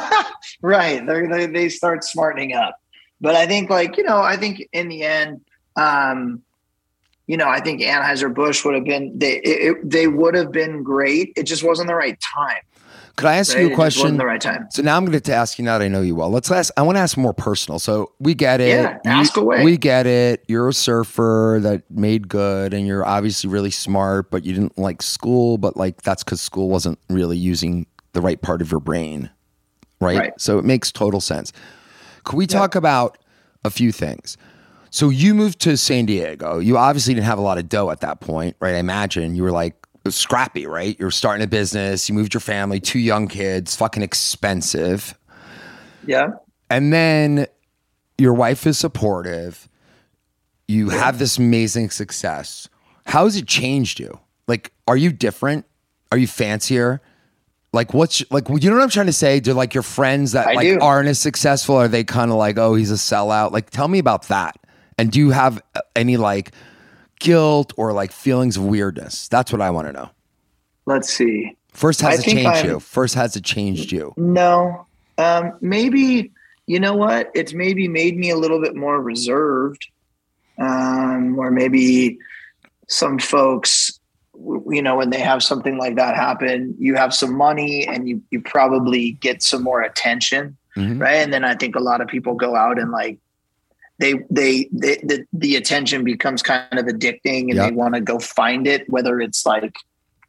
Right. 0.61 1.05
They're, 1.07 1.29
they 1.29 1.47
they 1.53 1.69
start 1.69 2.05
smartening 2.05 2.53
up. 2.55 2.77
But 3.21 3.35
I 3.37 3.47
think, 3.47 3.71
like 3.71 3.97
you 3.97 4.03
know, 4.05 4.21
I 4.21 4.37
think 4.37 4.69
in 4.73 4.89
the 4.89 5.03
end, 5.05 5.41
um, 5.77 6.43
you 7.27 7.37
know, 7.37 7.49
I 7.49 7.61
think 7.61 7.81
Anheuser 7.81 8.33
Busch 8.35 8.65
would 8.65 8.75
have 8.75 8.85
been 8.85 9.17
they 9.19 9.37
it, 9.39 9.77
it- 9.77 9.91
they 9.91 10.09
would 10.09 10.35
have 10.35 10.51
been 10.53 10.83
great. 10.83 11.33
It 11.37 11.45
just 11.45 11.63
wasn't 11.63 11.89
the 11.89 11.95
right 11.95 12.19
time. 12.37 12.59
Could 13.17 13.27
I 13.27 13.37
ask 13.37 13.55
Right? 13.55 13.67
you 13.67 13.73
a 13.73 13.75
question? 13.75 14.17
the 14.17 14.25
right 14.25 14.41
time. 14.41 14.67
So 14.71 14.81
now 14.83 14.97
I'm 14.97 15.05
going 15.05 15.21
to 15.21 15.35
ask 15.35 15.59
you 15.59 15.65
now 15.67 15.77
that 15.79 15.85
I 15.85 15.89
know 15.89 16.01
you 16.01 16.15
well. 16.15 16.31
Let's 16.31 16.51
ask. 16.51 16.73
I 16.79 16.83
want 16.83 16.97
to 16.97 17.01
ask 17.01 17.19
more 17.19 17.35
personal. 17.35 17.79
So 17.79 18.13
we 18.19 18.33
get 18.35 18.63
it. 18.63 18.69
Yeah, 18.71 18.99
ask 19.05 19.37
You- 19.37 19.43
away. 19.43 19.63
We 19.65 19.77
get 19.77 20.07
it. 20.07 20.43
You're 20.49 20.71
a 20.71 20.73
surfer 20.73 21.61
that 21.63 21.83
made 21.91 22.29
good, 22.29 22.73
and 22.73 22.87
you're 22.87 23.05
obviously 23.07 23.51
really 23.51 23.71
smart, 23.71 24.31
but 24.31 24.47
you 24.47 24.55
didn't 24.55 24.79
like 24.79 25.03
school. 25.03 25.59
But 25.59 25.77
like 25.77 26.01
that's 26.03 26.25
because 26.25 26.41
school 26.41 26.71
wasn't 26.71 26.99
really 27.11 27.37
using 27.37 27.87
the 28.15 28.23
right 28.23 28.41
part 28.41 28.63
of 28.63 28.71
your 28.71 28.81
brain, 28.81 29.29
right? 30.03 30.19
Right. 30.19 30.41
So 30.41 30.59
it 30.59 30.65
makes 30.65 30.91
total 30.93 31.21
sense. 31.21 31.53
Could 32.25 32.37
we 32.37 32.47
talk 32.47 32.75
about 32.75 33.19
a 33.65 33.71
few 33.71 33.93
things? 33.93 34.37
So 34.91 35.09
you 35.09 35.35
moved 35.35 35.59
to 35.61 35.77
San 35.77 36.05
Diego. 36.07 36.59
You 36.59 36.77
obviously 36.77 37.15
didn't 37.15 37.27
have 37.27 37.39
a 37.39 37.43
lot 37.43 37.59
of 37.59 37.69
dough 37.69 37.91
at 37.91 38.01
that 38.01 38.21
point, 38.21 38.57
right? 38.61 38.75
I 38.75 38.79
imagine 38.79 39.35
you 39.35 39.43
were 39.43 39.51
like 39.51 39.75
scrappy, 40.09 40.67
right? 40.67 40.99
You're 41.01 41.11
starting 41.11 41.43
a 41.43 41.49
business. 41.49 42.09
You 42.09 42.15
moved 42.15 42.35
your 42.35 42.41
family, 42.41 42.79
two 42.79 42.99
young 42.99 43.27
kids, 43.27 43.75
fucking 43.75 44.03
expensive. 44.03 45.19
Yeah. 46.07 46.33
And 46.69 46.93
then 46.93 47.47
your 48.19 48.35
wife 48.35 48.67
is 48.67 48.79
supportive. 48.79 49.69
You 50.69 50.91
have 50.91 51.19
this 51.19 51.39
amazing 51.39 51.91
success. 51.91 52.69
How 53.07 53.25
has 53.25 53.37
it 53.37 53.47
changed 53.47 53.99
you? 53.99 54.21
Like, 54.47 54.73
are 54.87 54.97
you 54.97 55.11
different? 55.13 55.67
Are 56.11 56.19
you 56.19 56.27
fancier? 56.27 57.01
Like, 57.73 57.95
what's 57.95 58.23
like, 58.31 58.49
you 58.49 58.69
know 58.69 58.77
what 58.77 58.83
I'm 58.83 58.91
trying 58.91 59.07
to 59.07 59.13
say? 59.13 59.41
Do 59.41 59.55
like 59.55 59.73
your 59.73 59.83
friends 59.83 60.33
that 60.33 60.47
I 60.49 60.53
like 60.55 60.69
do. 60.69 60.79
aren't 60.81 61.09
as 61.09 61.19
successful? 61.19 61.77
Are 61.77 61.89
they 61.89 62.05
kind 62.05 62.31
of 62.31 62.37
like, 62.37 62.59
oh, 62.59 62.75
he's 62.75 62.91
a 62.91 62.95
sellout? 62.97 63.53
Like, 63.53 63.71
tell 63.71 63.89
me 63.89 63.99
about 63.99 64.29
that. 64.29 64.57
And 64.99 65.11
do 65.11 65.19
you 65.19 65.31
have 65.31 65.63
uh, 65.75 65.81
any 65.97 66.19
like 66.19 66.53
guilt 67.19 67.73
or 67.79 67.93
like 67.95 68.13
feelings 68.13 68.59
of 68.59 68.65
weirdness? 68.65 69.29
That's 69.29 69.51
what 69.51 69.63
I 69.63 69.71
want 69.71 69.87
to 69.89 69.93
know. 69.95 70.11
Let's 70.85 71.13
see. 71.13 71.57
First, 71.73 72.03
has 72.03 72.19
I 72.19 72.23
it 72.23 72.25
changed 72.27 72.47
I'm- 72.47 72.67
you? 72.67 72.81
First, 72.81 73.15
has 73.15 73.37
it 73.37 73.45
changed 73.45 73.91
you? 73.91 74.13
No. 74.19 74.87
Um, 75.17 75.57
maybe 75.63 76.31
you 76.67 76.79
know 76.79 76.95
what? 76.95 77.31
It's 77.35 77.55
maybe 77.55 77.89
made 77.89 78.17
me 78.17 78.31
a 78.31 78.37
little 78.37 78.61
bit 78.61 78.77
more 78.77 79.01
reserved. 79.01 79.89
Um, 80.59 81.39
or 81.39 81.51
maybe 81.51 82.19
some 82.89 83.19
folks, 83.19 83.99
you 84.71 84.83
know, 84.83 84.97
when 84.97 85.11
they 85.11 85.21
have 85.21 85.43
something 85.43 85.79
like 85.79 85.97
that 85.97 86.17
happen, 86.17 86.75
you 86.79 86.95
have 86.95 87.15
some 87.15 87.35
money 87.37 87.87
and 87.87 88.09
you 88.09 88.23
you 88.31 88.41
probably 88.41 89.13
get 89.13 89.43
some 89.43 89.63
more 89.63 89.83
attention, 89.83 90.57
Mhm. 90.77 91.01
right? 91.01 91.17
And 91.17 91.33
then 91.33 91.45
I 91.45 91.55
think 91.55 91.77
a 91.77 91.81
lot 91.81 92.01
of 92.01 92.09
people 92.09 92.35
go 92.35 92.57
out 92.57 92.79
and 92.79 92.91
like 92.91 93.19
they 93.99 94.15
they, 94.31 94.69
they 94.73 94.97
the, 95.03 95.25
the 95.33 95.57
attention 95.57 96.03
becomes 96.05 96.43
kind 96.43 96.79
of 96.79 96.87
addicting 96.87 97.43
and 97.51 97.55
Yep. 97.55 97.69
they 97.71 97.75
want 97.75 97.95
to 97.95 98.01
go 98.01 98.19
find 98.19 98.67
it, 98.67 98.89
whether 98.91 99.21
it's 99.21 99.47
like 99.47 99.77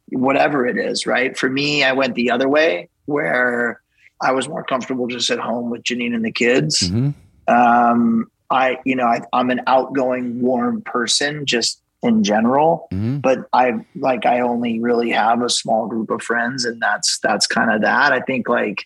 whatever 0.10 0.68
it 0.68 0.78
is, 0.78 1.08
right? 1.08 1.38
For 1.38 1.50
me, 1.50 1.84
I 1.84 1.94
went 1.94 2.16
the 2.16 2.30
other 2.30 2.48
way 2.50 2.90
where 3.06 3.82
I 4.22 4.32
was 4.32 4.48
more 4.48 4.64
comfortable 4.64 5.08
just 5.08 5.30
at 5.32 5.40
home 5.40 5.70
with 5.70 5.84
Janine 5.84 6.14
and 6.14 6.24
the 6.24 6.32
kids. 6.32 6.80
Mhm. 6.82 7.14
Um, 7.48 8.30
I, 8.50 8.78
you 8.86 8.96
know, 8.96 9.06
I, 9.06 9.22
I'm 9.34 9.50
an 9.50 9.62
outgoing, 9.68 10.40
warm 10.42 10.82
person 10.84 11.46
just 11.46 11.82
in 12.04 12.24
general, 12.24 12.88
Mhm. 12.92 13.22
but 13.22 13.48
I 13.54 13.74
like, 13.96 14.26
I 14.26 14.42
only 14.42 14.80
really 14.80 15.10
have 15.12 15.42
a 15.42 15.50
small 15.50 15.88
group 15.88 16.10
of 16.12 16.22
friends 16.22 16.66
and 16.66 16.82
that's, 16.82 17.20
that's 17.20 17.48
kind 17.48 17.72
of 17.72 17.82
that. 17.82 18.12
I 18.12 18.20
think 18.22 18.48
like, 18.50 18.86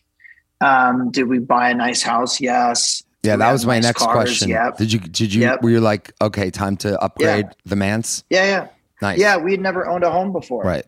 um, 0.62 1.12
did 1.12 1.24
we 1.28 1.40
buy 1.40 1.70
a 1.70 1.74
nice 1.76 2.02
house? 2.04 2.40
Yes. 2.40 3.04
Yeah, 3.24 3.36
that 3.36 3.52
was 3.52 3.66
my 3.66 3.76
nice 3.76 3.84
next 3.86 4.04
cars? 4.04 4.14
question. 4.14 4.50
Yep. 4.50 4.78
Did 4.78 4.94
you 4.94 5.00
did 5.00 5.34
you 5.34 5.42
Yep. 5.42 5.62
were 5.64 5.70
you 5.72 5.82
like, 5.82 6.14
okay, 6.22 6.50
time 6.50 6.78
to 6.78 6.98
upgrade 7.02 7.48
the 7.66 7.76
manse? 7.76 8.24
Yeah. 8.30 8.46
Yeah. 8.46 8.68
Nice. 9.02 9.20
Yeah. 9.20 9.38
We 9.38 9.52
had 9.52 9.60
never 9.62 9.88
owned 9.88 10.04
a 10.04 10.12
home 10.12 10.32
before. 10.32 10.64
Right. 10.64 10.86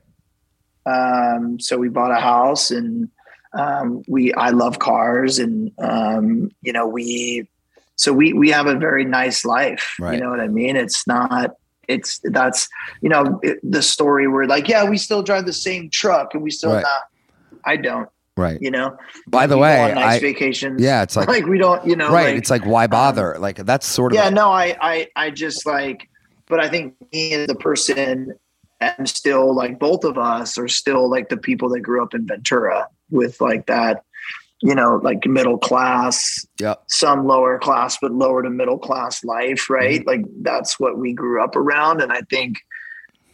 Um, 0.86 1.60
so 1.60 1.78
we 1.78 1.90
bought 1.90 2.12
a 2.12 2.20
house 2.22 2.72
and 2.72 3.10
um, 3.54 4.04
we 4.08 4.34
I 4.34 4.50
love 4.52 4.80
cars 4.80 5.40
and 5.40 5.72
um, 5.80 6.52
you 6.62 6.72
know 6.72 6.88
we 6.88 7.48
so 7.96 8.14
we 8.14 8.32
we 8.34 8.50
have 8.52 8.68
a 8.68 8.76
very 8.76 9.06
nice 9.06 9.44
life. 9.46 9.96
Right. 10.00 10.14
You 10.16 10.22
know 10.22 10.30
what 10.30 10.40
I 10.40 10.48
mean? 10.48 10.76
It's 10.78 11.06
not 11.08 11.56
it's 11.90 12.22
that's 12.32 12.70
you 13.02 13.10
know 13.10 13.40
it, 13.44 13.60
the 13.64 13.82
story 13.82 14.28
where 14.28 14.46
like 14.48 14.68
yeah 14.70 14.88
we 14.90 14.98
still 14.98 15.22
drive 15.22 15.46
the 15.46 15.52
same 15.54 15.90
truck 15.90 16.34
and 16.34 16.42
we 16.44 16.52
still 16.52 16.72
Right. 16.74 16.84
not. 16.84 17.02
I 17.66 17.76
don't. 17.76 18.08
Right. 18.38 18.58
You 18.62 18.72
know. 18.72 18.96
By 19.28 19.48
the 19.48 19.58
way, 19.58 19.92
nice 19.94 20.18
I 20.18 20.20
vacations. 20.20 20.82
yeah, 20.82 21.02
it's 21.04 21.16
like 21.18 21.28
like 21.28 21.46
we 21.46 21.58
don't. 21.58 21.86
You 21.86 21.98
know. 21.98 22.10
right. 22.14 22.28
like- 22.28 22.36
it's 22.38 22.50
like 22.50 22.66
why 22.66 22.86
um, 22.86 22.92
bother? 22.92 23.36
like 23.40 23.58
that's 23.66 23.86
sort 23.86 24.14
of 24.14 24.16
yeah 24.16 24.30
no 24.30 24.50
i 24.50 24.78
i 24.80 25.08
i 25.18 25.30
just 25.30 25.66
like 25.66 26.08
but 26.48 26.60
i 26.64 26.70
think 26.70 26.96
me 27.12 27.34
and 27.34 27.50
the 27.50 27.56
person 27.56 28.34
am 28.80 29.06
still 29.06 29.54
like 29.54 29.78
both 29.78 30.06
of 30.06 30.18
us 30.18 30.58
are 30.58 30.70
still 30.70 31.10
like 31.10 31.28
the 31.28 31.36
people 31.38 31.68
that 31.70 31.82
grew 31.82 32.02
up 32.02 32.14
in 32.14 32.26
ventura 32.26 32.88
with 33.12 33.42
like 33.42 33.66
that 33.66 34.04
you 34.62 34.76
know 34.76 35.00
like 35.04 35.26
middle 35.26 35.58
class 35.58 36.46
Yep. 36.60 36.84
some 36.88 37.26
lower 37.26 37.58
class 37.60 37.98
but 38.02 38.12
lower 38.12 38.44
to 38.44 38.50
middle 38.50 38.78
class 38.78 39.24
life 39.24 39.62
Mm-hmm. 39.68 39.74
right 39.74 40.08
like 40.08 40.22
that's 40.42 40.80
what 40.80 40.98
we 40.98 41.14
grew 41.14 41.44
up 41.44 41.56
around 41.56 42.02
and 42.02 42.12
i 42.12 42.22
think 42.30 42.58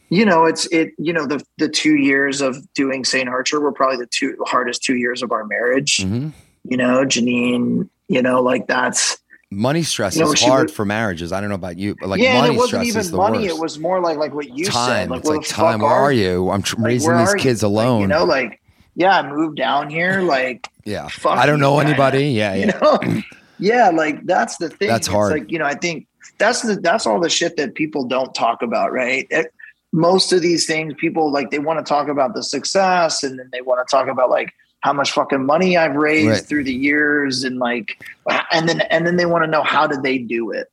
you 0.09 0.23
know 0.25 0.45
it's 0.45 0.67
it 0.67 0.91
you 0.99 1.11
know 1.11 1.25
the 1.25 1.43
the 1.57 1.67
two 1.69 1.95
years 1.95 2.41
of 2.41 2.55
doing 2.73 3.03
st 3.05 3.27
archer 3.27 3.59
were 3.59 3.71
probably 3.71 3.97
the 3.97 4.05
two 4.07 4.35
hardest 4.45 4.83
two 4.83 4.95
years 4.97 5.23
of 5.23 5.31
our 5.31 5.45
marriage 5.45 5.97
Mhm. 5.97 6.31
you 6.63 6.77
know 6.77 7.03
janine 7.05 7.89
you 8.07 8.21
know 8.21 8.41
like 8.41 8.67
that's 8.67 9.17
Money 9.51 9.83
stress 9.83 10.15
You 10.17 10.23
know, 10.25 10.31
is 10.33 10.41
hard 10.41 10.63
would- 10.67 10.71
for 10.71 10.85
marriages. 10.85 11.31
I 11.31 11.39
don't 11.39 11.49
know 11.49 11.55
about 11.55 11.77
you, 11.77 11.95
but 12.01 12.09
like 12.09 12.19
yeah, 12.19 12.41
money 12.41 12.55
it 12.55 12.57
wasn't 12.57 12.85
stress 12.87 13.05
even 13.07 13.15
money. 13.17 13.37
worst. 13.43 13.55
It 13.55 13.61
was 13.61 13.79
more 13.79 14.01
like 14.01 14.17
like 14.17 14.33
what 14.33 14.49
you 14.57 14.65
time. 14.65 14.87
said. 14.89 15.09
Like, 15.11 15.19
it's 15.19 15.29
like 15.29 15.47
time. 15.47 15.79
Where 15.81 15.91
are 15.91 16.11
you? 16.11 16.49
I'm 16.49 16.63
tr- 16.63 16.75
Like, 16.77 16.85
raising 16.87 17.15
these 17.17 17.29
are 17.29 17.37
you? 17.37 17.43
kids 17.43 17.61
Like, 17.63 17.69
alone. 17.69 18.01
you 18.01 18.07
know, 18.07 18.25
like 18.25 18.59
yeah, 18.95 19.19
I 19.19 19.29
moved 19.31 19.55
down 19.57 19.89
here. 19.91 20.21
Like 20.21 20.67
yeah. 20.85 21.07
fuck 21.07 21.37
I 21.37 21.45
don't 21.45 21.59
know 21.59 21.79
anybody. 21.79 22.27
Yeah. 22.29 22.53
you 22.55 22.65
Yeah. 22.67 22.79
know, 22.81 22.99
yeah, 23.59 23.89
like 23.89 24.25
that's 24.25 24.57
the 24.57 24.69
thing. 24.69 24.87
That's 24.87 25.07
It's 25.07 25.13
hard. 25.13 25.31
Like 25.31 25.51
you 25.51 25.59
know, 25.59 25.65
I 25.65 25.75
think 25.75 26.07
that's 26.37 26.61
the 26.61 26.75
that's 26.75 27.05
all 27.05 27.19
the 27.19 27.29
shit 27.29 27.57
that 27.57 27.75
people 27.75 28.05
don't 28.05 28.33
talk 28.33 28.61
about, 28.61 28.91
right? 28.93 29.27
It- 29.29 29.51
most 29.93 30.33
of 30.33 30.41
these 30.41 30.65
things, 30.65 30.93
people 30.97 31.31
like 31.31 31.51
they 31.51 31.59
want 31.59 31.79
to 31.79 31.87
talk 31.87 32.09
about 32.09 32.33
the 32.33 32.43
success 32.43 33.23
and 33.23 33.39
then 33.39 33.49
they 33.53 33.61
want 33.61 33.85
to 33.87 33.89
talk 33.89 34.09
about 34.09 34.29
like 34.29 34.51
how 34.81 34.91
much 34.91 35.11
fucking 35.11 35.45
money 35.45 35.77
I've 35.77 35.95
raised 35.95 36.27
Right. 36.29 36.43
through 36.45 36.65
the 36.65 36.73
years 36.73 37.45
and 37.45 37.59
like 37.59 38.03
and 38.51 38.67
then 38.67 38.81
and 38.81 39.07
then 39.07 39.15
they 39.15 39.25
want 39.25 39.45
to 39.45 39.49
know 39.49 39.63
how 39.63 39.87
did 39.87 40.03
they 40.03 40.17
do 40.17 40.51
it. 40.51 40.69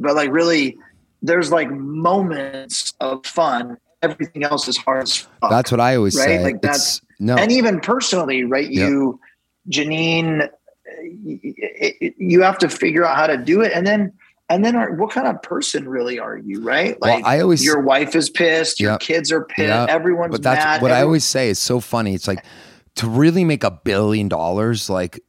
But 0.00 0.16
like 0.16 0.30
really 0.32 0.76
there's 1.22 1.52
like 1.52 1.70
moments 1.70 2.92
of 3.00 3.24
fun. 3.24 3.76
Everything 4.02 4.42
else 4.42 4.66
is 4.66 4.76
hard 4.76 5.04
as 5.04 5.16
fuck. 5.18 5.50
That's 5.50 5.70
what 5.70 5.80
I 5.80 5.94
always 5.96 6.16
Right? 6.16 6.24
say. 6.24 6.42
Like, 6.42 6.56
It's- 6.56 6.62
that's- 6.96 7.00
no. 7.20 7.36
and 7.36 7.52
even 7.52 7.78
personally, 7.80 8.42
right? 8.44 8.68
Yep. 8.68 8.88
Janine, 9.68 10.48
you 11.02 12.42
have 12.42 12.58
to 12.58 12.68
figure 12.68 13.04
out 13.04 13.16
how 13.16 13.26
to 13.26 13.36
do 13.36 13.60
it, 13.60 13.72
and 13.74 13.86
then 13.86 14.12
and 14.48 14.64
then 14.64 14.74
are, 14.74 14.92
what 14.94 15.12
kind 15.12 15.28
of 15.28 15.40
person 15.42 15.88
really 15.88 16.18
are 16.18 16.36
you, 16.36 16.60
right? 16.60 16.98
Well, 17.00 17.14
Like 17.14 17.24
I 17.24 17.40
always- 17.40 17.64
your 17.64 17.80
wife 17.82 18.16
is 18.16 18.28
pissed, 18.28 18.80
your 18.80 18.92
Yep. 18.92 19.00
kids 19.00 19.30
are 19.30 19.44
pissed, 19.44 19.68
Yep. 19.68 19.88
everyone's 19.88 20.32
but 20.32 20.42
that's 20.42 20.64
mad. 20.64 20.82
what 20.82 20.90
I 20.90 21.02
always 21.02 21.24
say 21.24 21.50
is 21.50 21.60
so 21.60 21.78
funny. 21.78 22.14
It's 22.14 22.26
like 22.26 22.44
to 22.96 23.08
really 23.08 23.44
make 23.44 23.62
a 23.62 23.70
billion 23.70 24.26
dollars, 24.28 24.90
like 24.90 25.20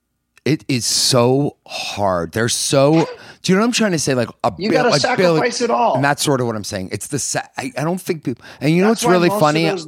it 0.43 0.65
is 0.67 0.88
so 0.88 1.57
hard. 1.67 2.32
They're 2.32 2.49
so. 2.49 3.05
Do 3.43 3.51
you 3.51 3.55
know 3.55 3.61
what 3.61 3.67
I'm 3.67 3.71
trying 3.73 3.91
to 3.91 3.99
say? 3.99 4.15
Like 4.15 4.29
a 4.43 4.51
You 4.57 4.71
got 4.71 4.84
to 4.84 4.89
like 4.89 5.01
billion- 5.03 5.17
sacrifice 5.36 5.61
it 5.61 5.69
all. 5.69 5.93
And 5.95 6.03
that's 6.03 6.23
sort 6.23 6.41
of 6.41 6.47
what 6.47 6.55
I'm 6.55 6.63
saying. 6.63 6.89
It's 6.91 7.07
the 7.07 7.19
sa- 7.19 7.41
I, 7.59 7.71
I 7.77 7.84
don't 7.84 8.01
think 8.01 8.23
people. 8.23 8.43
And 8.59 8.71
you 8.71 8.82
know 8.82 8.88
That's 8.88 9.03
what's 9.03 9.11
really 9.11 9.29
funny? 9.29 9.65
dudes- 9.69 9.86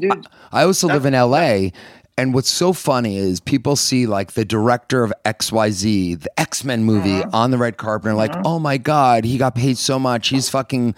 I, 0.52 0.62
I 0.62 0.66
also 0.66 0.88
live 0.88 1.08
in 1.08 1.16
L.A. 1.16 1.74
And 2.16 2.34
what's 2.36 2.50
so 2.50 2.74
funny 2.74 3.18
is 3.18 3.40
people 3.40 3.76
see 3.76 4.06
like 4.06 4.34
the 4.34 4.46
director 4.46 5.04
of 5.04 5.12
XYZ, 5.26 6.22
the 6.22 6.40
X 6.40 6.64
Men 6.64 6.84
movie 6.84 7.22
Uh-huh. 7.22 7.30
on 7.34 7.50
the 7.52 7.58
red 7.58 7.78
carpet, 7.78 8.06
and 8.10 8.14
are 8.14 8.18
like, 8.18 8.36
oh 8.46 8.60
my 8.60 8.78
God, 8.78 9.26
he 9.26 9.38
got 9.38 9.56
paid 9.56 9.78
so 9.80 9.98
much. 9.98 10.30
He's 10.30 10.48
fucking 10.50 10.94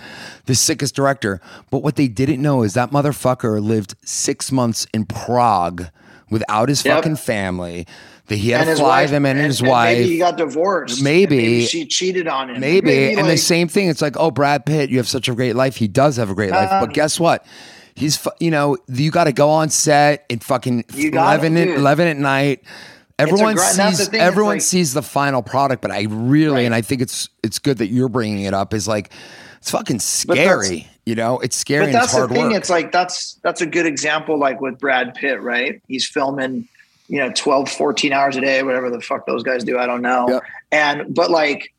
the 0.45 0.55
sickest 0.55 0.93
director. 0.93 1.39
But 1.72 1.84
what 1.84 1.95
they 1.95 2.09
didn't 2.09 2.41
know 2.41 2.63
is 2.63 2.74
that 2.74 2.91
motherfucker 2.91 3.63
lived 3.63 3.95
six 4.03 4.51
months 4.51 4.88
in 4.93 5.05
Prague 5.05 5.86
without 6.30 6.68
his 6.68 6.84
Yep. 6.84 6.95
fucking 6.97 7.16
family. 7.18 7.88
That 8.28 8.38
he 8.38 8.49
had 8.49 8.68
and 8.68 8.76
to 8.76 8.82
fly 8.84 9.01
wife, 9.03 9.11
them 9.11 9.26
in 9.28 9.38
and, 9.38 9.45
his 9.45 9.61
wife. 9.61 9.97
Maybe 9.99 10.09
he 10.09 10.18
got 10.18 10.36
divorced. 10.36 11.01
Maybe. 11.03 11.59
and 11.59 11.68
she 11.70 11.86
cheated 11.86 12.28
on 12.28 12.49
him. 12.49 12.59
Maybe. 12.59 13.13
and 13.13 13.30
the 13.30 13.38
same 13.38 13.68
thing. 13.68 13.88
It's 13.88 14.01
like, 14.01 14.18
oh, 14.18 14.32
Brad 14.32 14.66
Pitt, 14.66 14.89
you 14.89 14.97
have 14.97 15.07
such 15.07 15.30
a 15.30 15.36
great 15.36 15.55
life. 15.55 15.76
He 15.76 15.88
does 15.88 16.18
have 16.18 16.32
a 16.32 16.34
great 16.34 16.49
life. 16.49 16.72
Um, 16.72 16.82
But 16.84 16.93
guess 16.95 17.20
what? 17.20 17.45
He's, 17.96 18.28
you 18.39 18.52
know, 18.52 18.78
you 18.88 19.10
got 19.10 19.24
to 19.26 19.32
go 19.32 19.50
on 19.50 19.70
set 19.70 20.26
at 20.30 20.43
fucking 20.43 20.84
You 20.93 21.12
gotta, 21.12 21.39
11, 21.48 21.58
at, 21.58 21.68
11 21.70 22.08
at 22.10 22.18
night. 22.18 22.64
Everyone. 23.18 23.58
Sees 23.58 24.10
thing, 24.10 24.20
everyone 24.20 24.56
like- 24.56 24.62
sees 24.62 24.93
the 24.93 25.02
final 25.02 25.41
product, 25.41 25.82
but 25.82 25.91
I 25.91 26.06
really 26.10 26.56
Right. 26.56 26.66
and 26.66 26.76
I 26.76 26.82
think 26.82 27.02
it's 27.02 27.30
it's 27.43 27.60
good 27.60 27.78
that 27.78 27.88
you're 27.88 28.10
bringing 28.10 28.43
it 28.43 28.54
up. 28.54 28.74
Is 28.74 28.88
like 28.89 29.12
it's 29.60 29.72
fucking 29.72 30.00
scary. 30.00 30.89
You 31.06 31.16
know, 31.16 31.39
it's 31.39 31.56
scary 31.56 31.84
But 31.84 31.86
and 31.86 31.96
that's 31.96 32.14
the 32.14 32.28
thing. 32.28 32.48
work. 32.48 32.54
It's 32.54 32.70
like 32.70 32.91
that's 32.91 33.39
that's 33.43 33.62
a 33.62 33.66
good 33.66 33.86
example, 33.86 34.38
like 34.38 34.60
with 34.60 34.78
Brad 34.80 35.16
Pitt, 35.16 35.41
right? 35.41 35.82
He's 35.88 36.06
filming, 36.06 36.68
you 37.08 37.20
know, 37.20 37.32
12, 37.34 37.70
14 37.70 38.12
hours 38.12 38.36
a 38.36 38.41
day, 38.41 38.62
whatever 38.64 38.89
the 38.89 39.00
fuck 39.00 39.26
those 39.26 39.43
guys 39.43 39.64
do. 39.64 39.78
I 39.80 39.86
don't 39.86 40.02
know. 40.02 40.28
Yep. 40.28 40.43
And 40.74 41.16
but 41.16 41.32
like 41.32 41.72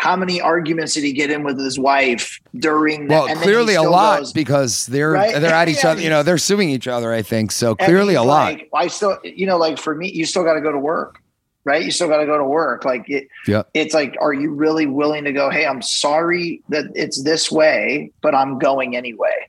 how 0.00 0.14
many 0.14 0.40
arguments 0.40 0.94
did 0.94 1.02
he 1.02 1.12
get 1.12 1.28
in 1.28 1.42
with 1.42 1.58
his 1.58 1.76
wife 1.76 2.38
during 2.54 3.08
well, 3.08 3.26
and 3.26 3.36
clearly 3.40 3.74
a 3.74 3.82
lot 3.82 4.20
goes- 4.20 4.32
because 4.32 4.86
they're 4.86 5.10
Right? 5.10 5.34
they're 5.40 5.52
at 5.52 5.68
each 5.68 5.84
other. 5.84 6.00
You 6.00 6.08
know, 6.08 6.22
they're 6.22 6.38
suing 6.38 6.70
each 6.70 6.86
other. 6.86 7.12
I 7.12 7.22
think 7.22 7.50
so. 7.50 7.74
Clearly 7.74 8.14
a 8.14 8.22
lot. 8.22 8.52
like, 8.52 8.68
I 8.72 8.86
still 8.86 9.18
you 9.24 9.44
know, 9.44 9.58
like 9.58 9.76
for 9.76 9.96
me, 9.96 10.08
you 10.12 10.24
still 10.24 10.44
gotta 10.44 10.60
go 10.60 10.70
to 10.70 10.78
work. 10.78 11.18
Right? 11.64 11.84
You 11.84 11.90
still 11.90 12.06
gotta 12.08 12.26
go 12.26 12.38
to 12.38 12.44
work. 12.44 12.84
Like 12.84 13.10
it 13.10 13.26
Yeah. 13.48 13.64
it's 13.74 13.92
like, 13.92 14.14
are 14.20 14.32
you 14.32 14.52
really 14.52 14.86
willing 14.86 15.24
to 15.24 15.32
go, 15.32 15.50
hey, 15.50 15.66
I'm 15.66 15.82
sorry 15.82 16.62
that 16.68 16.84
it's 16.94 17.22
this 17.24 17.50
way, 17.50 18.12
but 18.22 18.36
I'm 18.36 18.60
going 18.60 18.94
anyway. 18.96 19.48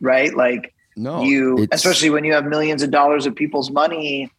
Right? 0.00 0.34
Like 0.34 0.72
No, 0.96 1.22
you 1.22 1.68
especially 1.70 2.08
when 2.08 2.24
you 2.24 2.32
have 2.32 2.46
millions 2.46 2.82
of 2.82 2.90
dollars 2.90 3.26
of 3.26 3.34
people's 3.36 3.70
money 3.70 4.30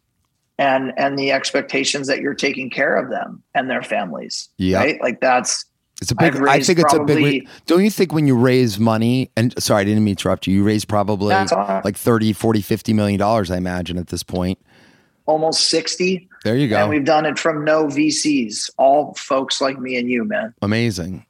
and 0.58 0.92
and 0.96 1.18
the 1.18 1.32
expectations 1.32 2.06
that 2.06 2.20
you're 2.20 2.34
taking 2.34 2.70
care 2.70 2.96
of 2.96 3.10
them 3.10 3.42
and 3.54 3.68
their 3.68 3.82
families 3.82 4.48
Yeah. 4.58 4.78
right 4.78 5.00
like 5.02 5.20
that's 5.20 5.64
It's 6.00 6.10
a 6.10 6.14
big. 6.14 6.36
I 6.36 6.60
think 6.60 6.78
it's 6.80 6.92
a 6.94 7.02
big. 7.04 7.48
Don't 7.66 7.84
you 7.84 7.90
think 7.90 8.12
when 8.12 8.26
you 8.26 8.36
raise 8.36 8.78
money 8.78 9.30
and 9.36 9.54
sorry, 9.62 9.82
I 9.82 9.84
didn't 9.84 10.04
mean 10.04 10.16
to 10.16 10.20
interrupt 10.22 10.46
you. 10.46 10.54
You 10.54 10.64
raise 10.64 10.84
probably 10.84 11.34
like 11.34 11.96
30, 11.96 12.32
40, 12.32 12.60
50 12.60 12.92
million 12.92 13.18
dollars, 13.18 13.50
I 13.50 13.56
imagine 13.56 13.96
at 13.98 14.08
this 14.08 14.22
point. 14.22 14.58
almost 15.26 15.70
60 15.70 16.28
There 16.44 16.56
you 16.56 16.68
go. 16.68 16.76
and 16.76 16.90
we've 16.90 17.04
done 17.04 17.24
it 17.26 17.38
from 17.38 17.64
no 17.64 17.86
vcs 17.86 18.68
all 18.76 19.14
folks 19.14 19.60
like 19.60 19.78
me 19.78 19.96
and 19.96 20.10
you 20.10 20.24
man 20.24 20.52
Amazing. 20.62 21.24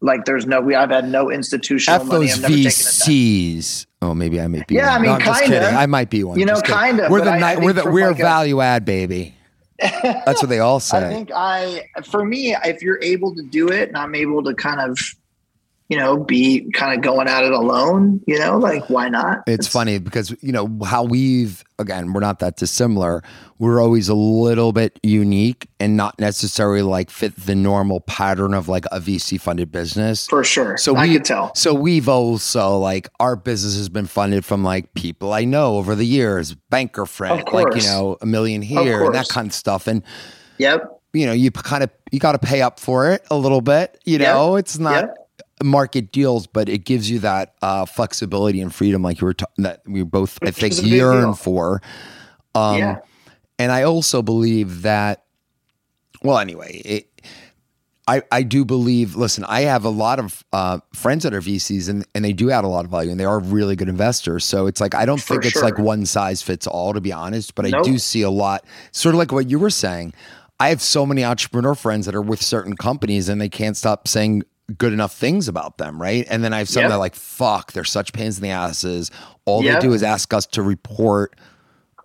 Like 0.00 0.26
there's 0.26 0.46
no 0.46 0.60
we 0.60 0.74
i've 0.76 0.90
had 0.90 1.08
no 1.08 1.30
institutional 1.30 2.00
F 2.02 2.06
money 2.06 2.26
those 2.26 2.36
i've 2.36 2.42
never 2.42 2.54
taken 2.54 2.70
VCs. 2.70 3.86
Oh, 4.00 4.14
maybe 4.14 4.40
I 4.40 4.46
might 4.46 4.66
be. 4.66 4.76
Yeah, 4.76 4.90
one. 4.90 4.98
I 4.98 5.02
mean, 5.02 5.10
I'm 5.10 5.20
kinda. 5.20 5.40
kidding. 5.60 5.76
I 5.76 5.86
might 5.86 6.08
be 6.10 6.22
one. 6.24 6.38
You 6.38 6.46
know, 6.46 6.54
Just 6.60 6.66
kinda, 6.66 7.08
We're 7.10 7.24
the 7.24 7.32
I- 7.32 7.52
I 7.54 7.56
We're 7.56 7.72
the 7.72 7.90
we're 7.90 8.08
like 8.08 8.18
a- 8.20 8.22
value 8.22 8.60
add, 8.60 8.84
baby. 8.84 9.34
That's 9.80 10.40
what 10.42 10.48
they 10.48 10.60
all 10.60 10.78
say. 10.80 10.98
I 10.98 11.08
think 11.08 11.30
I, 11.34 11.84
for 12.04 12.24
me, 12.24 12.54
if 12.64 12.80
you're 12.82 13.02
able 13.02 13.34
to 13.34 13.42
do 13.42 13.68
it 13.68 13.88
and 13.88 13.96
I'm 13.98 14.14
able 14.14 14.42
to 14.44 14.54
kind 14.54 14.80
of, 14.80 14.98
you 15.88 15.96
know, 15.96 16.18
be 16.18 16.70
kind 16.72 16.94
of 16.94 17.02
going 17.02 17.28
at 17.28 17.44
it 17.44 17.52
alone, 17.52 18.20
you 18.26 18.38
know, 18.38 18.58
like 18.58 18.88
why 18.90 19.08
not? 19.08 19.42
It's, 19.46 19.66
funny 19.66 19.98
because 19.98 20.34
you 20.42 20.52
know 20.52 20.78
how 20.84 21.04
we've 21.04 21.64
again 21.78 22.12
we're 22.12 22.20
not 22.20 22.38
that 22.40 22.56
dissimilar. 22.56 23.22
We're 23.58 23.80
always 23.82 24.08
a 24.08 24.14
little 24.14 24.72
bit 24.72 24.98
unique 25.02 25.68
and 25.80 25.96
not 25.96 26.18
necessarily 26.18 26.82
like 26.82 27.10
fit 27.10 27.34
the 27.36 27.54
normal 27.54 28.00
pattern 28.00 28.52
of 28.54 28.68
like 28.68 28.84
a 28.92 29.00
VC 29.00 29.40
funded 29.40 29.72
business. 29.72 30.26
for 30.26 30.44
sure. 30.44 30.76
So 30.76 30.94
I 30.94 31.06
we 31.06 31.14
could 31.14 31.24
tell. 31.24 31.54
So 31.54 31.72
we've 31.74 32.08
also 32.08 32.76
like 32.78 33.08
our 33.18 33.34
business 33.36 33.76
has 33.76 33.88
been 33.88 34.06
funded 34.06 34.44
from 34.44 34.62
like 34.64 34.92
people 34.94 35.32
I 35.32 35.44
know 35.44 35.76
over 35.76 35.94
the 35.94 36.06
years, 36.06 36.54
banker 36.70 37.06
friend, 37.06 37.42
like 37.52 37.74
you 37.74 37.82
know 37.82 38.16
a 38.20 38.26
million 38.26 38.60
here 38.62 39.04
and 39.04 39.14
that 39.14 39.28
kind 39.28 39.46
of 39.48 39.54
stuff. 39.54 39.86
And 39.86 40.02
Yep. 40.58 41.00
you 41.12 41.24
know 41.26 41.32
you 41.32 41.50
kind 41.50 41.82
of 41.82 41.90
you 42.10 42.18
got 42.18 42.32
to 42.32 42.38
pay 42.38 42.62
up 42.62 42.78
for 42.80 43.10
it 43.12 43.24
a 43.30 43.36
little 43.36 43.60
bit. 43.60 44.00
You 44.04 44.18
know 44.18 44.56
it's 44.56 44.78
not. 44.78 45.08
Market 45.62 46.12
deals, 46.12 46.46
but 46.46 46.68
it 46.68 46.84
gives 46.84 47.10
you 47.10 47.18
that 47.20 47.54
uh, 47.62 47.84
flexibility 47.84 48.60
and 48.60 48.74
freedom, 48.74 49.02
like 49.02 49.20
you 49.20 49.26
were 49.26 49.34
ta- 49.34 49.46
that 49.58 49.82
we 49.86 50.02
both 50.02 50.38
I 50.42 50.50
think 50.50 50.72
is 50.72 50.78
a 50.80 50.82
big 50.82 50.92
yearn 50.92 51.34
for. 51.34 51.82
Um, 52.54 52.78
yeah. 52.78 52.98
and 53.58 53.70
I 53.70 53.82
also 53.82 54.22
believe 54.22 54.82
that, 54.82 55.24
well, 56.22 56.38
anyway, 56.38 56.80
it, 56.84 57.22
I, 58.08 58.22
I 58.32 58.42
do 58.42 58.64
believe, 58.64 59.16
listen, 59.16 59.44
I 59.44 59.60
have 59.60 59.84
a 59.84 59.90
lot 59.90 60.18
of 60.18 60.42
uh, 60.52 60.78
friends 60.94 61.24
that 61.24 61.34
are 61.34 61.42
VCs 61.42 61.90
and, 61.90 62.06
and 62.14 62.24
they 62.24 62.32
do 62.32 62.50
add 62.50 62.64
a 62.64 62.68
lot 62.68 62.86
of 62.86 62.90
value 62.90 63.10
and 63.10 63.20
they 63.20 63.26
are 63.26 63.38
really 63.38 63.76
good 63.76 63.88
investors. 63.88 64.46
So 64.46 64.66
it's 64.66 64.80
like, 64.80 64.94
I 64.94 65.04
don't 65.04 65.20
For 65.20 65.34
think 65.34 65.44
it's 65.44 65.62
like 65.62 65.78
one 65.78 66.06
size 66.06 66.42
fits 66.42 66.66
all, 66.66 66.94
to 66.94 67.02
be 67.02 67.12
honest, 67.12 67.54
but 67.54 67.66
I 67.66 67.82
do 67.82 67.98
see 67.98 68.22
a 68.22 68.30
lot, 68.30 68.64
sort 68.92 69.14
of 69.14 69.18
like 69.18 69.30
what 69.30 69.50
you 69.50 69.58
were 69.58 69.68
saying. 69.68 70.14
I 70.58 70.70
have 70.70 70.80
so 70.80 71.04
many 71.04 71.22
entrepreneur 71.22 71.74
friends 71.74 72.06
that 72.06 72.14
are 72.14 72.22
with 72.22 72.42
certain 72.42 72.76
companies 72.76 73.28
and 73.28 73.40
they 73.40 73.50
can't 73.50 73.76
stop 73.76 74.08
saying 74.08 74.42
good 74.76 74.92
enough 74.92 75.14
things 75.14 75.48
about 75.48 75.78
them, 75.78 76.00
right? 76.00 76.26
And 76.28 76.44
then 76.44 76.52
I 76.52 76.58
have 76.58 76.68
some 76.68 76.82
Yep. 76.82 76.90
that 76.90 76.94
are 76.96 76.98
like, 76.98 77.14
fuck, 77.14 77.72
they're 77.72 77.84
such 77.84 78.12
pains 78.12 78.36
in 78.36 78.42
the 78.42 78.50
asses. 78.50 79.10
All 79.46 79.64
Yep. 79.64 79.80
they 79.80 79.86
do 79.86 79.92
is 79.94 80.02
ask 80.02 80.32
us 80.34 80.46
to 80.46 80.62
report 80.62 81.34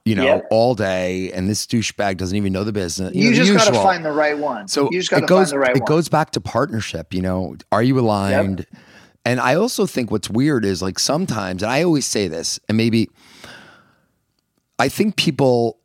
you 0.06 0.16
know, 0.16 0.26
Yep. 0.26 0.48
all 0.52 0.76
day, 0.76 1.32
and 1.32 1.50
this 1.50 1.66
douchebag 1.66 2.18
doesn't 2.18 2.36
even 2.36 2.52
know 2.52 2.66
the 2.66 2.74
business. 2.74 3.16
You, 3.16 3.30
know, 3.30 3.36
just 3.38 3.54
got 3.54 3.68
to 3.68 3.74
find 3.74 4.04
the 4.04 4.12
right 4.12 4.38
one. 4.38 4.68
So 4.68 4.90
you 4.92 5.00
just 5.00 5.10
got 5.10 5.24
it 5.24 5.28
to 5.28 5.34
find 5.34 5.48
the 5.48 5.58
right 5.60 5.78
it 5.78 5.80
one. 5.80 5.86
goes 5.88 6.10
back 6.10 6.32
to 6.32 6.42
partnership. 6.42 7.14
You 7.14 7.22
know, 7.22 7.56
are 7.72 7.82
you 7.82 7.98
aligned? 7.98 8.66
And 9.24 9.40
I 9.40 9.56
also 9.56 9.86
think 9.86 10.12
what's 10.12 10.30
weird 10.30 10.66
is 10.66 10.82
like 10.82 11.00
sometimes, 11.00 11.64
and 11.64 11.72
I 11.72 11.84
always 11.84 12.06
say 12.06 12.28
this, 12.28 12.60
and 12.68 12.76
maybe 12.78 13.10
I 14.78 14.90
think 14.90 15.16
people. 15.16 15.80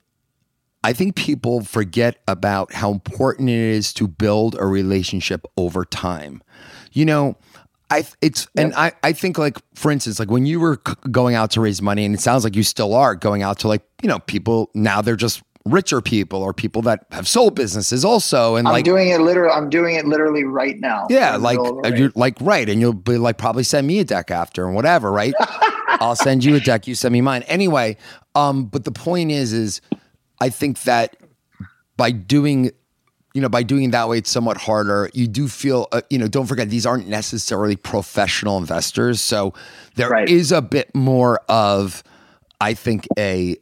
I 0.84 0.92
think 0.92 1.16
people 1.16 1.62
forget 1.62 2.18
about 2.28 2.72
how 2.72 2.92
important 2.92 3.48
it 3.50 3.54
is 3.58 3.92
to 3.94 4.06
build 4.06 4.56
a 4.58 4.64
relationship 4.66 5.44
over 5.56 5.84
time. 5.84 6.40
You 6.99 7.05
know, 7.05 7.36
I 7.90 8.05
it's 8.20 8.49
and 8.57 8.74
I 8.74 8.90
I 9.05 9.12
think 9.12 9.38
like 9.38 9.57
for 9.74 9.92
instance 9.92 10.18
like 10.18 10.30
when 10.30 10.46
you 10.46 10.59
were 10.59 10.80
c- 10.86 10.94
going 11.12 11.36
out 11.36 11.53
to 11.53 11.61
raise 11.61 11.80
money 11.80 12.05
and 12.05 12.12
it 12.12 12.20
sounds 12.20 12.42
like 12.42 12.57
you 12.57 12.64
still 12.64 12.92
are 12.92 13.14
going 13.14 13.42
out 13.42 13.61
to 13.61 13.68
like 13.68 13.82
you 14.03 14.09
know 14.09 14.18
people 14.18 14.70
now 14.74 15.01
they're 15.01 15.14
just 15.14 15.42
richer 15.64 16.01
people 16.01 16.42
or 16.42 16.53
people 16.53 16.82
that 16.82 17.07
have 17.12 17.28
sold 17.28 17.55
businesses 17.55 18.05
also 18.05 18.57
and 18.57 18.66
I'm 18.66 18.72
like 18.72 18.84
doing 18.84 19.11
it 19.11 19.20
literally. 19.20 19.53
I'm 19.53 19.70
doing 19.70 19.94
it 19.94 20.07
literally 20.07 20.42
right 20.42 20.78
now. 20.80 21.07
yeah, 21.09 21.36
like 21.36 21.59
middle 21.61 21.78
of 21.78 21.84
a 21.84 21.94
uh, 21.94 21.96
you're 21.96 22.12
like 22.14 22.36
right, 22.40 22.68
and 22.68 22.80
you'll 22.80 22.94
be 22.94 23.16
like 23.16 23.38
probably 23.38 23.62
send 23.62 23.86
me 23.86 24.01
a 24.01 24.05
deck 24.05 24.32
after 24.32 24.66
and 24.66 24.74
whatever, 24.74 25.12
right? 25.12 25.34
I'll 26.01 26.16
send 26.16 26.44
you 26.44 26.57
a 26.57 26.61
deck, 26.61 26.86
you 26.86 26.94
send 26.94 27.12
me 27.12 27.20
mine. 27.20 27.42
Anyway, 27.42 27.96
um, 28.34 28.66
but 28.66 28.84
the 28.84 28.92
point 28.92 29.30
is, 29.30 29.53
is 29.53 29.80
I 30.40 30.49
think 30.49 30.82
that 30.82 31.16
by 31.96 32.11
doing, 32.11 32.70
you 33.39 33.43
know, 33.43 33.49
by 33.49 33.62
doing 33.62 33.84
it 33.84 33.91
that 33.93 34.09
way, 34.09 34.18
it's 34.18 34.30
somewhat 34.30 34.57
harder. 34.57 35.09
You 35.14 35.28
do 35.28 35.47
feel, 35.47 35.86
uh, 35.93 36.01
you 36.11 36.18
know, 36.18 36.26
don't 36.26 36.47
forget 36.47 36.70
these 36.70 36.84
aren't 36.84 37.07
necessarily 37.07 37.76
professional 37.76 38.59
investors, 38.59 39.20
so 39.20 39.55
there 39.95 40.24
is 40.24 40.51
Right. 40.51 40.59
a 40.59 40.61
bit 40.61 40.93
more 40.93 41.39
of, 41.49 42.03
I 42.61 42.74
think, 42.74 43.07
a 43.16 43.57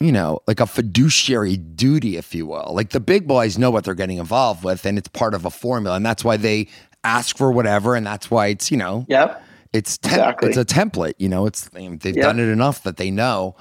you 0.00 0.10
know, 0.10 0.40
like 0.46 0.58
a 0.58 0.66
fiduciary 0.66 1.58
duty, 1.58 2.16
if 2.16 2.34
you 2.34 2.46
will. 2.46 2.72
Like 2.74 2.90
the 2.90 2.98
big 2.98 3.28
boys 3.28 3.58
know 3.58 3.70
what 3.70 3.84
they're 3.84 3.94
getting 3.94 4.16
involved 4.16 4.64
with, 4.64 4.86
and 4.86 4.96
it's 4.96 5.08
part 5.08 5.34
of 5.34 5.44
a 5.44 5.50
formula, 5.50 5.94
and 5.96 6.04
that's 6.06 6.24
why 6.24 6.38
they 6.38 6.68
ask 7.04 7.36
for 7.36 7.52
whatever, 7.52 7.94
and 7.94 8.06
that's 8.06 8.30
why 8.30 8.46
it's 8.46 8.70
you 8.70 8.78
know, 8.78 9.04
Yep. 9.08 9.42
It's 9.74 9.98
tem- 9.98 10.14
exactly. 10.14 10.48
it's 10.48 10.56
a 10.58 10.64
template. 10.64 11.14
You 11.18 11.28
know, 11.28 11.44
it's 11.46 11.68
they've 11.68 12.16
yep. 12.16 12.16
done 12.16 12.40
it 12.40 12.48
enough 12.48 12.82
that 12.84 12.96
they 12.96 13.10
know, 13.10 13.54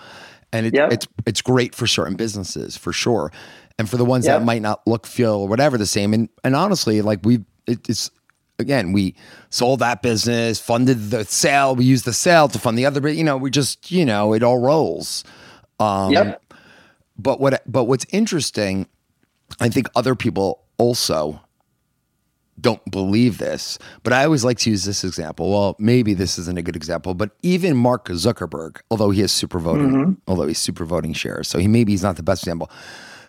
and 0.54 0.66
it, 0.68 0.74
yep. 0.74 0.91
it's 0.91 1.08
it's 1.26 1.41
great 1.41 1.76
for 1.76 1.88
certain 1.88 2.16
businesses 2.16 2.78
for 2.78 2.93
sure, 2.93 3.32
and 3.78 3.89
for 3.89 3.97
the 3.97 4.06
ones 4.06 4.26
yep. 4.26 4.39
that 4.39 4.45
might 4.45 4.62
not 4.62 4.86
look, 4.86 5.06
feel, 5.06 5.34
or 5.34 5.47
whatever 5.47 5.78
the 5.78 5.86
same. 5.86 6.14
And 6.14 6.30
and 6.43 6.56
honestly, 6.56 7.02
like 7.02 7.20
we, 7.24 7.39
it, 7.68 7.88
it's 7.89 8.12
again, 8.60 8.93
we 8.93 9.16
sold 9.49 9.80
that 9.80 10.02
business, 10.02 10.60
funded 10.60 11.12
the 11.12 11.26
sale, 11.26 11.76
we 11.76 11.86
used 11.86 12.06
the 12.06 12.14
sale 12.14 12.47
to 12.49 12.60
fund 12.60 12.78
the 12.78 12.86
other, 12.86 13.02
but 13.02 13.16
you 13.16 13.24
know, 13.24 13.38
we 13.38 13.49
just 13.49 13.91
you 13.91 14.06
know, 14.06 14.34
it 14.34 14.43
all 14.43 14.60
rolls. 14.60 15.24
Um, 15.80 16.12
yep. 16.12 16.43
But 17.18 17.39
what 17.39 17.62
but 17.66 17.86
what's 17.86 18.06
interesting, 18.12 18.88
I 19.60 19.70
think 19.70 19.88
other 19.95 20.16
people 20.16 20.64
also 20.78 21.41
don't 22.62 22.84
believe 22.89 23.38
this, 23.38 23.80
but 24.03 24.14
I 24.14 24.26
always 24.26 24.45
like 24.45 24.57
to 24.59 24.70
use 24.70 24.86
this 24.86 25.03
example. 25.03 25.51
Well, 25.51 25.76
maybe 25.80 26.14
this 26.14 26.38
isn't 26.38 26.57
a 26.57 26.62
good 26.62 26.76
example, 26.76 27.14
but 27.14 27.32
even 27.41 27.76
Mark 27.76 28.07
Zuckerberg, 28.09 28.82
although 28.89 29.09
he 29.09 29.22
has 29.22 29.32
super 29.32 29.59
voting, 29.59 29.89
mm-hmm. 29.89 30.14
although 30.28 30.47
he's 30.47 30.59
super 30.59 30.86
voting 30.86 31.14
shares, 31.14 31.47
so 31.47 31.57
he 31.59 31.68
maybe 31.68 31.91
he's 31.91 32.03
not 32.03 32.16
the 32.16 32.24
best 32.24 32.43
example, 32.43 32.70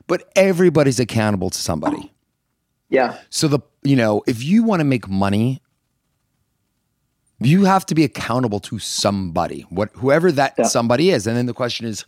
but 0.06 0.30
everybody's 0.36 1.00
accountable 1.00 1.50
to 1.50 1.58
somebody. 1.58 2.12
Yeah. 2.88 3.18
So 3.30 3.48
the 3.48 3.60
you 3.82 3.96
know 3.96 4.22
if 4.26 4.42
you 4.42 4.62
want 4.62 4.80
to 4.80 4.84
make 4.84 5.08
money, 5.08 5.62
you 7.40 7.64
have 7.64 7.86
to 7.86 7.94
be 7.94 8.04
accountable 8.04 8.60
to 8.60 8.78
somebody, 8.78 9.62
what 9.70 9.90
whoever 9.94 10.30
that 10.32 10.54
yeah. 10.58 10.64
somebody 10.64 11.10
is, 11.10 11.26
and 11.26 11.36
then 11.36 11.46
the 11.46 11.54
question 11.54 11.86
is 11.86 12.04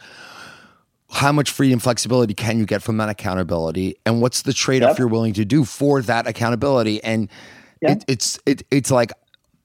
how 1.15 1.31
much 1.31 1.51
freedom 1.53 1.79
flexibility 1.79 2.35
can 2.35 2.59
you 2.59 2.67
get 2.67 2.83
from 2.83 2.97
that 2.97 3.09
accountability 3.09 3.97
and 4.05 4.21
what's 4.21 4.43
the 4.43 4.53
trade-off 4.53 4.91
yep. 4.91 4.99
you're 4.99 5.09
willing 5.09 5.33
to 5.33 5.45
do 5.45 5.65
for 5.65 6.03
that 6.03 6.27
accountability 6.27 7.03
and 7.05 7.29
yep. 7.81 7.99
it, 7.99 8.05
it's 8.09 8.39
it, 8.47 8.63
it's 8.71 8.91
like 8.91 9.13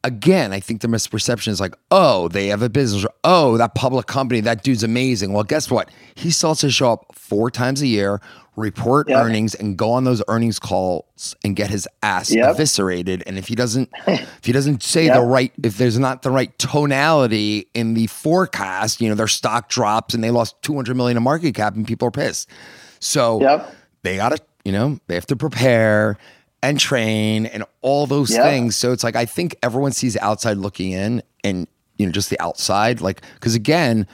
again 0.04 0.54
i 0.54 0.60
think 0.60 0.82
the 0.82 0.88
misperception 0.88 1.50
is 1.50 1.60
like 1.60 1.76
oh 1.92 2.28
they 2.30 2.48
have 2.48 2.62
a 2.62 2.70
business 2.70 3.04
or, 3.04 3.12
oh 3.24 3.58
that 3.58 3.76
public 3.76 4.08
company 4.08 4.40
that 4.40 4.64
dude's 4.64 4.84
amazing 4.84 5.34
well 5.34 5.44
guess 5.44 5.70
what 5.70 5.90
he 6.16 6.32
still 6.32 6.52
has 6.52 6.60
to 6.60 6.72
show 6.72 6.94
up 6.94 7.06
four 7.14 7.52
times 7.52 7.82
a 7.82 7.88
year 7.88 8.22
report 8.56 9.10
yep. 9.10 9.24
earnings 9.24 9.56
and 9.56 9.78
go 9.78 9.92
on 9.92 10.04
those 10.04 10.22
earnings 10.28 10.60
calls 10.60 11.36
and 11.44 11.56
get 11.56 11.70
his 11.70 11.88
ass 12.04 12.34
yep. 12.34 12.50
eviscerated 12.50 13.24
and 13.26 13.38
if 13.38 13.48
he 13.48 13.56
doesn't 13.56 13.90
if 14.08 14.46
he 14.46 14.52
doesn't 14.52 14.84
say 14.84 15.06
yep. 15.06 15.16
the 15.16 15.22
right 15.22 15.52
if 15.64 15.78
there's 15.78 16.00
not 16.00 16.22
the 16.22 16.32
right 16.32 16.58
tonality 16.60 17.68
in 17.74 17.94
the 17.94 18.08
forecast 18.08 19.02
you 19.02 19.10
know 19.10 19.16
their 19.16 19.28
stock 19.28 19.70
drops 19.70 20.14
and 20.14 20.24
they 20.24 20.32
lost 20.32 20.62
200 20.62 20.96
million 20.96 21.18
in 21.18 21.24
market 21.24 21.54
cap 21.56 21.76
and 21.76 21.88
people 21.88 22.08
are 22.08 22.12
pissed 22.12 22.50
so 23.00 23.40
they 24.04 24.18
got 24.18 24.30
to 24.30 24.40
you 24.64 24.72
know 24.72 25.00
they 25.08 25.16
have 25.16 25.26
to 25.26 25.36
prepare 25.36 26.18
and 26.62 26.80
train 26.80 27.46
and 27.46 27.64
all 27.82 28.06
those 28.06 28.36
things 28.36 28.76
so 28.76 28.92
it's 28.92 29.04
like 29.04 29.16
i 29.16 29.26
think 29.26 29.56
everyone 29.64 29.92
sees 29.92 30.18
outside 30.18 30.58
looking 30.58 30.92
in 30.92 31.24
and 31.44 31.68
you 31.98 32.06
know 32.06 32.12
just 32.12 32.30
the 32.30 32.40
outside 32.42 33.00
like 33.02 33.22
because 33.36 33.56
again 33.56 34.06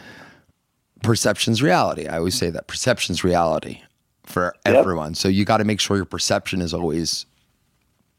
perception's 1.02 1.62
reality 1.62 2.08
i 2.08 2.18
always 2.18 2.36
say 2.36 2.50
that 2.50 2.68
perception's 2.68 3.24
reality 3.24 3.82
for 4.26 4.56
yep. 4.66 4.76
everyone. 4.76 5.16
So 5.16 5.28
you 5.28 5.46
got 5.46 5.58
to 5.58 5.64
make 5.64 5.80
sure 5.80 5.96
your 5.96 6.06
perception 6.06 6.62
is 6.62 6.74
always 6.74 7.26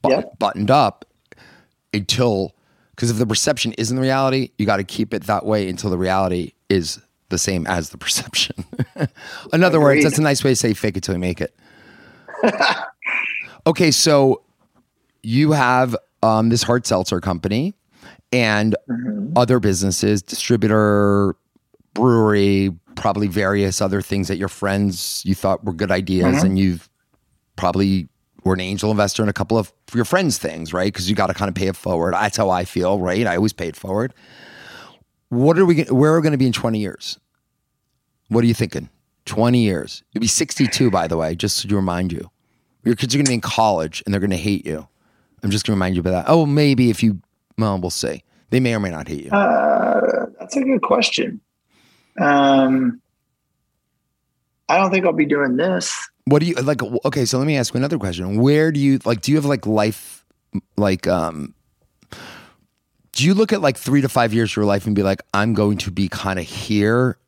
but- 0.03 0.11
yep. 0.11 0.39
buttoned 0.39 0.71
up 0.71 1.05
until 1.93 2.55
because 2.91 3.11
if 3.11 3.19
the 3.19 3.27
perception 3.27 3.73
isn't 3.75 3.95
the 3.95 4.01
reality, 4.01 4.51
you 4.57 4.65
got 4.65 4.79
to 4.79 4.85
keep 4.85 5.13
it 5.13 5.25
that 5.25 5.45
way 5.45 5.69
until 5.69 5.91
the 5.91 5.99
reality 5.99 6.53
is 6.71 6.99
the 7.29 7.37
same 7.37 7.67
as 7.67 7.91
the 7.91 7.99
perception. 8.07 8.65
In 9.53 9.63
other 9.63 9.79
Agreed. 9.79 9.97
words, 9.97 10.05
that's 10.05 10.19
a 10.19 10.23
nice 10.23 10.43
way 10.43 10.53
to 10.53 10.57
say 10.57 10.73
fake 10.73 10.97
it 10.97 11.03
till 11.03 11.15
you 11.15 11.19
make 11.19 11.41
it. 11.41 11.55
okay, 13.67 13.91
so 13.91 14.43
you 15.23 15.53
have 15.53 15.97
um, 16.23 16.49
this 16.49 16.63
hard 16.63 16.87
seltzer 16.87 17.21
company 17.21 17.75
and 18.33 18.77
mm-hmm. 18.89 19.33
other 19.37 19.59
businesses, 19.61 20.23
distributor, 20.23 21.37
brewery, 21.95 22.73
probably 22.95 23.27
various 23.27 23.81
other 23.81 24.01
things 24.01 24.29
that 24.29 24.37
your 24.37 24.49
friends 24.49 25.23
you 25.25 25.35
thought 25.35 25.65
were 25.65 25.73
good 25.73 25.91
ideas 25.91 26.37
mm-hmm. 26.37 26.47
and 26.47 26.59
you've 26.59 26.89
probably 27.57 28.09
were 28.45 28.55
an 28.55 28.61
angel 28.61 28.91
investor 28.91 29.23
in 29.23 29.29
a 29.29 29.33
couple 29.33 29.59
of 29.59 29.73
your 29.93 30.05
friends' 30.05 30.39
things, 30.39 30.73
right? 30.73 30.93
Because 30.93 31.11
you 31.11 31.17
got 31.17 31.27
to 31.27 31.35
kind 31.35 31.49
of 31.49 31.55
pay 31.55 31.67
it 31.67 31.77
forward. 31.77 32.15
That's 32.15 32.37
how 32.37 32.51
I 32.51 32.65
feel, 32.65 33.01
right? 33.01 33.27
I 33.27 33.37
always 33.37 33.53
pay 33.53 33.69
it 33.69 33.77
forward. 33.77 34.15
What 35.31 35.59
are 35.59 35.67
we? 35.67 35.83
Where 35.85 36.15
are 36.15 36.17
we 36.21 36.23
going 36.23 36.33
to 36.33 36.39
be 36.39 36.47
in 36.47 36.53
twenty 36.53 36.79
years? 36.79 37.19
What 38.29 38.45
are 38.45 38.47
you 38.47 38.55
thinking? 38.55 38.89
Twenty 39.25 39.65
years. 39.65 40.05
You'll 40.13 40.21
be 40.21 40.29
sixty-two, 40.29 40.91
by 40.91 41.09
the 41.09 41.17
way. 41.17 41.35
Just 41.35 41.69
to 41.69 41.75
remind 41.75 42.13
you, 42.13 42.31
your 42.87 42.95
kids 42.95 43.15
are 43.15 43.19
going 43.19 43.27
to 43.27 43.31
be 43.31 43.35
in 43.35 43.41
college 43.41 44.03
and 44.05 44.15
they're 44.15 44.21
going 44.21 44.31
to 44.31 44.37
hate 44.37 44.65
you. 44.65 44.87
I'm 45.43 45.51
just 45.51 45.67
going 45.67 45.73
to 45.73 45.77
remind 45.77 45.97
you 45.97 46.01
about 46.01 46.13
that. 46.13 46.25
Oh, 46.29 46.47
maybe 46.47 46.89
if 46.89 47.03
you, 47.03 47.21
well, 47.59 47.79
we'll 47.79 47.91
see. 47.91 48.23
They 48.51 48.61
may 48.61 48.75
or 48.75 48.81
may 48.81 48.91
not 48.91 49.09
hate 49.09 49.25
you. 49.25 49.31
Uh, 49.31 50.27
that's 50.39 50.57
a 50.57 50.63
good 50.63 50.83
question. 50.83 51.41
Um, 52.21 53.03
I 54.69 54.79
don't 54.79 54.91
think 54.91 55.05
I'll 55.05 55.13
be 55.13 55.27
doing 55.27 55.57
this. 55.57 55.95
What 56.25 56.41
do 56.41 56.47
you 56.47 56.55
like? 56.55 56.83
Okay, 56.83 57.25
so 57.25 57.39
let 57.39 57.47
me 57.47 57.57
ask 57.57 57.75
you 57.75 57.79
another 57.79 57.99
question. 57.99 58.41
Where 58.41 58.73
do 58.73 58.81
you 58.81 58.99
like? 59.05 59.21
Do 59.21 59.31
you 59.31 59.37
have 59.37 59.45
like 59.45 59.67
life, 59.67 60.25
like, 60.77 61.07
um, 61.07 61.55
do 63.13 63.25
you 63.25 63.35
look 63.35 63.53
at 63.53 63.61
like 63.61 63.77
three 63.77 64.01
to 64.01 64.09
five 64.09 64.35
years 64.35 64.51
of 64.53 64.57
your 64.57 64.65
life 64.65 64.87
and 64.87 64.97
be 64.97 65.05
like, 65.05 65.23
I'm 65.35 65.55
going 65.55 65.79
to 65.79 65.91
be 65.91 66.09
kind 66.09 66.39
of 66.39 66.45
here? 66.45 67.19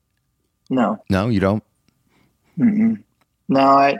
No, 0.68 1.02
no, 1.10 1.28
you 1.28 1.38
don't. 1.38 1.62
Mm-mm. 2.58 3.02
No, 3.48 3.60
I. 3.60 3.98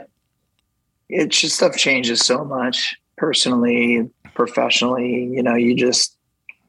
It's 1.09 1.39
just 1.39 1.55
stuff 1.57 1.75
changes 1.75 2.21
so 2.21 2.43
much 2.45 2.95
personally, 3.17 4.09
professionally. 4.35 5.25
You 5.25 5.43
know, 5.43 5.55
you 5.55 5.75
just 5.75 6.15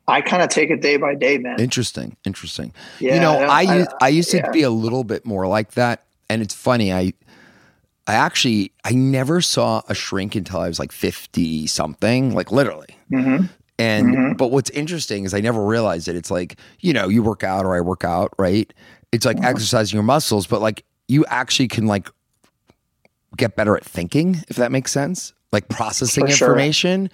I 0.08 0.20
kind 0.20 0.42
of 0.42 0.48
take 0.48 0.70
it 0.70 0.82
day 0.82 0.96
by 0.96 1.14
day, 1.14 1.38
man. 1.38 1.60
Interesting, 1.60 2.16
interesting. 2.24 2.72
Yeah, 2.98 3.14
you 3.14 3.20
know, 3.20 3.38
I 3.38 3.60
I, 3.60 3.62
I, 3.62 3.86
I 4.02 4.08
used 4.08 4.30
to 4.32 4.38
yeah. 4.38 4.50
be 4.50 4.62
a 4.62 4.70
little 4.70 5.04
bit 5.04 5.24
more 5.24 5.46
like 5.46 5.72
that, 5.72 6.04
and 6.28 6.42
it's 6.42 6.54
funny. 6.54 6.92
I 6.92 7.12
I 8.06 8.14
actually 8.14 8.72
I 8.84 8.92
never 8.92 9.40
saw 9.40 9.82
a 9.88 9.94
shrink 9.94 10.34
until 10.34 10.60
I 10.60 10.68
was 10.68 10.78
like 10.78 10.92
fifty 10.92 11.66
something, 11.66 12.34
like 12.34 12.50
literally. 12.50 12.98
Mm-hmm. 13.12 13.46
And 13.78 14.06
mm-hmm. 14.08 14.32
but 14.34 14.50
what's 14.50 14.70
interesting 14.70 15.24
is 15.24 15.32
I 15.32 15.40
never 15.40 15.64
realized 15.64 16.08
it. 16.08 16.16
It's 16.16 16.30
like 16.30 16.58
you 16.80 16.92
know 16.92 17.08
you 17.08 17.22
work 17.22 17.44
out 17.44 17.64
or 17.64 17.76
I 17.76 17.80
work 17.80 18.04
out, 18.04 18.32
right? 18.38 18.72
It's 19.12 19.24
like 19.24 19.36
mm-hmm. 19.36 19.46
exercising 19.46 19.96
your 19.96 20.02
muscles, 20.02 20.46
but 20.46 20.60
like 20.60 20.84
you 21.08 21.24
actually 21.26 21.68
can 21.68 21.86
like 21.86 22.08
get 23.36 23.56
better 23.56 23.76
at 23.76 23.84
thinking, 23.84 24.42
if 24.48 24.56
that 24.56 24.72
makes 24.72 24.92
sense, 24.92 25.32
like 25.52 25.68
processing 25.68 26.26
For 26.26 26.30
information. 26.30 27.10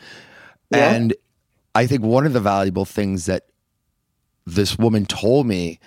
Yeah. 0.70 0.92
And 0.92 1.14
I 1.74 1.86
think 1.86 2.02
one 2.02 2.26
of 2.26 2.32
the 2.32 2.40
valuable 2.40 2.84
things 2.84 3.26
that 3.26 3.46
this 4.46 4.78
woman 4.78 5.06
told 5.06 5.46
me, 5.46 5.78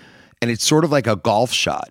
and 0.42 0.52
it's 0.52 0.66
sort 0.66 0.84
of 0.84 0.92
like 0.92 1.08
a 1.08 1.16
golf 1.16 1.52
shot. 1.52 1.90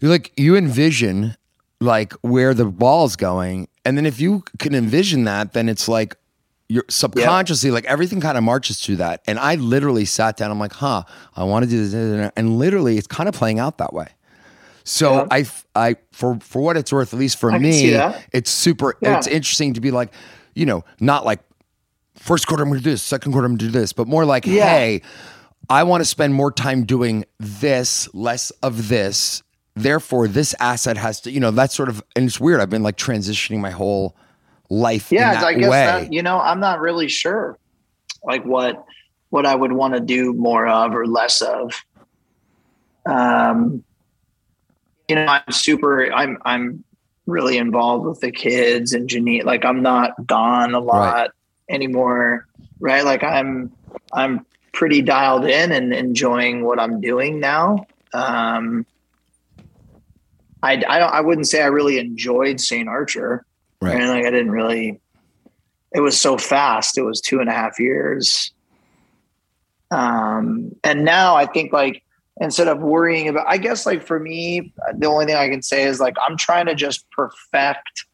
You 0.00 0.08
like 0.08 0.32
you 0.36 0.56
envision 0.56 1.36
like 1.80 2.12
where 2.22 2.52
the 2.54 2.66
ball's 2.66 3.16
going, 3.16 3.68
and 3.84 3.96
then 3.96 4.06
if 4.06 4.20
you 4.20 4.44
can 4.58 4.74
envision 4.74 5.24
that, 5.24 5.52
then 5.52 5.68
it's 5.68 5.88
like 5.88 6.16
you're 6.68 6.84
subconsciously 6.88 7.70
yeah. 7.70 7.74
like 7.74 7.84
everything 7.86 8.20
kind 8.20 8.36
of 8.36 8.44
marches 8.44 8.80
to 8.80 8.96
that. 8.96 9.22
And 9.26 9.38
I 9.38 9.54
literally 9.56 10.04
sat 10.04 10.36
down. 10.36 10.50
I'm 10.50 10.58
like, 10.58 10.72
huh, 10.72 11.04
I 11.34 11.44
want 11.44 11.64
to 11.64 11.70
do 11.70 11.86
this, 11.86 12.32
and 12.36 12.58
literally, 12.58 12.98
it's 12.98 13.06
kind 13.06 13.28
of 13.28 13.34
playing 13.34 13.58
out 13.58 13.78
that 13.78 13.92
way. 13.92 14.08
So 14.90 15.14
yeah. 15.14 15.26
I, 15.30 15.46
I 15.76 15.96
for 16.10 16.36
for 16.40 16.60
what 16.60 16.76
it's 16.76 16.92
worth, 16.92 17.14
at 17.14 17.18
least 17.18 17.38
for 17.38 17.52
I 17.52 17.58
me, 17.58 17.94
it's 18.32 18.50
super. 18.50 18.96
Yeah. 19.00 19.18
It's 19.18 19.28
interesting 19.28 19.74
to 19.74 19.80
be 19.80 19.92
like, 19.92 20.12
you 20.54 20.66
know, 20.66 20.84
not 20.98 21.24
like 21.24 21.38
first 22.16 22.48
quarter 22.48 22.64
I'm 22.64 22.70
going 22.70 22.80
to 22.80 22.84
do 22.84 22.90
this, 22.90 23.00
second 23.00 23.30
quarter 23.30 23.46
I'm 23.46 23.52
going 23.52 23.60
to 23.60 23.64
do 23.66 23.70
this, 23.70 23.92
but 23.92 24.08
more 24.08 24.24
like, 24.24 24.46
yeah. 24.46 24.64
hey, 24.64 25.02
I 25.68 25.84
want 25.84 26.00
to 26.00 26.04
spend 26.04 26.34
more 26.34 26.50
time 26.50 26.84
doing 26.84 27.24
this, 27.38 28.12
less 28.12 28.50
of 28.62 28.88
this. 28.88 29.44
Therefore, 29.76 30.26
this 30.26 30.56
asset 30.58 30.96
has 30.96 31.20
to, 31.20 31.30
you 31.30 31.38
know, 31.38 31.52
that's 31.52 31.74
sort 31.74 31.88
of, 31.88 32.02
and 32.16 32.26
it's 32.26 32.40
weird. 32.40 32.60
I've 32.60 32.68
been 32.68 32.82
like 32.82 32.96
transitioning 32.96 33.60
my 33.60 33.70
whole 33.70 34.16
life. 34.70 35.12
Yeah, 35.12 35.40
I 35.44 35.54
guess 35.54 35.70
way. 35.70 35.84
that, 35.86 36.12
you 36.12 36.22
know, 36.22 36.40
I'm 36.40 36.58
not 36.58 36.80
really 36.80 37.08
sure 37.08 37.56
like 38.24 38.44
what 38.44 38.84
what 39.28 39.46
I 39.46 39.54
would 39.54 39.72
want 39.72 39.94
to 39.94 40.00
do 40.00 40.32
more 40.32 40.66
of 40.66 40.96
or 40.96 41.06
less 41.06 41.40
of. 41.42 41.72
Um, 43.06 43.84
you 45.10 45.16
know, 45.16 45.26
I'm 45.26 45.52
super. 45.52 46.12
I'm 46.12 46.38
I'm 46.44 46.84
really 47.26 47.58
involved 47.58 48.06
with 48.06 48.20
the 48.20 48.32
kids 48.32 48.92
and 48.92 49.08
Janine. 49.08 49.44
Like, 49.44 49.64
I'm 49.64 49.82
not 49.82 50.26
gone 50.26 50.74
a 50.74 50.80
lot. 50.80 51.14
Right 51.14 51.30
anymore, 51.70 52.46
right? 52.80 53.04
Like 53.04 53.22
I'm 53.22 53.72
I'm 54.12 54.44
pretty 54.72 55.00
dialed 55.00 55.46
in 55.46 55.72
and 55.72 55.94
enjoying 55.94 56.64
what 56.64 56.78
I'm 56.78 57.00
doing 57.00 57.40
now. 57.40 57.86
Um, 58.12 58.84
I 60.62 60.72
I 60.72 60.98
don't 60.98 61.12
I 61.12 61.20
wouldn't 61.20 61.46
say 61.46 61.62
I 61.62 61.66
really 61.66 61.98
enjoyed 61.98 62.60
St. 62.60 62.88
Archer. 62.88 63.46
Right. 63.80 63.96
And 63.96 64.08
like 64.10 64.26
I 64.26 64.30
didn't 64.30 64.50
really. 64.50 65.00
It 65.92 66.00
was 66.00 66.20
so 66.20 66.38
fast. 66.38 66.98
It 66.98 67.02
was 67.02 67.20
two 67.20 67.40
and 67.40 67.48
a 67.48 67.52
half 67.52 67.80
years. 67.80 68.52
Um, 69.90 70.76
and 70.84 71.04
now 71.04 71.34
I 71.34 71.46
think 71.46 71.72
like 71.72 72.04
instead 72.40 72.68
of 72.68 72.80
worrying 72.80 73.28
about, 73.28 73.46
I 73.48 73.58
guess 73.58 73.86
like 73.86 74.02
for 74.02 74.18
me, 74.18 74.72
the 74.96 75.06
only 75.06 75.26
thing 75.26 75.36
I 75.36 75.48
can 75.48 75.62
say 75.62 75.84
is 75.84 76.00
like 76.00 76.16
I'm 76.26 76.36
trying 76.36 76.66
to 76.66 76.74
just 76.74 77.08
perfect 77.10 78.06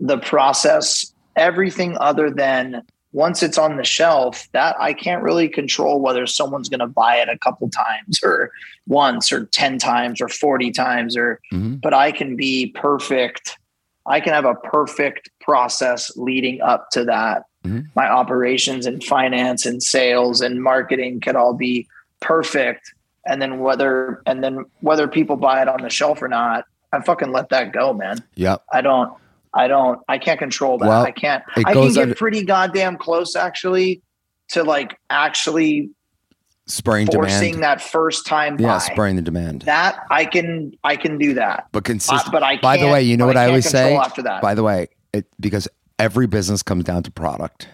the 0.00 0.18
process 0.18 1.12
everything 1.36 1.96
other 2.00 2.30
than 2.30 2.82
once 3.12 3.42
it's 3.42 3.58
on 3.58 3.76
the 3.76 3.84
shelf, 3.84 4.48
that 4.52 4.76
I 4.78 4.92
can't 4.92 5.22
really 5.22 5.48
control 5.48 6.00
whether 6.00 6.26
someone's 6.26 6.68
going 6.68 6.80
to 6.80 6.86
buy 6.86 7.16
it 7.16 7.28
a 7.28 7.36
couple 7.38 7.68
times 7.68 8.20
or 8.22 8.52
once 8.86 9.32
or 9.32 9.46
10 9.46 9.78
times 9.78 10.20
or 10.20 10.28
40 10.28 10.70
times 10.70 11.16
or 11.16 11.40
Mm-hmm. 11.52 11.74
but 11.76 11.92
I 11.92 12.12
can 12.12 12.36
be 12.36 12.68
perfect. 12.68 13.58
I 14.06 14.20
can 14.20 14.32
have 14.32 14.44
a 14.44 14.54
perfect 14.54 15.28
process 15.40 16.16
leading 16.16 16.60
up 16.62 16.90
to 16.90 17.04
that. 17.04 17.44
Mhm. 17.64 17.88
My 17.96 18.08
operations 18.08 18.86
and 18.86 19.02
finance 19.04 19.66
and 19.66 19.82
sales 19.82 20.40
and 20.40 20.62
marketing 20.62 21.20
could 21.20 21.36
all 21.36 21.52
be 21.52 21.86
perfect. 22.20 22.94
And 23.26 23.40
then 23.40 23.60
whether 23.60 24.22
and 24.26 24.42
then 24.42 24.64
whether 24.80 25.06
people 25.08 25.36
buy 25.36 25.60
it 25.62 25.68
on 25.68 25.82
the 25.82 25.90
shelf 25.90 26.22
or 26.22 26.28
not, 26.28 26.64
I 26.92 27.00
fucking 27.02 27.32
let 27.32 27.50
that 27.50 27.72
go, 27.72 27.92
man. 27.92 28.24
Yep. 28.34 28.62
I 28.72 28.80
don't 28.80 29.12
I 29.52 29.68
don't 29.68 30.00
I 30.08 30.18
can't 30.18 30.38
control 30.38 30.78
that. 30.78 30.88
Well, 30.88 31.02
I 31.04 31.10
can't 31.10 31.42
it 31.56 31.60
I 31.66 31.72
can 31.72 31.74
goes 31.74 31.94
get 31.96 32.02
under- 32.02 32.14
pretty 32.14 32.44
goddamn 32.44 32.96
close 32.96 33.36
actually 33.36 34.02
to 34.48 34.64
like 34.64 34.96
actually 35.10 35.90
Spurring 36.66 37.06
forcing 37.08 37.54
demand. 37.54 37.62
that 37.64 37.82
first 37.82 38.26
time 38.26 38.56
buy. 38.56 38.62
Yeah, 38.62 38.78
spraying 38.78 39.16
the 39.16 39.22
demand. 39.22 39.62
that 39.62 39.98
I 40.08 40.24
can 40.24 40.72
I 40.84 40.96
can 40.96 41.18
do 41.18 41.34
that. 41.34 41.66
but 41.72 41.80
Uh, 41.80 41.82
consistent. 41.82 42.30
but 42.32 42.42
I 42.44 42.58
By 42.58 42.76
the 42.76 42.86
way, 42.88 43.02
you 43.02 43.16
know 43.16 43.26
what 43.26 43.36
I 43.36 43.40
can't 43.42 43.50
always 43.50 43.68
say? 43.68 43.96
after 43.96 44.22
that. 44.22 44.40
By 44.40 44.54
the 44.54 44.62
way, 44.62 44.86
it 45.12 45.26
because 45.40 45.66
every 45.98 46.26
business 46.28 46.62
comes 46.62 46.84
down 46.84 47.02
to 47.02 47.10
product, 47.10 47.68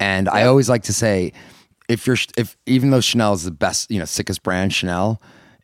and 0.00 0.28
I 0.28 0.46
always 0.46 0.68
like 0.70 0.84
to 0.84 0.92
say, 0.94 1.32
if 1.88 2.06
you're 2.06 2.16
if 2.36 2.56
even 2.66 2.90
though 2.90 3.00
Chanel 3.00 3.32
is 3.34 3.44
the 3.44 3.50
best, 3.50 3.90
you 3.90 3.98
know, 3.98 4.04
sickest 4.04 4.42
brand, 4.42 4.72
Chanel, 4.72 5.20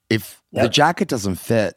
if 0.09 0.43
the 0.53 0.68
jacket 0.68 1.09
doesn't 1.09 1.37
fit, 1.37 1.77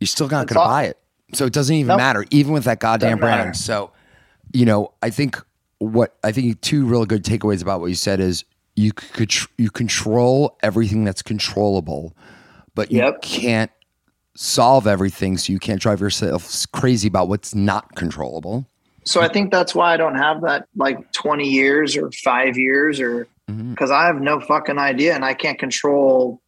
you're 0.00 0.06
still 0.06 0.28
not 0.28 0.46
going 0.46 0.48
to 0.48 0.54
buy 0.54 0.84
it. 0.84 0.98
So 1.32 1.46
it 1.46 1.52
doesn't 1.52 1.74
even 1.74 1.88
Nope. 1.88 1.98
matter, 1.98 2.24
even 2.30 2.52
with 2.52 2.64
that 2.64 2.80
goddamn 2.80 3.18
brand. 3.18 3.56
So, 3.56 3.90
you 4.52 4.64
know, 4.64 4.92
I 5.02 5.10
think 5.10 5.40
what 5.78 6.16
I 6.22 6.32
think 6.32 6.60
two 6.60 6.86
real 6.86 7.04
good 7.06 7.24
takeaways 7.24 7.62
about 7.62 7.80
what 7.80 7.86
you 7.86 7.94
said 7.94 8.20
is 8.20 8.44
you 8.76 8.92
could 8.92 9.32
you 9.58 9.70
control 9.70 10.56
everything 10.62 11.04
that's 11.04 11.22
controllable, 11.22 12.16
but 12.74 12.90
you 12.90 12.98
Yep. 12.98 13.22
can't 13.22 13.70
solve 14.36 14.86
everything. 14.86 15.38
So 15.38 15.52
you 15.52 15.58
can't 15.58 15.80
drive 15.80 16.00
yourself 16.00 16.66
crazy 16.72 17.08
about 17.08 17.28
what's 17.28 17.54
not 17.54 17.94
controllable. 17.94 18.68
So 19.04 19.20
I 19.20 19.28
think 19.28 19.50
that's 19.50 19.74
why 19.74 19.92
I 19.92 19.96
don't 19.96 20.16
have 20.16 20.42
that 20.42 20.66
like 20.76 21.12
20 21.12 21.48
years 21.48 21.96
or 21.96 22.10
five 22.12 22.56
years 22.56 23.00
or 23.00 23.28
because 23.46 23.90
I 23.90 24.06
have 24.06 24.20
no 24.20 24.40
fucking 24.40 24.78
idea 24.78 25.14
and 25.14 25.24
I 25.24 25.34
can't 25.34 25.58
control. 25.58 26.40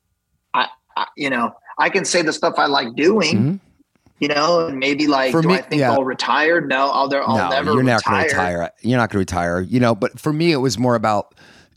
I, 0.55 0.69
I 0.97 1.07
you 1.17 1.31
know 1.31 1.55
I 1.79 1.91
can 1.91 2.05
say 2.05 2.23
the 2.23 2.33
stuff 2.33 2.55
I 2.57 2.67
like 2.67 2.95
doing. 2.95 3.37
Mhm. 3.37 3.61
You 4.19 4.29
know, 4.29 4.69
and 4.69 4.79
maybe 4.79 5.07
like, 5.07 5.31
For 5.31 5.43
do 5.43 5.49
me- 5.49 5.57
I 5.57 5.61
think 5.61 5.81
yeah. 5.81 5.93
I'll 5.93 6.03
retire? 6.03 6.63
No, 6.63 6.89
I'll, 6.89 7.07
there, 7.07 7.23
I'll 7.23 7.37
no, 7.37 7.51
never 7.51 7.73
you're 7.75 7.83
not 7.83 8.03
going 8.03 8.23
to 8.23 8.29
retire. 8.29 8.71
You're 8.81 8.97
not 8.97 9.11
going 9.11 9.27
to 9.27 9.35
retire. 9.35 9.61
You 9.61 9.79
know, 9.79 9.95
but 9.95 10.19
for 10.19 10.33
me, 10.33 10.53
it 10.53 10.57
was 10.57 10.79
more 10.79 10.95
about. 10.95 11.35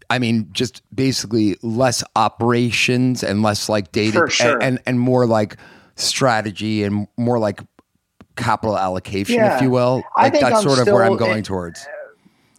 I 0.10 0.20
mean, 0.20 0.48
just 0.54 0.82
basically 0.96 1.58
less 1.62 2.02
operations 2.16 3.24
and 3.24 3.44
less 3.44 3.68
like 3.68 3.92
data 3.92 4.26
sure. 4.30 4.54
and, 4.54 4.64
and 4.64 4.80
and 4.86 5.00
more 5.02 5.26
like 5.28 5.58
strategy 5.96 6.86
and 6.86 7.10
more 7.18 7.40
like 7.40 7.60
capital 8.40 8.78
allocation, 8.78 9.40
if 9.40 9.62
you 9.62 9.70
will. 9.70 10.04
I 10.18 10.24
Like 10.24 10.34
think 10.34 10.44
that's 10.46 10.58
I'm 10.58 10.64
sort 10.64 10.80
of 10.80 10.88
where 10.94 11.04
I'm 11.04 11.18
going 11.18 11.40
in- 11.40 11.44
towards. 11.44 11.86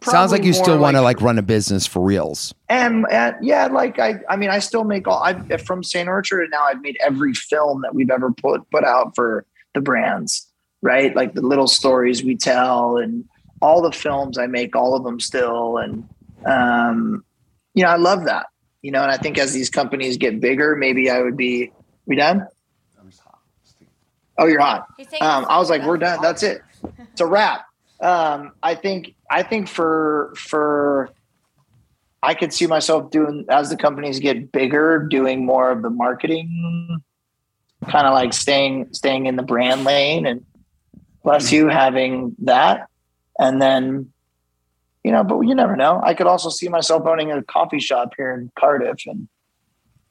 Sounds 0.03 0.31
like 0.31 0.43
you 0.43 0.53
still 0.53 0.79
want 0.79 0.95
to 0.95 1.01
like 1.01 1.21
run 1.21 1.37
a 1.37 1.43
business 1.43 1.85
for 1.85 2.01
reals. 2.01 2.55
and, 2.69 3.05
and 3.11 3.35
yeah, 3.41 3.67
like 3.67 3.99
I, 3.99 4.15
I 4.29 4.35
mean, 4.35 4.49
I 4.49 4.57
still 4.57 4.83
make 4.83 5.07
all. 5.07 5.21
I 5.21 5.35
from 5.57 5.83
Saint 5.83 6.09
Archer, 6.09 6.41
and 6.41 6.49
now 6.49 6.63
I've 6.63 6.81
made 6.81 6.97
every 7.05 7.33
film 7.35 7.81
that 7.83 7.93
we've 7.93 8.09
ever 8.09 8.31
put 8.31 8.67
put 8.71 8.83
out 8.83 9.13
for 9.15 9.45
the 9.75 9.81
brands, 9.81 10.47
right? 10.81 11.15
Like 11.15 11.35
the 11.35 11.41
little 11.43 11.67
stories 11.67 12.23
we 12.23 12.35
tell, 12.35 12.97
and 12.97 13.25
all 13.61 13.79
the 13.83 13.91
films 13.91 14.39
I 14.39 14.47
make, 14.47 14.75
all 14.75 14.95
of 14.95 15.03
them 15.03 15.19
still, 15.19 15.77
and 15.77 16.07
um, 16.47 17.23
you 17.75 17.83
know, 17.83 17.89
I 17.91 17.97
love 17.97 18.25
that, 18.25 18.47
you 18.81 18.91
know, 18.91 19.03
and 19.03 19.11
I 19.11 19.17
think 19.17 19.37
as 19.37 19.53
these 19.53 19.69
companies 19.69 20.17
get 20.17 20.41
bigger, 20.41 20.75
maybe 20.75 21.11
I 21.11 21.21
would 21.21 21.37
be. 21.37 21.71
We 22.07 22.15
done? 22.15 22.47
Oh, 24.41 24.47
you're 24.47 24.59
hot. 24.59 24.87
Um, 25.21 25.45
I 25.47 25.59
was 25.59 25.69
like, 25.69 25.83
we're 25.83 25.97
done. 25.97 26.19
That's 26.21 26.43
it. 26.43 26.61
It's 27.11 27.21
a 27.21 27.27
wrap. 27.27 27.65
Um, 27.99 28.53
I 28.63 28.73
think 28.73 29.13
I 29.29 29.43
think 29.43 29.67
for 29.67 30.33
for 30.35 31.09
I 32.23 32.33
could 32.33 32.51
see 32.53 32.65
myself 32.65 33.11
doing 33.11 33.45
as 33.49 33.69
the 33.69 33.75
companies 33.77 34.19
get 34.19 34.51
bigger, 34.51 35.07
doing 35.07 35.45
more 35.45 35.69
of 35.69 35.83
the 35.83 35.91
marketing, 35.91 37.01
kind 37.87 38.07
of 38.07 38.13
like 38.13 38.33
staying 38.33 38.93
staying 38.93 39.27
in 39.27 39.35
the 39.35 39.43
brand 39.43 39.83
lane, 39.83 40.25
and 40.25 40.43
bless 41.23 41.51
you 41.51 41.67
having 41.67 42.35
that, 42.39 42.87
and 43.37 43.61
then 43.61 44.11
you 45.03 45.11
know, 45.11 45.23
but 45.23 45.39
you 45.41 45.53
never 45.53 45.75
know. 45.75 46.01
I 46.03 46.15
could 46.15 46.27
also 46.27 46.49
see 46.49 46.69
myself 46.69 47.05
owning 47.05 47.31
a 47.31 47.43
coffee 47.43 47.79
shop 47.79 48.13
here 48.17 48.33
in 48.33 48.51
Cardiff, 48.57 49.05
and 49.05 49.27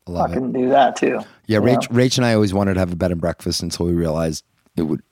I 0.07 0.11
I 0.11 0.13
love 0.13 0.31
it. 0.31 0.35
can 0.35 0.53
do 0.53 0.69
that 0.69 0.95
too. 0.97 1.21
Yeah, 1.51 1.59
Yeah. 1.59 1.75
Rach, 1.77 1.89
Rach 1.89 2.17
and 2.17 2.25
I 2.25 2.35
always 2.35 2.55
wanted 2.55 2.75
to 2.75 2.81
have 2.81 2.93
a 2.93 2.97
bed 2.97 3.11
and 3.11 3.21
breakfast 3.21 3.63
until 3.63 3.87
we 3.87 3.93
realized 3.93 4.45
it 4.77 4.83
would 4.83 5.03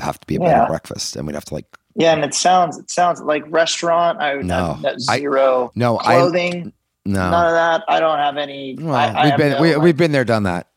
have 0.00 0.18
to 0.18 0.26
be 0.26 0.36
a 0.36 0.40
bed 0.40 0.58
and 0.58 0.66
breakfast, 0.68 1.14
and 1.16 1.26
we'd 1.26 1.34
have 1.34 1.44
to 1.46 1.54
like 1.54 1.66
Yeah, 1.94 2.12
and 2.12 2.24
it 2.24 2.34
sounds 2.34 2.76
it 2.78 2.90
sounds 2.90 3.20
like 3.20 3.44
restaurant. 3.48 4.18
I 4.20 4.36
would 4.36 4.46
No. 4.46 4.74
have 4.74 4.84
I- 5.08 5.18
zero 5.18 5.70
no, 5.76 5.98
I 6.00 6.02
clothing. 6.16 6.72
no. 7.04 7.30
None 7.30 7.46
of 7.46 7.52
that. 7.52 7.84
I 7.88 8.00
don't 8.00 8.18
have 8.18 8.36
any. 8.38 8.76
Well, 8.80 8.94
I, 8.94 9.06
I 9.06 9.24
we've 9.28 9.36
been 9.36 9.52
no, 9.52 9.60
we, 9.60 9.76
we've 9.76 9.96
been 9.96 10.12
there, 10.12 10.24
done 10.24 10.42
that. 10.44 10.68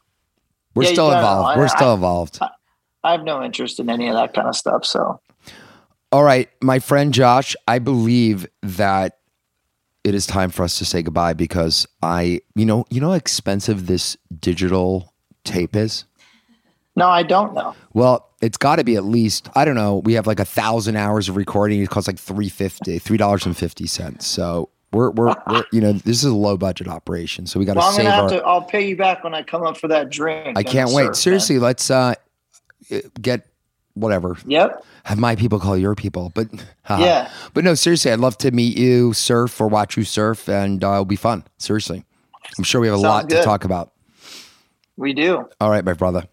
We're 0.75 0.83
Yeah, 0.83 0.91
still 0.91 1.11
involved. 1.11 1.55
I- 1.55 1.57
We're 1.59 1.67
still 1.69 1.89
I- 1.91 1.93
involved. 1.95 2.39
I 3.03 3.11
have 3.11 3.23
no 3.23 3.41
interest 3.43 3.79
in 3.79 3.89
any 3.89 4.07
of 4.07 4.15
that 4.15 4.33
kind 4.33 4.47
of 4.47 4.55
stuff. 4.55 4.85
So 4.85 5.19
All 6.11 6.23
right, 6.23 6.49
my 6.61 6.79
friend 6.79 7.13
Josh, 7.13 7.55
I 7.67 7.79
believe 7.79 8.45
that 8.61 9.17
it 10.05 10.15
is 10.15 10.25
time 10.25 10.49
for 10.51 10.63
us 10.63 10.77
to 10.77 10.85
say 10.85 11.01
goodbye 11.01 11.33
because 11.33 11.85
I, 12.01 12.39
you 12.55 12.65
know, 12.65 12.85
you 12.89 13.01
know 13.01 13.07
how 13.09 13.13
expensive 13.15 13.87
this 13.87 14.15
digital 14.39 15.13
tape 15.43 15.75
is. 15.75 16.05
no, 16.95 17.07
I 17.09 17.23
don't 17.23 17.53
know. 17.53 17.75
Well, 17.93 18.29
it's 18.41 18.57
got 18.57 18.75
to 18.77 18.83
be 18.83 18.95
at 18.95 19.03
least 19.03 19.49
I 19.55 19.65
don't 19.65 19.75
know. 19.75 19.97
We 19.97 20.13
have 20.13 20.27
like 20.27 20.39
a 20.39 20.45
thousand 20.45 20.95
hours 20.95 21.27
of 21.27 21.35
recording. 21.35 21.81
It 21.81 21.89
costs 21.89 22.07
like 22.07 22.19
three 22.19 22.49
fifty, 22.49 22.99
three 22.99 23.17
dollars 23.17 23.45
and 23.45 23.57
fifty 23.57 23.87
cents. 23.87 24.25
So 24.27 24.69
we're, 24.91 25.09
we're 25.11 25.33
we're 25.47 25.65
you 25.71 25.81
know 25.81 25.91
this 25.93 26.17
is 26.17 26.25
a 26.25 26.35
low 26.35 26.55
budget 26.57 26.87
operation, 26.87 27.47
so 27.47 27.59
we 27.59 27.65
got 27.65 27.73
to 27.73 27.79
Well, 27.79 27.87
I'm 27.89 27.93
save 27.95 28.03
gonna 28.05 28.15
have 28.15 28.23
our. 28.25 28.29
to. 28.29 28.43
I'll 28.45 28.61
pay 28.61 28.87
you 28.87 28.95
back 28.95 29.23
when 29.23 29.33
I 29.33 29.41
come 29.43 29.63
up 29.63 29.77
for 29.77 29.87
that 29.89 30.09
drink. 30.11 30.57
I 30.57 30.63
can't 30.63 30.91
wait. 30.91 31.03
surf, 31.03 31.07
man. 31.07 31.13
Seriously, 31.15 31.59
let's 31.59 31.89
uh 31.89 32.13
get 33.19 33.47
whatever. 33.95 34.37
Yep. 34.45 34.85
Have 35.05 35.17
my 35.17 35.35
people 35.35 35.59
call 35.59 35.77
your 35.77 35.95
people, 35.95 36.31
but 36.35 36.47
haha. 36.83 37.03
Yeah. 37.03 37.31
But 37.53 37.63
no, 37.63 37.73
seriously, 37.73 38.11
I'd 38.11 38.19
love 38.19 38.37
to 38.39 38.51
meet 38.51 38.77
you, 38.77 39.13
surf 39.13 39.59
or 39.59 39.67
watch 39.67 39.97
you 39.97 40.03
surf, 40.03 40.47
and 40.47 40.83
uh, 40.83 40.91
it'll 40.93 41.05
be 41.05 41.15
fun. 41.15 41.43
Seriously, 41.57 42.05
I'm 42.57 42.63
sure 42.63 42.79
we 42.79 42.87
have 42.87 42.97
a 42.97 42.99
Sounds 42.99 43.23
lot 43.23 43.29
to 43.31 43.43
talk 43.43 43.63
about. 43.65 43.91
We 44.97 45.13
do. 45.13 45.49
All 45.59 45.69
right, 45.69 45.83
my 45.83 45.93
brother, 45.93 46.23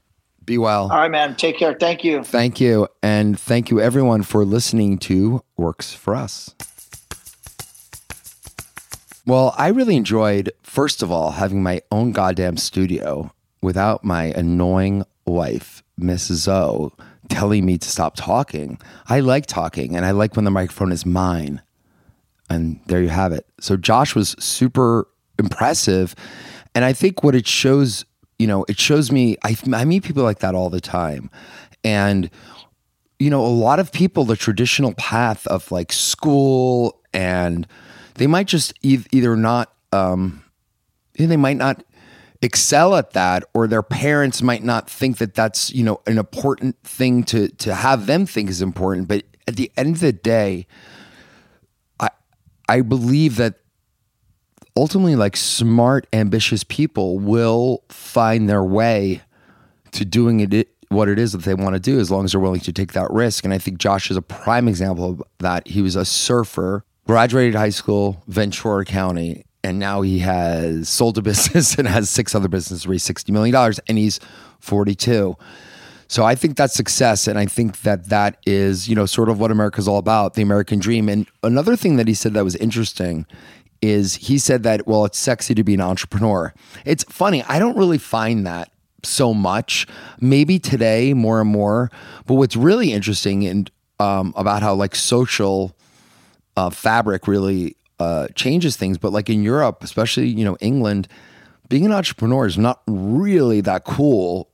be 0.45 0.59
well. 0.59 0.83
All 0.93 0.99
right, 0.99 1.11
man. 1.11 1.35
Take 1.37 1.59
care. 1.59 1.75
Thank 1.75 2.05
you. 2.05 2.23
Thank 2.23 2.61
you, 2.61 2.89
and 3.03 3.39
thank 3.39 3.71
you 3.71 3.81
everyone 3.81 4.23
for 4.23 4.45
listening 4.45 4.99
to 4.99 5.43
Works 5.57 5.95
for 5.95 6.15
Us. 6.15 6.55
Well, 9.25 9.55
I 9.57 9.69
really 9.69 9.97
enjoyed, 9.97 10.51
first 10.65 11.01
of 11.03 11.13
all, 11.13 11.33
having 11.33 11.63
my 11.63 11.83
own 11.93 12.11
goddamn 12.11 12.57
studio 12.57 13.33
without 13.61 14.03
my 14.03 14.25
annoying 14.25 15.05
wife, 15.25 15.85
Mrs. 16.01 16.49
O, 16.49 16.93
telling 17.29 17.65
me 17.65 17.79
to 17.79 17.89
stop 17.89 18.17
talking. 18.17 18.79
I 19.09 19.21
like 19.21 19.47
talking 19.47 19.97
and 19.97 20.05
I 20.05 20.11
like 20.11 20.37
when 20.37 20.45
the 20.45 20.51
microphone 20.51 20.93
is 20.93 21.07
mine. 21.07 21.63
And 22.51 22.81
there 22.87 23.01
you 23.01 23.09
have 23.09 23.33
it. 23.33 23.47
So 23.61 23.77
Josh 23.77 24.15
was 24.15 24.37
super 24.39 25.09
impressive. 25.39 26.15
And 26.75 26.85
I 26.85 26.93
think 26.93 27.23
what 27.23 27.35
it 27.35 27.47
shows, 27.47 28.05
you 28.39 28.47
know, 28.47 28.65
it 28.69 28.79
shows 28.79 29.11
me, 29.11 29.37
I, 29.45 29.57
I 29.73 29.85
meet 29.85 30.03
people 30.03 30.23
like 30.23 30.41
that 30.41 30.55
all 30.55 30.69
the 30.69 30.81
time. 30.81 31.31
And, 31.85 32.31
you 33.19 33.31
know, 33.31 33.45
a 33.45 33.49
lot 33.49 33.79
of 33.79 33.93
people, 33.93 34.25
the 34.25 34.37
traditional 34.37 34.95
path 34.95 35.47
of 35.47 35.71
like 35.71 35.93
school 35.93 37.01
and 37.15 37.67
they 38.15 38.27
might 38.27 38.47
just 38.47 38.75
e- 38.83 39.05
either 39.13 39.37
not, 39.37 39.73
um, 39.93 40.43
they 41.15 41.37
might 41.37 41.57
not 41.57 41.85
excel 42.43 42.97
at 42.97 43.13
that 43.13 43.45
or 43.55 43.67
their 43.69 43.83
parents 43.83 44.43
might 44.43 44.65
not 44.65 44.91
think 44.91 45.19
that 45.19 45.35
that's 45.35 45.73
you 45.73 45.85
know 45.85 46.01
an 46.07 46.19
important 46.19 46.77
thing 46.83 47.23
to 47.25 47.49
to 47.49 47.75
have 47.75 48.07
them 48.07 48.27
think 48.27 48.51
is 48.51 48.61
important. 48.61 49.09
But 49.09 49.25
at 49.47 49.57
the 49.57 49.71
end 49.77 49.97
of 49.97 50.01
the 50.01 50.13
day 50.13 50.67
i 52.01 52.09
i 52.69 52.81
believe 52.81 53.37
that 53.37 53.57
ultimately 54.77 55.17
like 55.17 55.37
smart 55.37 56.07
ambitious 56.13 56.65
people 56.65 57.19
will 57.19 57.85
find 57.89 58.49
their 58.49 58.65
way 58.65 59.23
to 59.93 60.05
doing 60.05 60.41
it 60.41 60.69
what 60.89 61.09
it 61.09 61.19
is 61.19 61.33
that 61.33 61.43
they 61.43 61.55
want 61.55 61.75
to 61.75 61.81
do 61.81 61.99
as 61.99 62.11
long 62.11 62.25
as 62.25 62.33
they're 62.33 62.41
willing 62.41 62.61
to 62.61 62.73
take 62.73 62.93
that 62.93 63.11
risk. 63.11 63.45
And 63.45 63.53
i 63.53 63.59
think 63.59 63.79
josh 63.79 64.11
is 64.11 64.17
a 64.17 64.23
prime 64.23 64.69
example 64.69 65.11
of 65.11 65.23
that. 65.39 65.69
He 65.69 65.83
was 65.83 65.97
a 65.97 66.05
surfer 66.05 66.85
graduated 67.07 67.55
high 67.55 67.71
school 67.71 68.23
ventura 68.27 68.85
county 68.85 69.45
and 69.65 69.79
now 69.79 70.03
he 70.03 70.19
has 70.21 70.89
sold 70.89 71.19
a 71.19 71.23
business 71.23 71.75
and 71.79 71.87
has 71.87 72.11
six 72.11 72.35
other 72.35 72.49
businesses 72.49 72.87
raised 72.87 73.09
$60 73.09 73.31
million 73.31 73.75
and 73.89 73.99
he's 73.99 74.21
42 74.61 75.37
So 76.09 76.25
I 76.25 76.35
think 76.35 76.57
that's 76.57 76.75
success. 76.75 77.27
And 77.27 77.39
I 77.39 77.47
think 77.47 77.83
that 77.83 78.09
that 78.09 78.39
is, 78.47 78.89
you 78.89 78.95
know, 78.95 79.07
sort 79.07 79.29
of 79.29 79.41
what 79.41 79.51
America's 79.51 79.89
all 79.89 79.99
about 79.99 80.35
the 80.35 80.43
American 80.43 80.79
dream. 80.79 81.09
And 81.09 81.27
another 81.43 81.77
thing 81.77 81.97
that 81.97 82.09
he 82.09 82.15
said 82.15 82.35
that 82.35 82.45
was 82.45 82.57
interesting 82.57 83.27
is 83.81 84.17
he 84.17 84.39
said 84.39 84.63
that, 84.63 84.87
well, 84.87 85.05
it's 85.05 85.19
sexy 85.19 85.55
to 85.55 85.65
be 85.65 85.75
an 85.75 85.81
entrepreneur. 85.81 86.55
It's 86.85 87.05
funny. 87.05 87.43
I 87.45 87.59
don't 87.59 87.77
really 87.77 87.99
find 87.99 88.47
that 88.47 88.71
so 89.03 89.35
much. 89.35 89.87
Maybe 90.21 90.61
today 90.61 91.15
more 91.15 91.41
and 91.41 91.51
more. 91.51 91.91
But 92.27 92.35
what's 92.35 92.55
really 92.55 92.93
interesting 92.93 93.45
and 93.47 93.71
um, 93.99 94.33
about 94.37 94.63
how 94.63 94.75
like 94.75 94.95
social 94.95 95.77
uh, 96.57 96.71
fabric 96.71 97.27
really 97.27 97.77
uh, 98.03 98.27
changes 98.35 98.77
things. 98.77 98.99
But 98.99 99.13
like 99.13 99.31
in 99.31 99.43
Europe, 99.43 99.85
especially 99.85 100.27
you 100.27 100.45
know 100.45 100.57
England, 100.61 101.07
being 101.69 101.87
an 101.87 101.93
entrepreneur 101.93 102.47
is 102.47 102.59
not 102.59 102.83
really 102.87 103.61
that 103.63 103.85
cool. 103.85 104.49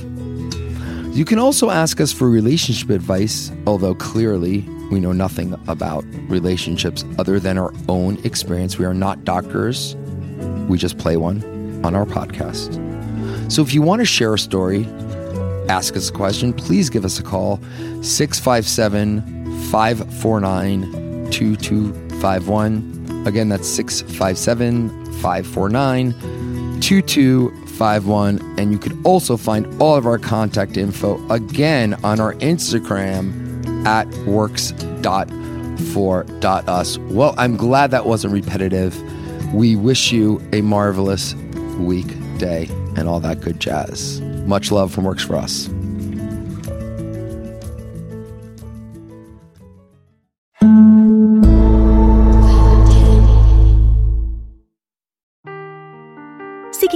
You 1.16 1.24
can 1.24 1.40
also 1.40 1.70
ask 1.70 2.02
us 2.02 2.12
for 2.12 2.30
relationship 2.30 2.90
advice, 2.90 3.50
although 3.66 3.96
clearly 3.96 4.68
we 4.92 5.00
know 5.00 5.14
nothing 5.14 5.54
about 5.70 6.04
relationships 6.28 7.06
other 7.18 7.40
than 7.40 7.58
our 7.58 7.74
own 7.88 8.18
experience. 8.26 8.78
We 8.78 8.84
are 8.84 8.94
not 8.94 9.24
doctors, 9.24 9.96
we 10.68 10.78
just 10.78 10.98
play 10.98 11.16
one 11.16 11.42
on 11.86 11.96
our 11.96 12.06
podcast. 12.06 12.80
So 13.50 13.62
if 13.62 13.74
you 13.74 13.82
want 13.82 14.00
to 14.00 14.06
share 14.06 14.34
a 14.34 14.40
story, 14.40 14.86
ask 15.70 15.96
us 15.96 16.10
a 16.10 16.14
question, 16.14 16.52
please 16.52 16.90
give 16.90 17.06
us 17.06 17.20
a 17.20 17.24
call 17.24 17.62
657 18.02 19.41
549 19.72 21.32
2251. 21.32 23.24
Again, 23.26 23.48
that's 23.48 23.68
657 23.70 24.90
549 25.22 26.82
2251. 26.82 28.60
And 28.60 28.74
you 28.74 28.78
could 28.78 29.00
also 29.06 29.38
find 29.38 29.82
all 29.82 29.96
of 29.96 30.06
our 30.06 30.18
contact 30.18 30.76
info 30.76 31.26
again 31.30 31.94
on 32.04 32.20
our 32.20 32.34
Instagram 32.36 33.86
at 33.86 34.10
works.for.us. 34.28 34.78
Well, 36.98 37.34
I'm 37.38 37.56
glad 37.56 37.92
that 37.92 38.06
wasn't 38.06 38.34
repetitive. 38.34 39.02
We 39.54 39.78
wish 39.78 40.12
you 40.12 40.46
a 40.52 40.60
marvelous 40.62 41.34
week, 41.80 42.08
day, 42.38 42.68
and 42.98 43.08
all 43.08 43.22
that 43.22 43.40
good 43.40 43.62
jazz. 43.62 44.20
Much 44.46 44.70
love 44.70 44.94
from 44.94 45.06
Works 45.06 45.24
for 45.24 45.38
Us. 45.38 45.70